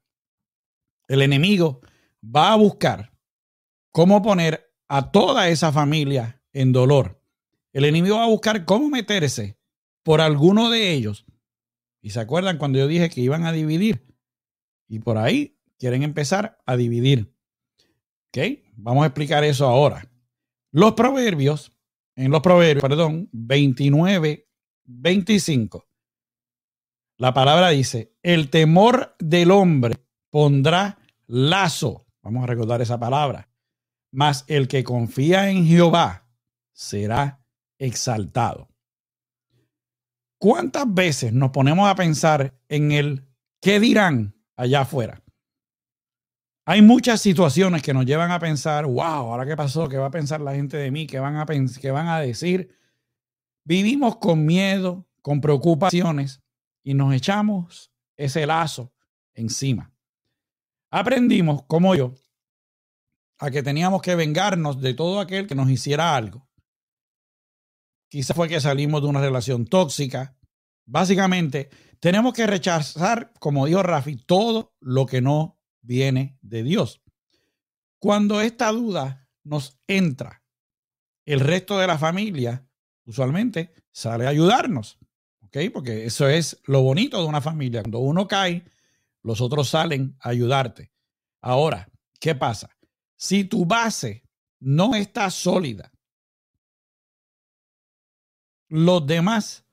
el 1.09 1.23
enemigo 1.23 1.81
va 2.23 2.53
a 2.53 2.57
buscar 2.57 3.13
cómo 3.91 4.23
poner 4.23 4.71
a 4.89 5.11
toda 5.11 5.49
esa 5.49 5.73
familia 5.73 6.43
en 6.53 6.73
dolor. 6.73 7.23
El 7.73 7.85
enemigo 7.85 8.17
va 8.17 8.25
a 8.25 8.29
buscar 8.29 8.65
cómo 8.65 8.89
meterse 8.89 9.59
por 10.03 10.21
alguno 10.21 10.71
de 10.71 10.93
ellos. 10.93 11.27
Y 12.01 12.11
se 12.11 12.21
acuerdan 12.21 12.59
cuando 12.59 12.79
yo 12.79 12.87
dije 12.87 13.11
que 13.11 13.21
iban 13.21 13.45
a 13.45 13.53
dividir. 13.53 14.07
Y 14.89 15.01
por 15.01 15.19
ahí 15.19 15.59
quieren 15.79 16.03
empezar 16.03 16.59
a 16.67 16.77
dividir. 16.77 17.35
¿Ok? 18.29 18.61
Vamos 18.77 19.03
a 19.05 19.07
explicar 19.07 19.45
eso 19.45 19.67
ahora. 19.67 20.11
Los 20.71 20.95
proverbios, 20.95 21.73
en 22.15 22.31
los 22.31 22.43
proverbios, 22.43 22.83
perdón, 22.83 23.29
29, 23.33 24.49
25. 24.85 25.89
La 27.19 27.35
palabra 27.35 27.71
dice, 27.71 28.15
el 28.23 28.51
temor 28.51 29.17
del 29.19 29.51
hombre 29.51 29.97
pondrá 30.31 30.99
lazo. 31.27 32.07
Vamos 32.23 32.45
a 32.45 32.47
recordar 32.47 32.83
esa 32.83 32.99
palabra. 32.99 33.49
Mas 34.13 34.45
el 34.47 34.69
que 34.69 34.85
confía 34.85 35.51
en 35.51 35.67
Jehová 35.67 36.29
será 36.73 37.45
exaltado. 37.79 38.69
¿Cuántas 40.39 40.93
veces 40.93 41.33
nos 41.33 41.51
ponemos 41.51 41.89
a 41.89 41.95
pensar 41.97 42.61
en 42.69 42.93
el 42.93 43.27
qué 43.61 43.81
dirán 43.81 44.35
allá 44.57 44.83
afuera? 44.83 45.23
Hay 46.71 46.83
muchas 46.83 47.23
situaciones 47.23 47.81
que 47.81 47.95
nos 47.95 48.05
llevan 48.05 48.31
a 48.31 48.39
pensar, 48.39 48.85
wow, 48.85 49.01
ahora 49.01 49.47
qué 49.47 49.57
pasó, 49.57 49.89
qué 49.89 49.97
va 49.97 50.09
a 50.09 50.11
pensar 50.11 50.43
la 50.43 50.55
gente 50.55 50.77
de 50.77 50.91
mí, 50.91 51.07
qué 51.07 51.19
van 51.19 51.37
a, 51.37 51.47
van 51.47 52.09
a 52.09 52.21
decir. 52.21 52.77
Vivimos 53.65 54.17
con 54.17 54.45
miedo, 54.45 55.09
con 55.23 55.41
preocupaciones 55.41 56.43
y 56.83 56.93
nos 56.93 57.15
echamos 57.15 57.91
ese 58.19 58.45
lazo 58.45 58.93
encima. 59.33 59.95
Aprendimos, 60.91 61.63
como 61.63 61.95
yo, 61.95 62.13
a 63.39 63.51
que 63.51 63.63
teníamos 63.63 64.03
que 64.03 64.15
vengarnos 64.15 64.79
de 64.83 64.93
todo 64.93 65.21
aquel 65.21 65.47
que 65.47 65.55
nos 65.55 65.71
hiciera 65.71 66.15
algo. 66.15 66.51
Quizás 68.11 68.37
fue 68.37 68.47
que 68.47 68.61
salimos 68.61 69.01
de 69.01 69.09
una 69.09 69.23
relación 69.23 69.65
tóxica. 69.65 70.37
Básicamente, 70.85 71.71
tenemos 71.99 72.35
que 72.35 72.47
rechazar, 72.47 73.33
como 73.41 73.65
dijo 73.65 73.83
Rafi, 73.83 74.17
todo 74.17 74.75
lo 74.81 75.07
que 75.07 75.23
no 75.23 75.58
viene 75.89 76.37
de 76.43 76.63
Dios. 76.63 77.01
Cuando 77.99 78.43
esta 78.43 78.71
duda 78.71 79.27
nos 79.43 79.81
entra, 79.87 80.45
el 81.25 81.41
resto 81.41 81.79
de 81.79 81.87
la 81.87 81.99
familia 81.99 82.69
usualmente 83.07 83.73
sale 83.91 84.27
a 84.27 84.29
ayudarnos, 84.29 84.99
¿ok? 85.41 85.57
Porque 85.73 86.05
eso 86.05 86.29
es 86.29 86.61
lo 86.65 86.83
bonito 86.83 87.21
de 87.21 87.27
una 87.27 87.41
familia. 87.41 87.81
Cuando 87.81 88.01
uno 88.01 88.29
cae, 88.29 88.65
los 89.23 89.41
otros 89.41 89.71
salen 89.71 90.15
a 90.21 90.29
ayudarte. 90.29 90.93
Ahora, 91.41 91.89
¿qué 92.21 92.35
pasa? 92.35 92.69
Si 93.17 93.45
tu 93.45 93.65
base 93.65 94.23
no 94.61 94.95
está 94.95 95.31
sólida, 95.31 95.91
los 98.69 99.07
demás 99.07 99.65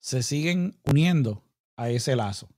se 0.00 0.22
siguen 0.22 0.80
uniendo 0.84 1.44
a 1.76 1.90
ese 1.90 2.16
lazo. 2.16 2.48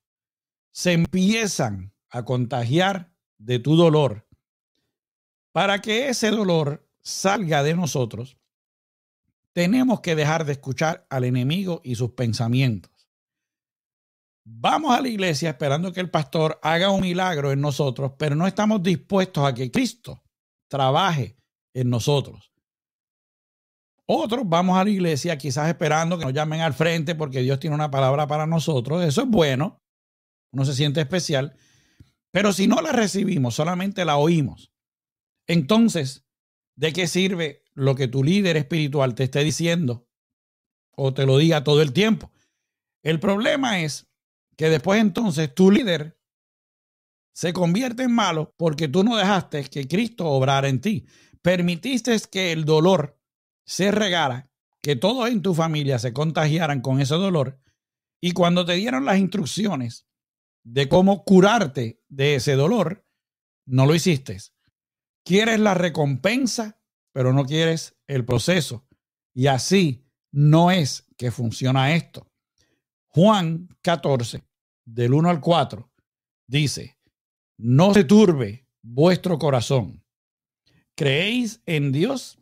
Se 0.70 0.92
empiezan 0.92 1.93
a 2.14 2.24
contagiar 2.24 3.12
de 3.38 3.58
tu 3.58 3.74
dolor, 3.74 4.24
para 5.50 5.80
que 5.80 6.08
ese 6.08 6.30
dolor 6.30 6.88
salga 7.02 7.64
de 7.64 7.74
nosotros, 7.74 8.38
tenemos 9.52 10.00
que 10.00 10.14
dejar 10.14 10.44
de 10.44 10.52
escuchar 10.52 11.08
al 11.10 11.24
enemigo 11.24 11.80
y 11.82 11.96
sus 11.96 12.12
pensamientos. 12.12 12.92
Vamos 14.44 14.96
a 14.96 15.00
la 15.00 15.08
iglesia 15.08 15.50
esperando 15.50 15.92
que 15.92 15.98
el 15.98 16.08
pastor 16.08 16.60
haga 16.62 16.92
un 16.92 17.00
milagro 17.00 17.50
en 17.50 17.60
nosotros, 17.60 18.12
pero 18.16 18.36
no 18.36 18.46
estamos 18.46 18.80
dispuestos 18.80 19.44
a 19.44 19.52
que 19.52 19.72
Cristo 19.72 20.22
trabaje 20.68 21.36
en 21.72 21.90
nosotros. 21.90 22.52
Otros 24.06 24.42
vamos 24.46 24.78
a 24.78 24.84
la 24.84 24.90
iglesia 24.90 25.36
quizás 25.36 25.68
esperando 25.68 26.16
que 26.16 26.26
nos 26.26 26.34
llamen 26.34 26.60
al 26.60 26.74
frente 26.74 27.16
porque 27.16 27.40
Dios 27.40 27.58
tiene 27.58 27.74
una 27.74 27.90
palabra 27.90 28.28
para 28.28 28.46
nosotros. 28.46 29.02
Eso 29.02 29.22
es 29.22 29.28
bueno. 29.28 29.82
Uno 30.52 30.64
se 30.64 30.74
siente 30.74 31.00
especial. 31.00 31.56
Pero 32.35 32.53
si 32.53 32.66
no 32.66 32.82
la 32.82 32.91
recibimos, 32.91 33.55
solamente 33.55 34.05
la 34.05 34.16
oímos. 34.16 34.72
Entonces, 35.47 36.26
¿de 36.74 36.93
qué 36.93 37.07
sirve 37.07 37.62
lo 37.74 37.95
que 37.95 38.09
tu 38.09 38.24
líder 38.24 38.57
espiritual 38.57 39.14
te 39.14 39.22
esté 39.22 39.45
diciendo 39.45 40.09
o 40.97 41.14
te 41.14 41.26
lo 41.26 41.39
diga 41.39 41.62
todo 41.62 41.80
el 41.80 41.93
tiempo. 41.93 42.32
El 43.05 43.20
problema 43.20 43.82
es 43.82 44.09
que 44.57 44.68
después 44.68 45.01
entonces 45.01 45.55
tu 45.55 45.70
líder 45.70 46.18
se 47.32 47.53
convierte 47.53 48.03
en 48.03 48.12
malo 48.12 48.53
porque 48.57 48.89
tú 48.89 49.05
no 49.05 49.16
dejaste 49.16 49.62
que 49.64 49.87
Cristo 49.87 50.26
obrara 50.26 50.68
en 50.68 50.80
ti. 50.80 51.07
Permitiste 51.41 52.16
que 52.32 52.51
el 52.51 52.64
dolor 52.64 53.16
se 53.64 53.93
regara, 53.93 54.51
que 54.82 54.97
todos 54.97 55.28
en 55.28 55.41
tu 55.41 55.55
familia 55.55 56.01
se 56.01 56.12
contagiaran 56.12 56.80
con 56.80 57.01
ese 57.01 57.14
dolor. 57.14 57.61
Y 58.20 58.32
cuando 58.32 58.64
te 58.64 58.74
dieron 58.74 59.05
las 59.05 59.18
instrucciones 59.18 60.09
de 60.64 60.88
cómo 60.88 61.24
curarte 61.24 62.02
de 62.08 62.36
ese 62.36 62.54
dolor, 62.54 63.06
no 63.66 63.86
lo 63.86 63.94
hiciste. 63.94 64.38
Quieres 65.24 65.60
la 65.60 65.74
recompensa, 65.74 66.80
pero 67.12 67.32
no 67.32 67.44
quieres 67.44 67.96
el 68.06 68.24
proceso. 68.24 68.86
Y 69.34 69.46
así 69.46 70.04
no 70.32 70.70
es 70.70 71.06
que 71.16 71.30
funciona 71.30 71.94
esto. 71.94 72.30
Juan 73.08 73.68
14, 73.82 74.42
del 74.84 75.14
1 75.14 75.30
al 75.30 75.40
4, 75.40 75.90
dice, 76.48 76.98
no 77.58 77.94
se 77.94 78.04
turbe 78.04 78.66
vuestro 78.82 79.38
corazón. 79.38 80.04
¿Creéis 80.96 81.62
en 81.66 81.92
Dios? 81.92 82.38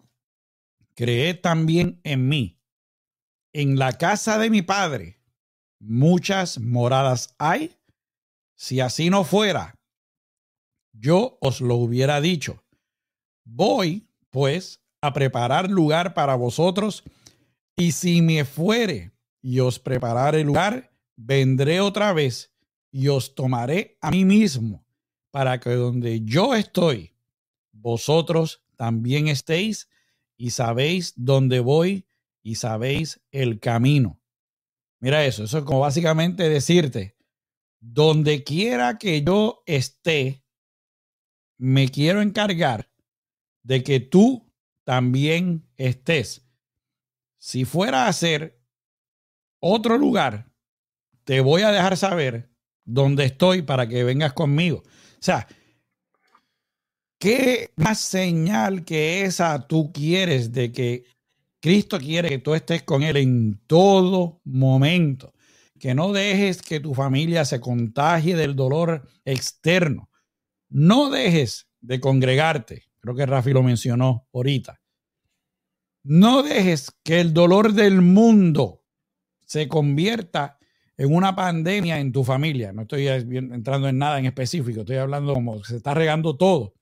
Creed 0.94 1.40
también 1.40 2.00
en 2.04 2.28
mí. 2.28 2.58
En 3.52 3.78
la 3.78 3.92
casa 3.92 4.38
de 4.38 4.50
mi 4.50 4.62
Padre 4.62 5.22
muchas 5.82 6.58
moradas 6.58 7.34
hay. 7.38 7.76
Si 8.62 8.78
así 8.78 9.10
no 9.10 9.24
fuera, 9.24 9.76
yo 10.92 11.36
os 11.40 11.60
lo 11.60 11.74
hubiera 11.74 12.20
dicho. 12.20 12.62
Voy, 13.42 14.06
pues, 14.30 14.80
a 15.00 15.12
preparar 15.12 15.68
lugar 15.68 16.14
para 16.14 16.36
vosotros, 16.36 17.02
y 17.74 17.90
si 17.90 18.22
me 18.22 18.44
fuere 18.44 19.10
y 19.40 19.58
os 19.58 19.80
preparare 19.80 20.44
lugar, 20.44 20.92
vendré 21.16 21.80
otra 21.80 22.12
vez 22.12 22.52
y 22.92 23.08
os 23.08 23.34
tomaré 23.34 23.98
a 24.00 24.12
mí 24.12 24.24
mismo, 24.24 24.86
para 25.32 25.58
que 25.58 25.70
donde 25.70 26.20
yo 26.20 26.54
estoy, 26.54 27.16
vosotros 27.72 28.62
también 28.76 29.26
estéis, 29.26 29.88
y 30.36 30.50
sabéis 30.50 31.14
dónde 31.16 31.58
voy 31.58 32.06
y 32.44 32.54
sabéis 32.54 33.20
el 33.32 33.58
camino. 33.58 34.20
Mira 35.00 35.24
eso, 35.24 35.42
eso 35.42 35.58
es 35.58 35.64
como 35.64 35.80
básicamente 35.80 36.48
decirte, 36.48 37.16
donde 37.82 38.44
quiera 38.44 38.96
que 38.96 39.22
yo 39.22 39.64
esté, 39.66 40.44
me 41.58 41.88
quiero 41.88 42.22
encargar 42.22 42.88
de 43.64 43.82
que 43.82 43.98
tú 43.98 44.48
también 44.84 45.68
estés. 45.76 46.46
Si 47.38 47.64
fuera 47.64 48.06
a 48.06 48.12
ser 48.12 48.60
otro 49.60 49.98
lugar, 49.98 50.52
te 51.24 51.40
voy 51.40 51.62
a 51.62 51.72
dejar 51.72 51.96
saber 51.96 52.50
dónde 52.84 53.24
estoy 53.24 53.62
para 53.62 53.88
que 53.88 54.04
vengas 54.04 54.32
conmigo. 54.32 54.78
O 54.84 55.22
sea, 55.24 55.48
¿qué 57.18 57.72
más 57.74 57.98
señal 57.98 58.84
que 58.84 59.22
esa 59.22 59.66
tú 59.66 59.92
quieres 59.92 60.52
de 60.52 60.70
que 60.70 61.04
Cristo 61.60 61.98
quiere 61.98 62.28
que 62.28 62.38
tú 62.38 62.54
estés 62.54 62.84
con 62.84 63.02
Él 63.02 63.16
en 63.16 63.60
todo 63.66 64.40
momento? 64.44 65.32
Que 65.82 65.96
no 65.96 66.12
dejes 66.12 66.62
que 66.62 66.78
tu 66.78 66.94
familia 66.94 67.44
se 67.44 67.58
contagie 67.58 68.36
del 68.36 68.54
dolor 68.54 69.02
externo. 69.24 70.10
No 70.68 71.10
dejes 71.10 71.66
de 71.80 71.98
congregarte. 71.98 72.84
Creo 73.00 73.16
que 73.16 73.26
Rafi 73.26 73.52
lo 73.52 73.64
mencionó 73.64 74.28
ahorita. 74.32 74.80
No 76.04 76.44
dejes 76.44 76.92
que 77.02 77.18
el 77.18 77.34
dolor 77.34 77.72
del 77.72 78.00
mundo 78.00 78.84
se 79.44 79.66
convierta 79.66 80.56
en 80.96 81.12
una 81.12 81.34
pandemia 81.34 81.98
en 81.98 82.12
tu 82.12 82.22
familia. 82.22 82.72
No 82.72 82.82
estoy 82.82 83.08
entrando 83.08 83.88
en 83.88 83.98
nada 83.98 84.20
en 84.20 84.26
específico, 84.26 84.82
estoy 84.82 84.98
hablando 84.98 85.34
como 85.34 85.64
se 85.64 85.78
está 85.78 85.94
regando 85.94 86.36
todo. 86.36 86.74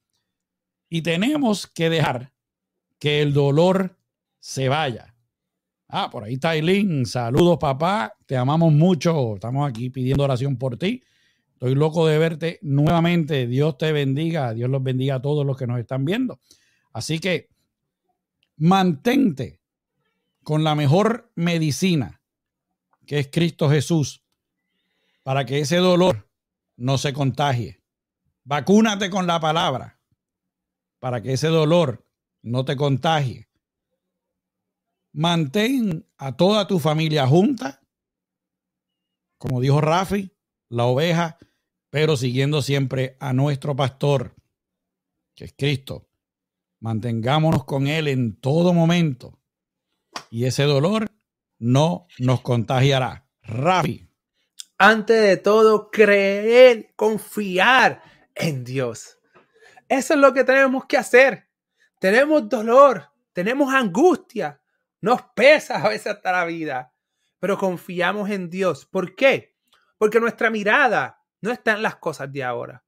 Y 0.90 1.00
tenemos 1.00 1.66
que 1.66 1.88
dejar 1.88 2.34
que 2.98 3.22
el 3.22 3.32
dolor 3.32 3.98
se 4.40 4.68
vaya. 4.68 5.09
Ah, 5.92 6.08
por 6.08 6.24
ahí 6.24 6.34
está 6.34 6.54
Eileen. 6.54 7.04
Saludos, 7.04 7.58
papá. 7.58 8.14
Te 8.26 8.36
amamos 8.36 8.72
mucho. 8.72 9.34
Estamos 9.34 9.68
aquí 9.68 9.90
pidiendo 9.90 10.22
oración 10.22 10.56
por 10.56 10.76
ti. 10.76 11.02
Estoy 11.54 11.74
loco 11.74 12.06
de 12.06 12.16
verte 12.16 12.58
nuevamente. 12.62 13.48
Dios 13.48 13.76
te 13.76 13.90
bendiga. 13.90 14.54
Dios 14.54 14.70
los 14.70 14.82
bendiga 14.82 15.16
a 15.16 15.22
todos 15.22 15.44
los 15.44 15.56
que 15.56 15.66
nos 15.66 15.80
están 15.80 16.04
viendo. 16.04 16.40
Así 16.92 17.18
que 17.18 17.48
mantente 18.56 19.60
con 20.44 20.62
la 20.62 20.74
mejor 20.74 21.32
medicina, 21.34 22.22
que 23.06 23.18
es 23.18 23.28
Cristo 23.30 23.68
Jesús, 23.68 24.24
para 25.24 25.44
que 25.44 25.58
ese 25.58 25.76
dolor 25.76 26.30
no 26.76 26.98
se 26.98 27.12
contagie. 27.12 27.82
Vacúnate 28.44 29.10
con 29.10 29.26
la 29.26 29.40
palabra, 29.40 30.00
para 30.98 31.20
que 31.20 31.32
ese 31.32 31.48
dolor 31.48 32.06
no 32.42 32.64
te 32.64 32.76
contagie. 32.76 33.49
Mantén 35.12 36.06
a 36.18 36.36
toda 36.36 36.66
tu 36.66 36.78
familia 36.78 37.26
junta, 37.26 37.82
como 39.38 39.60
dijo 39.60 39.80
Rafi, 39.80 40.32
la 40.68 40.84
oveja 40.84 41.38
pero 41.90 42.16
siguiendo 42.16 42.62
siempre 42.62 43.16
a 43.20 43.32
nuestro 43.32 43.74
pastor, 43.74 44.34
que 45.34 45.46
es 45.46 45.54
Cristo. 45.56 46.08
Mantengámonos 46.78 47.64
con 47.64 47.88
Él 47.88 48.08
en 48.08 48.40
todo 48.40 48.72
momento 48.72 49.38
y 50.30 50.46
ese 50.46 50.62
dolor 50.62 51.10
no 51.58 52.06
nos 52.18 52.40
contagiará. 52.40 53.28
Rafi. 53.42 54.08
Antes 54.78 55.20
de 55.20 55.36
todo, 55.36 55.90
creer, 55.90 56.94
confiar 56.96 58.02
en 58.34 58.64
Dios. 58.64 59.18
Eso 59.88 60.14
es 60.14 60.20
lo 60.20 60.32
que 60.32 60.44
tenemos 60.44 60.86
que 60.86 60.96
hacer. 60.96 61.48
Tenemos 61.98 62.48
dolor, 62.48 63.10
tenemos 63.32 63.74
angustia, 63.74 64.59
nos 65.00 65.22
pesa 65.34 65.82
a 65.82 65.88
veces 65.88 66.08
hasta 66.08 66.32
la 66.32 66.44
vida, 66.44 66.92
pero 67.38 67.56
confiamos 67.56 68.30
en 68.30 68.50
Dios. 68.50 68.86
¿Por 68.86 69.14
qué? 69.14 69.56
Porque 69.98 70.20
nuestra 70.20 70.50
mirada 70.50 71.22
no 71.40 71.50
está 71.50 71.72
en 71.72 71.82
las 71.82 71.96
cosas 71.96 72.30
de 72.32 72.44
ahora. 72.44 72.84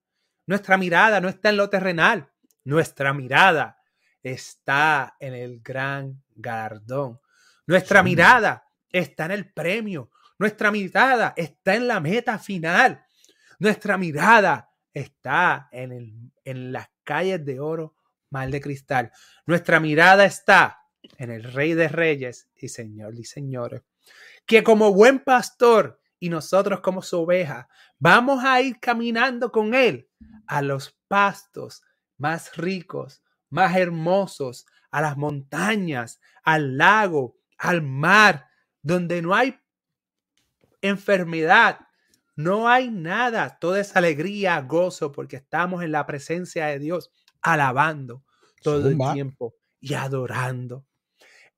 Nuestra 0.47 0.77
mirada 0.77 1.21
no 1.21 1.29
está 1.29 1.49
en 1.49 1.57
lo 1.57 1.71
terrenal. 1.71 2.31
Nuestra 2.65 3.13
mirada 3.13 3.79
está 4.23 5.17
en 5.19 5.35
el 5.35 5.61
gran 5.61 6.23
galardón. 6.35 7.21
Nuestra 7.67 8.03
mirada 8.03 8.65
está 8.91 9.25
en 9.27 9.31
el 9.33 9.53
premio. 9.53 10.11
Nuestra 10.39 10.71
mirada 10.71 11.33
está 11.37 11.75
en 11.75 11.89
la 11.89 12.01
meta 12.01 12.39
final. 12.39 13.05
Nuestra 13.59 13.97
mirada 13.97 14.71
está 14.93 15.69
en, 15.71 15.93
el, 15.93 16.33
en 16.45 16.73
las 16.73 16.91
calles 17.05 17.45
de 17.45 17.61
oro, 17.61 17.95
mal 18.31 18.51
de 18.51 18.61
cristal. 18.61 19.13
Nuestra 19.47 19.81
mirada 19.81 20.25
está 20.25 20.82
en 21.19 21.31
el 21.31 21.45
Rey 21.45 21.75
de 21.75 21.89
Reyes 21.89 22.49
y 22.57 22.69
Señor 22.69 23.19
y 23.19 23.25
Señores, 23.25 23.83
que 24.47 24.63
como 24.63 24.93
buen 24.93 25.21
pastor 25.21 26.01
y 26.19 26.29
nosotros 26.29 26.81
como 26.81 27.03
su 27.03 27.21
oveja 27.21 27.69
vamos 27.99 28.45
a 28.45 28.61
ir 28.61 28.79
caminando 28.81 29.51
con 29.51 29.75
Él 29.75 30.09
a 30.47 30.63
los 30.63 30.97
pastos 31.09 31.83
más 32.19 32.57
ricos, 32.57 33.23
más 33.51 33.77
hermosos, 33.77 34.67
a 34.91 35.01
las 35.01 35.17
montañas, 35.17 36.21
al 36.43 36.77
lago, 36.77 37.37
al 37.59 37.83
mar, 37.83 38.49
donde 38.83 39.23
no 39.23 39.35
hay 39.35 39.59
enfermedad, 40.81 41.81
no 42.37 42.69
hay 42.69 42.91
nada, 42.91 43.59
toda 43.59 43.81
esa 43.81 43.99
alegría, 43.99 44.61
gozo, 44.61 45.13
porque 45.13 45.37
estamos 45.37 45.83
en 45.83 45.93
la 45.93 46.07
presencia 46.07 46.67
de 46.67 46.79
Dios, 46.79 47.11
alabando 47.41 48.25
todo 48.63 48.89
el 48.89 48.99
tiempo 49.13 49.55
y 49.81 49.95
adorando. 49.95 50.87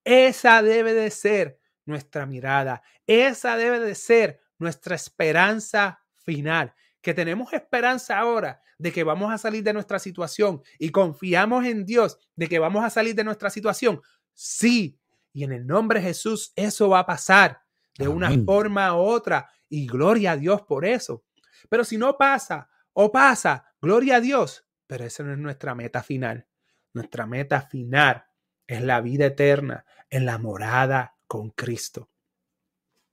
Esa 0.04 0.62
debe 0.62 0.94
de 0.94 1.10
ser 1.10 1.58
nuestra 1.86 2.26
mirada, 2.26 2.82
esa 3.06 3.56
debe 3.56 3.80
de 3.80 3.94
ser 3.94 4.40
nuestra 4.58 4.94
esperanza 4.94 6.00
final, 6.16 6.74
que 7.00 7.14
tenemos 7.14 7.52
esperanza 7.52 8.18
ahora 8.18 8.62
de 8.78 8.92
que 8.92 9.04
vamos 9.04 9.32
a 9.32 9.38
salir 9.38 9.62
de 9.62 9.72
nuestra 9.72 9.98
situación 9.98 10.62
y 10.78 10.90
confiamos 10.90 11.64
en 11.64 11.84
Dios 11.84 12.18
de 12.36 12.48
que 12.48 12.58
vamos 12.58 12.84
a 12.84 12.90
salir 12.90 13.14
de 13.14 13.24
nuestra 13.24 13.50
situación. 13.50 14.00
Sí, 14.32 14.98
y 15.32 15.44
en 15.44 15.52
el 15.52 15.66
nombre 15.66 16.00
de 16.00 16.06
Jesús 16.06 16.52
eso 16.56 16.88
va 16.88 17.00
a 17.00 17.06
pasar 17.06 17.60
de 17.96 18.08
una 18.08 18.30
forma 18.44 18.94
u 18.94 18.98
otra 18.98 19.48
y 19.68 19.86
gloria 19.86 20.32
a 20.32 20.36
Dios 20.36 20.62
por 20.62 20.84
eso. 20.84 21.24
Pero 21.68 21.84
si 21.84 21.96
no 21.96 22.16
pasa 22.16 22.68
o 22.92 23.10
pasa, 23.10 23.66
gloria 23.80 24.16
a 24.16 24.20
Dios, 24.20 24.66
pero 24.86 25.04
esa 25.04 25.22
no 25.22 25.32
es 25.32 25.38
nuestra 25.38 25.74
meta 25.74 26.02
final. 26.02 26.46
Nuestra 26.92 27.26
meta 27.26 27.60
final 27.60 28.24
es 28.66 28.82
la 28.82 29.00
vida 29.00 29.26
eterna 29.26 29.84
en 30.10 30.26
la 30.26 30.38
morada 30.38 31.16
con 31.26 31.50
Cristo. 31.50 32.10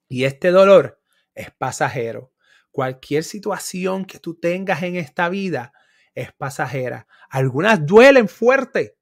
Y 0.07 0.25
este 0.25 0.51
dolor 0.51 1.01
es 1.33 1.51
pasajero. 1.51 2.33
Cualquier 2.71 3.23
situación 3.23 4.05
que 4.05 4.19
tú 4.19 4.35
tengas 4.39 4.83
en 4.83 4.95
esta 4.95 5.29
vida 5.29 5.73
es 6.15 6.31
pasajera. 6.33 7.07
Algunas 7.29 7.85
duelen 7.85 8.27
fuerte, 8.27 8.97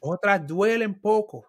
Otras 0.00 0.46
duelen 0.46 1.00
poco. 1.00 1.46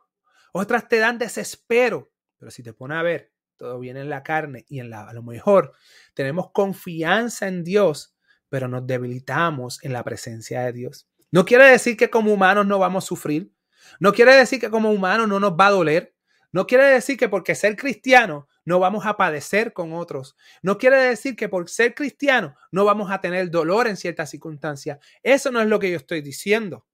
Otras 0.51 0.87
te 0.87 0.99
dan 0.99 1.17
desespero. 1.17 2.11
Pero 2.37 2.51
si 2.51 2.61
te 2.61 2.73
pones 2.73 2.97
a 2.97 3.01
ver, 3.01 3.33
todo 3.57 3.79
viene 3.79 4.01
en 4.01 4.09
la 4.09 4.23
carne 4.23 4.65
y 4.67 4.79
en 4.79 4.89
la, 4.89 5.09
a 5.09 5.13
lo 5.13 5.23
mejor 5.23 5.73
tenemos 6.13 6.51
confianza 6.51 7.47
en 7.47 7.63
Dios, 7.63 8.15
pero 8.49 8.67
nos 8.67 8.85
debilitamos 8.85 9.83
en 9.83 9.93
la 9.93 10.03
presencia 10.03 10.61
de 10.61 10.73
Dios. 10.73 11.07
No 11.31 11.45
quiere 11.45 11.65
decir 11.65 11.97
que 11.97 12.09
como 12.09 12.33
humanos 12.33 12.65
no 12.67 12.79
vamos 12.79 13.03
a 13.03 13.07
sufrir. 13.07 13.51
No 13.99 14.13
quiere 14.13 14.35
decir 14.35 14.59
que 14.59 14.69
como 14.69 14.91
humanos 14.91 15.27
no 15.27 15.39
nos 15.39 15.53
va 15.53 15.67
a 15.67 15.71
doler. 15.71 16.15
No 16.51 16.65
quiere 16.67 16.85
decir 16.85 17.17
que 17.17 17.27
porque 17.27 17.53
ser 17.53 17.75
cristiano 17.75 18.47
no 18.63 18.79
vamos 18.79 19.05
a 19.05 19.17
padecer 19.17 19.73
con 19.73 19.93
otros. 19.93 20.37
No 20.61 20.77
quiere 20.77 20.97
decir 20.97 21.35
que 21.35 21.49
por 21.49 21.69
ser 21.69 21.93
cristiano 21.93 22.55
no 22.71 22.85
vamos 22.85 23.11
a 23.11 23.19
tener 23.19 23.51
dolor 23.51 23.87
en 23.87 23.97
ciertas 23.97 24.29
circunstancias. 24.29 24.99
Eso 25.21 25.51
no 25.51 25.61
es 25.61 25.67
lo 25.67 25.79
que 25.79 25.91
yo 25.91 25.97
estoy 25.97 26.21
diciendo. 26.21 26.87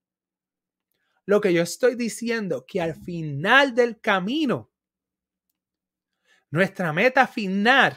Lo 1.24 1.40
que 1.40 1.52
yo 1.52 1.62
estoy 1.62 1.94
diciendo 1.94 2.64
que 2.66 2.80
al 2.80 2.96
final 2.96 3.74
del 3.74 4.00
camino 4.00 4.72
nuestra 6.50 6.92
meta 6.92 7.26
final 7.26 7.96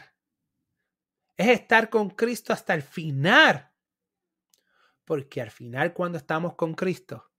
es 1.35 1.47
estar 1.47 1.89
con 1.89 2.11
Cristo 2.11 2.53
hasta 2.53 2.73
el 2.73 2.83
final. 2.83 3.71
Porque 5.03 5.41
al 5.41 5.51
final 5.51 5.93
cuando 5.93 6.17
estamos 6.17 6.55
con 6.55 6.73
Cristo, 6.73 7.31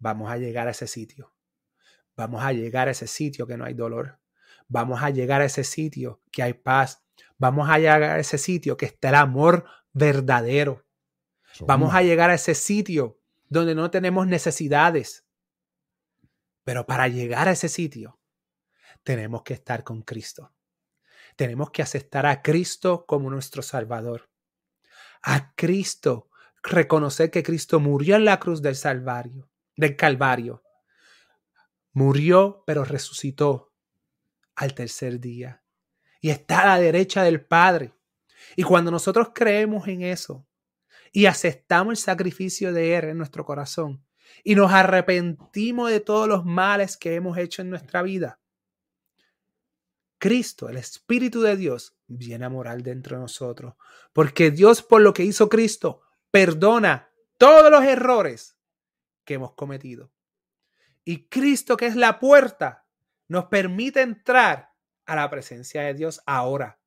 vamos 0.00 0.30
a 0.30 0.36
llegar 0.36 0.66
a 0.66 0.72
ese 0.72 0.88
sitio. 0.88 1.32
Vamos 2.16 2.42
a 2.42 2.52
llegar 2.52 2.88
a 2.88 2.90
ese 2.90 3.06
sitio 3.06 3.46
que 3.46 3.56
no 3.56 3.64
hay 3.64 3.74
dolor. 3.74 4.18
Vamos 4.66 5.02
a 5.02 5.10
llegar 5.10 5.40
a 5.40 5.44
ese 5.44 5.62
sitio 5.62 6.20
que 6.32 6.42
hay 6.42 6.54
paz. 6.54 7.04
Vamos 7.38 7.68
a 7.70 7.78
llegar 7.78 8.02
a 8.02 8.18
ese 8.18 8.38
sitio 8.38 8.76
que 8.76 8.86
está 8.86 9.10
el 9.10 9.14
amor 9.14 9.64
verdadero. 9.92 10.84
Vamos 11.60 11.94
a 11.94 12.02
llegar 12.02 12.30
a 12.30 12.34
ese 12.34 12.54
sitio 12.54 13.20
donde 13.48 13.74
no 13.74 13.90
tenemos 13.90 14.26
necesidades. 14.26 15.26
Pero 16.64 16.86
para 16.86 17.08
llegar 17.08 17.48
a 17.48 17.52
ese 17.52 17.68
sitio, 17.68 18.20
tenemos 19.02 19.42
que 19.42 19.54
estar 19.54 19.82
con 19.84 20.02
Cristo. 20.02 20.52
Tenemos 21.36 21.70
que 21.70 21.82
aceptar 21.82 22.26
a 22.26 22.42
Cristo 22.42 23.06
como 23.06 23.30
nuestro 23.30 23.62
Salvador. 23.62 24.30
A 25.22 25.54
Cristo, 25.54 26.30
reconocer 26.62 27.30
que 27.30 27.42
Cristo 27.42 27.80
murió 27.80 28.16
en 28.16 28.24
la 28.24 28.38
cruz 28.38 28.62
del 28.62 28.76
Salvario, 28.76 29.49
del 29.80 29.96
Calvario. 29.96 30.62
Murió, 31.92 32.62
pero 32.66 32.84
resucitó 32.84 33.72
al 34.54 34.74
tercer 34.74 35.18
día. 35.18 35.64
Y 36.20 36.30
está 36.30 36.62
a 36.62 36.66
la 36.66 36.80
derecha 36.80 37.22
del 37.24 37.44
Padre. 37.44 37.94
Y 38.56 38.62
cuando 38.62 38.90
nosotros 38.90 39.30
creemos 39.34 39.88
en 39.88 40.02
eso 40.02 40.46
y 41.12 41.26
aceptamos 41.26 41.92
el 41.92 41.96
sacrificio 41.96 42.72
de 42.72 42.94
Él 42.96 43.04
en 43.06 43.18
nuestro 43.18 43.44
corazón 43.44 44.04
y 44.44 44.54
nos 44.54 44.70
arrepentimos 44.72 45.90
de 45.90 46.00
todos 46.00 46.28
los 46.28 46.44
males 46.44 46.96
que 46.96 47.14
hemos 47.14 47.36
hecho 47.36 47.62
en 47.62 47.70
nuestra 47.70 48.02
vida, 48.02 48.38
Cristo, 50.18 50.68
el 50.68 50.76
Espíritu 50.76 51.40
de 51.40 51.56
Dios, 51.56 51.96
viene 52.06 52.44
a 52.44 52.50
morar 52.50 52.82
dentro 52.82 53.16
de 53.16 53.22
nosotros. 53.22 53.74
Porque 54.12 54.50
Dios, 54.50 54.82
por 54.82 55.00
lo 55.00 55.14
que 55.14 55.24
hizo 55.24 55.48
Cristo, 55.48 56.02
perdona 56.30 57.10
todos 57.38 57.70
los 57.70 57.82
errores 57.82 58.59
que 59.30 59.34
hemos 59.34 59.52
cometido. 59.52 60.10
Y 61.04 61.28
Cristo, 61.28 61.76
que 61.76 61.86
es 61.86 61.94
la 61.94 62.18
puerta, 62.18 62.84
nos 63.28 63.44
permite 63.44 64.00
entrar 64.00 64.72
a 65.06 65.14
la 65.14 65.30
presencia 65.30 65.82
de 65.82 65.94
Dios 65.94 66.20
ahora. 66.26 66.80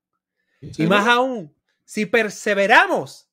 Y 0.60 0.86
más 0.86 1.08
aún, 1.08 1.56
si 1.86 2.04
perseveramos, 2.04 3.30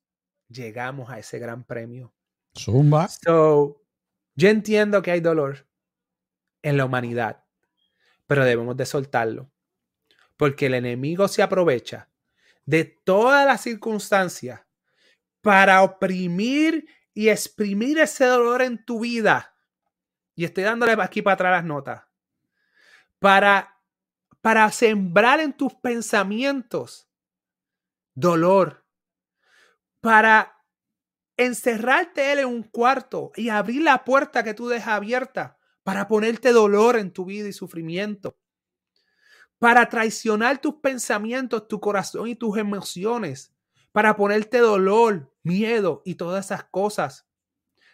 llegamos 0.48 1.10
a 1.10 1.18
ese 1.18 1.38
gran 1.38 1.62
premio. 1.62 2.14
Zumba. 2.58 3.06
So, 3.08 3.82
yo 4.34 4.48
entiendo 4.48 5.02
que 5.02 5.10
hay 5.10 5.20
dolor 5.20 5.68
en 6.62 6.78
la 6.78 6.86
humanidad, 6.86 7.44
pero 8.26 8.46
debemos 8.46 8.78
de 8.78 8.86
soltarlo 8.86 9.50
porque 10.38 10.64
el 10.66 10.74
enemigo 10.74 11.28
se 11.28 11.42
aprovecha 11.42 12.08
de 12.64 12.86
todas 12.86 13.44
las 13.44 13.60
circunstancias 13.60 14.62
para 15.42 15.82
oprimir 15.82 16.86
y 17.14 17.28
exprimir 17.28 17.98
ese 17.98 18.24
dolor 18.24 18.62
en 18.62 18.84
tu 18.84 19.00
vida. 19.00 19.54
Y 20.34 20.44
estoy 20.44 20.64
dándole 20.64 20.92
aquí 21.00 21.22
para 21.22 21.34
atrás 21.34 21.52
las 21.52 21.64
notas. 21.64 22.02
Para, 23.18 23.78
para 24.40 24.70
sembrar 24.70 25.40
en 25.40 25.52
tus 25.52 25.74
pensamientos 25.74 27.08
dolor. 28.14 28.84
Para 30.00 30.58
encerrarte 31.36 32.32
él 32.32 32.40
en 32.40 32.46
un 32.46 32.62
cuarto 32.62 33.32
y 33.36 33.48
abrir 33.48 33.82
la 33.82 34.04
puerta 34.04 34.42
que 34.42 34.54
tú 34.54 34.68
dejas 34.68 34.94
abierta 34.94 35.58
para 35.82 36.08
ponerte 36.08 36.52
dolor 36.52 36.96
en 36.96 37.12
tu 37.12 37.24
vida 37.24 37.48
y 37.48 37.52
sufrimiento 37.52 38.36
para 39.62 39.88
traicionar 39.88 40.60
tus 40.60 40.74
pensamientos, 40.80 41.68
tu 41.68 41.78
corazón 41.78 42.26
y 42.26 42.34
tus 42.34 42.58
emociones, 42.58 43.54
para 43.92 44.16
ponerte 44.16 44.58
dolor, 44.58 45.31
miedo 45.42 46.02
y 46.04 46.14
todas 46.14 46.46
esas 46.46 46.64
cosas. 46.64 47.26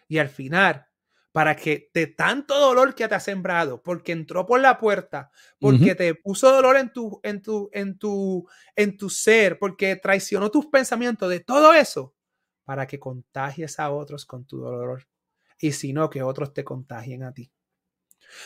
Y 0.07 0.17
al 0.17 0.29
final, 0.29 0.87
para 1.31 1.55
que 1.55 1.89
de 1.93 2.07
tanto 2.07 2.59
dolor 2.59 2.95
que 2.95 3.07
te 3.07 3.15
ha 3.15 3.19
sembrado, 3.19 3.81
porque 3.83 4.11
entró 4.11 4.45
por 4.45 4.59
la 4.59 4.77
puerta, 4.77 5.31
porque 5.59 5.95
te 5.95 6.15
puso 6.15 6.51
dolor 6.51 6.77
en 6.77 6.91
tu, 6.91 7.19
en 7.23 7.41
tu, 7.41 7.69
en 7.71 7.97
tu, 7.97 8.49
en 8.75 8.97
tu 8.97 9.09
ser, 9.09 9.59
porque 9.59 9.95
traicionó 9.95 10.49
tus 10.49 10.65
pensamientos, 10.67 11.29
de 11.29 11.39
todo 11.39 11.73
eso, 11.73 12.15
para 12.63 12.87
que 12.87 12.99
contagies 12.99 13.79
a 13.79 13.91
otros 13.91 14.25
con 14.25 14.45
tu 14.45 14.59
dolor. 14.59 15.07
Y 15.59 15.73
si 15.73 15.93
no, 15.93 16.09
que 16.09 16.23
otros 16.23 16.53
te 16.53 16.63
contagien 16.63 17.23
a 17.23 17.33
ti. 17.33 17.51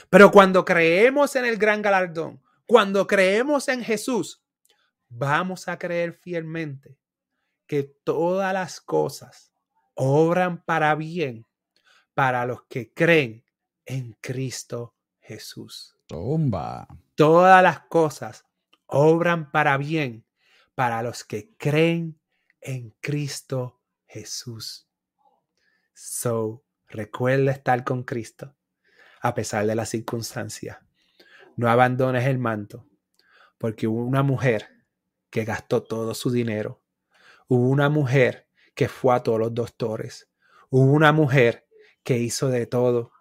Pero 0.09 0.31
cuando 0.31 0.65
creemos 0.65 1.35
en 1.35 1.45
el 1.45 1.57
gran 1.57 1.81
galardón, 1.81 2.41
cuando 2.65 3.05
creemos 3.05 3.67
en 3.67 3.83
Jesús, 3.83 4.43
vamos 5.09 5.67
a 5.67 5.77
creer 5.77 6.13
fielmente 6.13 6.97
que 7.73 7.81
todas 8.03 8.53
las 8.53 8.81
cosas 8.81 9.51
obran 9.95 10.63
para 10.63 10.93
bien 10.93 11.47
para 12.13 12.45
los 12.45 12.65
que 12.65 12.93
creen 12.93 13.43
en 13.83 14.15
Cristo 14.21 14.93
Jesús. 15.19 15.97
Tumba. 16.05 16.87
Todas 17.15 17.63
las 17.63 17.79
cosas 17.87 18.45
obran 18.85 19.49
para 19.49 19.77
bien 19.77 20.23
para 20.75 21.01
los 21.01 21.23
que 21.23 21.55
creen 21.57 22.21
en 22.61 22.91
Cristo 23.01 23.81
Jesús. 24.05 24.87
So, 25.95 26.63
recuerda 26.87 27.53
estar 27.53 27.83
con 27.83 28.03
Cristo 28.03 28.55
a 29.19 29.33
pesar 29.33 29.65
de 29.65 29.73
las 29.73 29.89
circunstancias 29.89 30.77
no 31.55 31.71
abandones 31.71 32.27
el 32.27 32.37
manto, 32.37 32.87
porque 33.57 33.87
hubo 33.87 34.05
una 34.05 34.21
mujer 34.21 34.69
que 35.31 35.43
gastó 35.43 35.81
todo 35.81 36.13
su 36.13 36.29
dinero, 36.29 36.82
hubo 37.53 37.69
una 37.69 37.89
mujer 37.89 38.47
que 38.73 38.87
fue 38.87 39.13
a 39.15 39.21
todos 39.21 39.39
los 39.39 39.53
doctores, 39.53 40.27
hubo 40.69 40.91
una 40.91 41.11
mujer 41.11 41.67
que 42.03 42.17
hizo 42.17 42.49
de 42.49 42.65
todo 42.65 43.11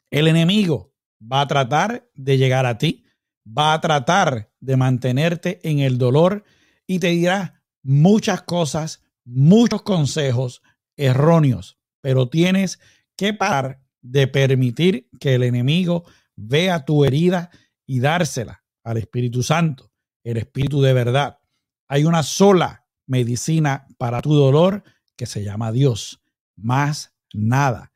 El 0.10 0.28
enemigo 0.28 0.94
va 1.22 1.42
a 1.42 1.48
tratar 1.48 2.10
de 2.16 2.38
llegar 2.38 2.66
a 2.66 2.78
ti, 2.78 3.04
va 3.46 3.74
a 3.74 3.82
tratar 3.82 4.52
de 4.62 4.78
mantenerte 4.78 5.60
en 5.70 5.80
el 5.80 5.98
dolor 5.98 6.46
y 6.88 7.00
te 7.00 7.08
dirá 7.08 7.62
muchas 7.84 8.42
cosas, 8.42 9.04
muchos 9.26 9.82
consejos 9.82 10.64
erróneos, 10.96 11.78
pero 12.00 12.30
tienes 12.30 12.80
que 13.18 13.34
parar 13.34 13.82
de 14.02 14.28
permitir 14.28 15.10
que 15.20 15.36
el 15.36 15.44
enemigo 15.44 16.06
vea 16.38 16.86
tu 16.86 17.04
herida 17.04 17.52
y 17.86 18.00
dársela 18.00 18.61
al 18.84 18.98
Espíritu 18.98 19.44
Santo, 19.44 19.92
el 20.24 20.38
Espíritu 20.38 20.82
de 20.82 20.94
verdad. 20.94 21.40
Hay 21.88 22.06
una 22.06 22.24
sola 22.24 22.86
medicina 23.06 23.88
para 23.98 24.22
tu 24.22 24.34
dolor 24.34 24.84
que 25.16 25.26
se 25.26 25.44
llama 25.44 25.72
Dios, 25.72 26.22
más 26.56 27.14
nada. 27.34 27.92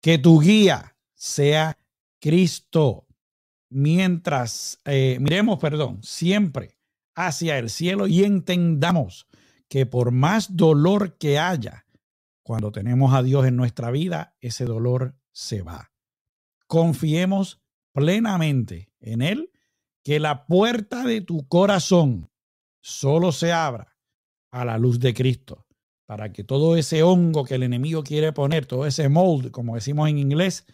Que 0.00 0.18
tu 0.18 0.40
guía 0.40 0.96
sea 1.14 1.78
Cristo. 2.20 3.06
Mientras 3.68 4.80
eh, 4.84 5.18
miremos, 5.20 5.58
perdón, 5.58 6.02
siempre 6.02 6.78
hacia 7.14 7.58
el 7.58 7.70
cielo 7.70 8.06
y 8.06 8.24
entendamos 8.24 9.26
que 9.68 9.86
por 9.86 10.12
más 10.12 10.56
dolor 10.56 11.16
que 11.18 11.38
haya, 11.38 11.86
cuando 12.42 12.70
tenemos 12.70 13.12
a 13.14 13.22
Dios 13.22 13.46
en 13.46 13.56
nuestra 13.56 13.90
vida, 13.90 14.36
ese 14.40 14.64
dolor 14.64 15.16
se 15.32 15.62
va. 15.62 15.92
Confiemos 16.68 17.60
plenamente 17.92 18.92
en 19.00 19.22
Él, 19.22 19.50
que 20.06 20.20
la 20.20 20.46
puerta 20.46 21.02
de 21.02 21.20
tu 21.20 21.48
corazón 21.48 22.30
solo 22.80 23.32
se 23.32 23.50
abra 23.50 23.98
a 24.52 24.64
la 24.64 24.78
luz 24.78 25.00
de 25.00 25.12
Cristo, 25.12 25.66
para 26.06 26.32
que 26.32 26.44
todo 26.44 26.76
ese 26.76 27.02
hongo 27.02 27.44
que 27.44 27.56
el 27.56 27.64
enemigo 27.64 28.04
quiere 28.04 28.32
poner, 28.32 28.66
todo 28.66 28.86
ese 28.86 29.08
mold, 29.08 29.50
como 29.50 29.74
decimos 29.74 30.08
en 30.08 30.18
inglés, 30.18 30.64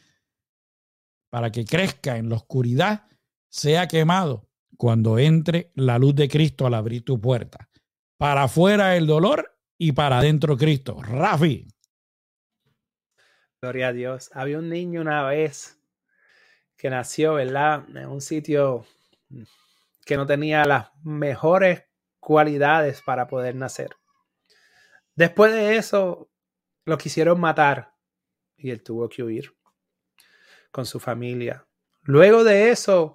para 1.30 1.51
que 1.51 1.64
crezca 1.64 2.18
en 2.18 2.28
la 2.28 2.37
oscuridad, 2.37 3.09
sea 3.49 3.89
quemado 3.89 4.51
cuando 4.76 5.18
entre 5.18 5.72
la 5.76 5.99
luz 5.99 6.14
de 6.14 6.28
Cristo 6.28 6.66
al 6.66 6.74
abrir 6.74 7.03
tu 7.03 7.18
puerta. 7.18 7.70
Para 8.18 8.43
afuera 8.43 8.99
el 8.99 9.07
dolor 9.07 9.59
y 9.78 9.93
para 9.93 10.18
adentro 10.18 10.59
Cristo. 10.59 11.01
Rafi. 11.01 11.68
Gloria 13.62 13.89
a 13.89 13.93
Dios. 13.95 14.28
Había 14.35 14.59
un 14.59 14.68
niño 14.68 15.01
una 15.01 15.24
vez 15.24 15.78
que 16.76 16.91
nació, 16.91 17.33
¿verdad? 17.33 17.87
En 17.97 18.11
un 18.11 18.20
sitio 18.20 18.85
que 20.05 20.16
no 20.16 20.26
tenía 20.26 20.64
las 20.64 20.91
mejores 21.03 21.85
cualidades 22.20 23.03
para 23.03 23.26
poder 23.26 23.55
nacer. 23.55 23.97
Después 25.14 25.53
de 25.53 25.76
eso, 25.76 26.30
lo 26.85 26.99
quisieron 26.99 27.41
matar 27.41 27.95
y 28.57 28.70
él 28.70 28.83
tuvo 28.83 29.09
que 29.09 29.22
huir 29.22 29.55
con 30.70 30.87
su 30.87 30.99
familia. 30.99 31.66
Luego 32.03 32.45
de 32.45 32.70
eso, 32.70 33.12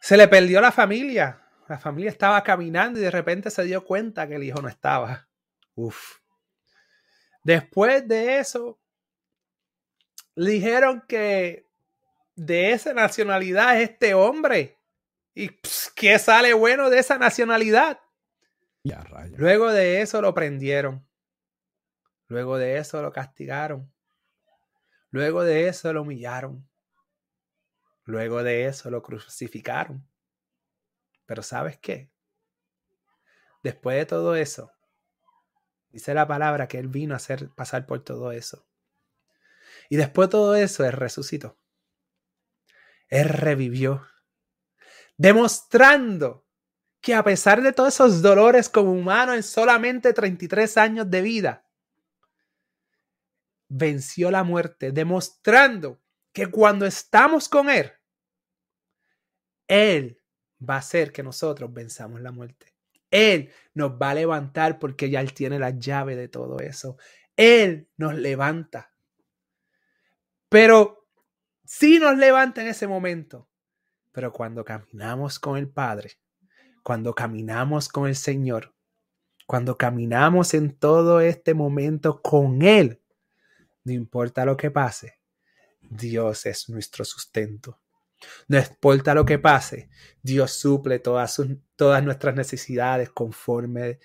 se 0.00 0.16
le 0.16 0.28
perdió 0.28 0.60
la 0.60 0.72
familia. 0.72 1.42
La 1.68 1.78
familia 1.78 2.10
estaba 2.10 2.42
caminando 2.42 2.98
y 2.98 3.02
de 3.02 3.10
repente 3.10 3.50
se 3.50 3.64
dio 3.64 3.84
cuenta 3.84 4.28
que 4.28 4.36
el 4.36 4.44
hijo 4.44 4.62
no 4.62 4.68
estaba. 4.68 5.28
Uf. 5.74 6.20
Después 7.42 8.06
de 8.06 8.38
eso, 8.38 8.78
le 10.36 10.52
dijeron 10.52 11.04
que 11.08 11.66
de 12.36 12.72
esa 12.72 12.92
nacionalidad 12.92 13.80
es 13.80 13.90
este 13.90 14.14
hombre. 14.14 14.75
¿Y 15.38 15.50
qué 15.94 16.18
sale 16.18 16.54
bueno 16.54 16.88
de 16.88 16.98
esa 16.98 17.18
nacionalidad? 17.18 18.00
Luego 19.36 19.70
de 19.70 20.00
eso 20.00 20.22
lo 20.22 20.32
prendieron. 20.32 21.06
Luego 22.26 22.56
de 22.56 22.78
eso 22.78 23.02
lo 23.02 23.12
castigaron. 23.12 23.92
Luego 25.10 25.44
de 25.44 25.68
eso 25.68 25.92
lo 25.92 26.02
humillaron. 26.02 26.66
Luego 28.04 28.42
de 28.42 28.64
eso 28.64 28.90
lo 28.90 29.02
crucificaron. 29.02 30.08
Pero 31.26 31.42
¿sabes 31.42 31.76
qué? 31.76 32.10
Después 33.62 33.98
de 33.98 34.06
todo 34.06 34.36
eso, 34.36 34.72
dice 35.90 36.14
la 36.14 36.26
palabra 36.26 36.66
que 36.66 36.78
Él 36.78 36.88
vino 36.88 37.12
a 37.12 37.18
hacer 37.18 37.50
pasar 37.50 37.84
por 37.84 38.02
todo 38.02 38.32
eso. 38.32 38.66
Y 39.90 39.96
después 39.96 40.28
de 40.28 40.32
todo 40.32 40.56
eso, 40.56 40.82
Él 40.86 40.92
resucitó. 40.92 41.58
Él 43.08 43.28
revivió, 43.28 44.06
demostrando 45.16 46.46
que 47.00 47.14
a 47.14 47.22
pesar 47.22 47.62
de 47.62 47.72
todos 47.72 47.94
esos 47.94 48.22
dolores 48.22 48.68
como 48.68 48.92
humano 48.92 49.34
en 49.34 49.42
solamente 49.42 50.12
33 50.12 50.76
años 50.76 51.10
de 51.10 51.22
vida, 51.22 51.66
venció 53.68 54.30
la 54.30 54.44
muerte, 54.44 54.92
demostrando 54.92 56.00
que 56.32 56.46
cuando 56.50 56.86
estamos 56.86 57.48
con 57.48 57.70
Él, 57.70 57.92
Él 59.68 60.20
va 60.58 60.74
a 60.74 60.78
hacer 60.78 61.12
que 61.12 61.22
nosotros 61.22 61.72
venzamos 61.72 62.20
la 62.20 62.32
muerte. 62.32 62.74
Él 63.10 63.52
nos 63.74 63.92
va 63.92 64.10
a 64.10 64.14
levantar 64.14 64.78
porque 64.78 65.08
ya 65.10 65.20
Él 65.20 65.32
tiene 65.32 65.58
la 65.58 65.70
llave 65.70 66.16
de 66.16 66.28
todo 66.28 66.58
eso. 66.58 66.96
Él 67.36 67.88
nos 67.96 68.14
levanta. 68.14 68.92
Pero 70.48 71.08
sí 71.64 71.98
nos 71.98 72.16
levanta 72.16 72.62
en 72.62 72.68
ese 72.68 72.86
momento. 72.86 73.48
Pero 74.16 74.32
cuando 74.32 74.64
caminamos 74.64 75.38
con 75.38 75.58
el 75.58 75.68
Padre, 75.68 76.12
cuando 76.82 77.14
caminamos 77.14 77.90
con 77.90 78.08
el 78.08 78.16
Señor, 78.16 78.74
cuando 79.46 79.76
caminamos 79.76 80.54
en 80.54 80.74
todo 80.74 81.20
este 81.20 81.52
momento 81.52 82.22
con 82.22 82.62
Él, 82.62 83.02
no 83.84 83.92
importa 83.92 84.46
lo 84.46 84.56
que 84.56 84.70
pase, 84.70 85.20
Dios 85.82 86.46
es 86.46 86.70
nuestro 86.70 87.04
sustento. 87.04 87.78
No 88.48 88.56
importa 88.56 89.12
lo 89.12 89.26
que 89.26 89.38
pase, 89.38 89.90
Dios 90.22 90.52
suple 90.52 90.98
todas, 90.98 91.38
todas 91.76 92.02
nuestras 92.02 92.34
necesidades 92.34 93.10
conforme 93.10 93.98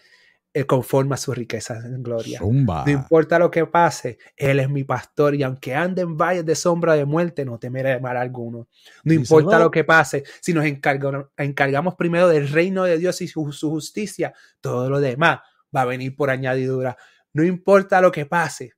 él 0.53 0.65
conforma 0.65 1.15
su 1.15 1.33
riqueza 1.33 1.77
en 1.77 2.03
gloria. 2.03 2.41
No 2.41 2.91
importa 2.91 3.39
lo 3.39 3.49
que 3.49 3.65
pase, 3.65 4.17
Él 4.35 4.59
es 4.59 4.69
mi 4.69 4.83
pastor 4.83 5.33
y 5.33 5.43
aunque 5.43 5.73
ande 5.73 6.01
en 6.01 6.17
valles 6.17 6.45
de 6.45 6.55
sombra 6.55 6.95
de 6.95 7.05
muerte, 7.05 7.45
no 7.45 7.57
temeré 7.57 7.99
mal 8.01 8.17
alguno. 8.17 8.67
No 9.05 9.13
importa 9.13 9.59
lo 9.59 9.71
que 9.71 9.85
pase, 9.85 10.23
si 10.41 10.53
nos 10.53 10.65
encargamos, 10.65 11.95
primero 11.95 12.27
del 12.27 12.49
reino 12.49 12.83
de 12.83 12.97
Dios 12.97 13.21
y 13.21 13.29
su, 13.29 13.45
justicia, 13.45 14.33
todo 14.59 14.89
lo 14.89 14.99
demás 14.99 15.39
va 15.73 15.81
a 15.81 15.85
venir 15.85 16.15
por 16.17 16.29
añadidura. 16.29 16.97
No 17.31 17.45
importa 17.45 18.01
lo 18.01 18.11
que 18.11 18.25
pase, 18.25 18.73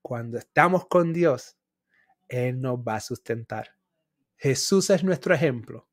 cuando 0.00 0.38
estamos 0.38 0.86
con 0.86 1.12
Dios, 1.12 1.58
Él 2.26 2.58
nos 2.58 2.78
va 2.78 2.96
a 2.96 3.00
sustentar. 3.00 3.74
Jesús 4.38 4.88
es 4.88 5.04
nuestro 5.04 5.34
ejemplo. 5.34 5.88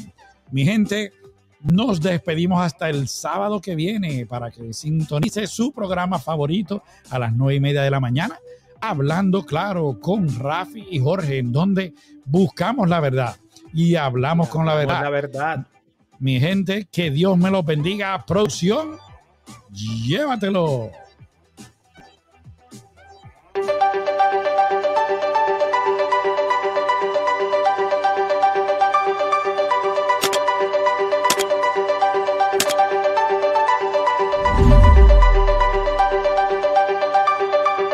Mi 0.52 0.66
gente, 0.66 1.12
nos 1.62 2.02
despedimos 2.02 2.62
hasta 2.62 2.90
el 2.90 3.08
sábado 3.08 3.60
que 3.60 3.76
viene 3.76 4.26
para 4.26 4.52
que 4.52 4.74
sintonice 4.74 5.48
su 5.48 5.72
programa 5.72 6.20
favorito 6.20 6.84
a 7.10 7.20
las 7.20 7.34
nueve 7.34 7.56
y 7.56 7.60
media 7.60 7.82
de 7.82 7.92
la 7.92 8.00
mañana, 8.00 8.40
hablando 8.80 9.46
claro 9.46 9.98
con 10.00 10.40
Rafi 10.40 10.86
y 10.90 11.00
Jorge, 11.00 11.40
en 11.40 11.52
donde 11.52 11.94
buscamos 12.26 12.88
la 12.88 13.00
verdad 13.00 13.36
y 13.74 13.96
hablamos 13.96 14.50
con 14.50 14.66
la 14.66 14.76
verdad. 14.76 15.04
La 15.04 15.10
verdad. 15.10 15.68
Mi 16.20 16.40
gente, 16.40 16.88
que 16.92 17.12
Dios 17.12 17.38
me 17.38 17.52
los 17.52 17.66
bendiga. 17.66 18.26
Producción, 18.26 18.98
llévatelo. 19.72 20.92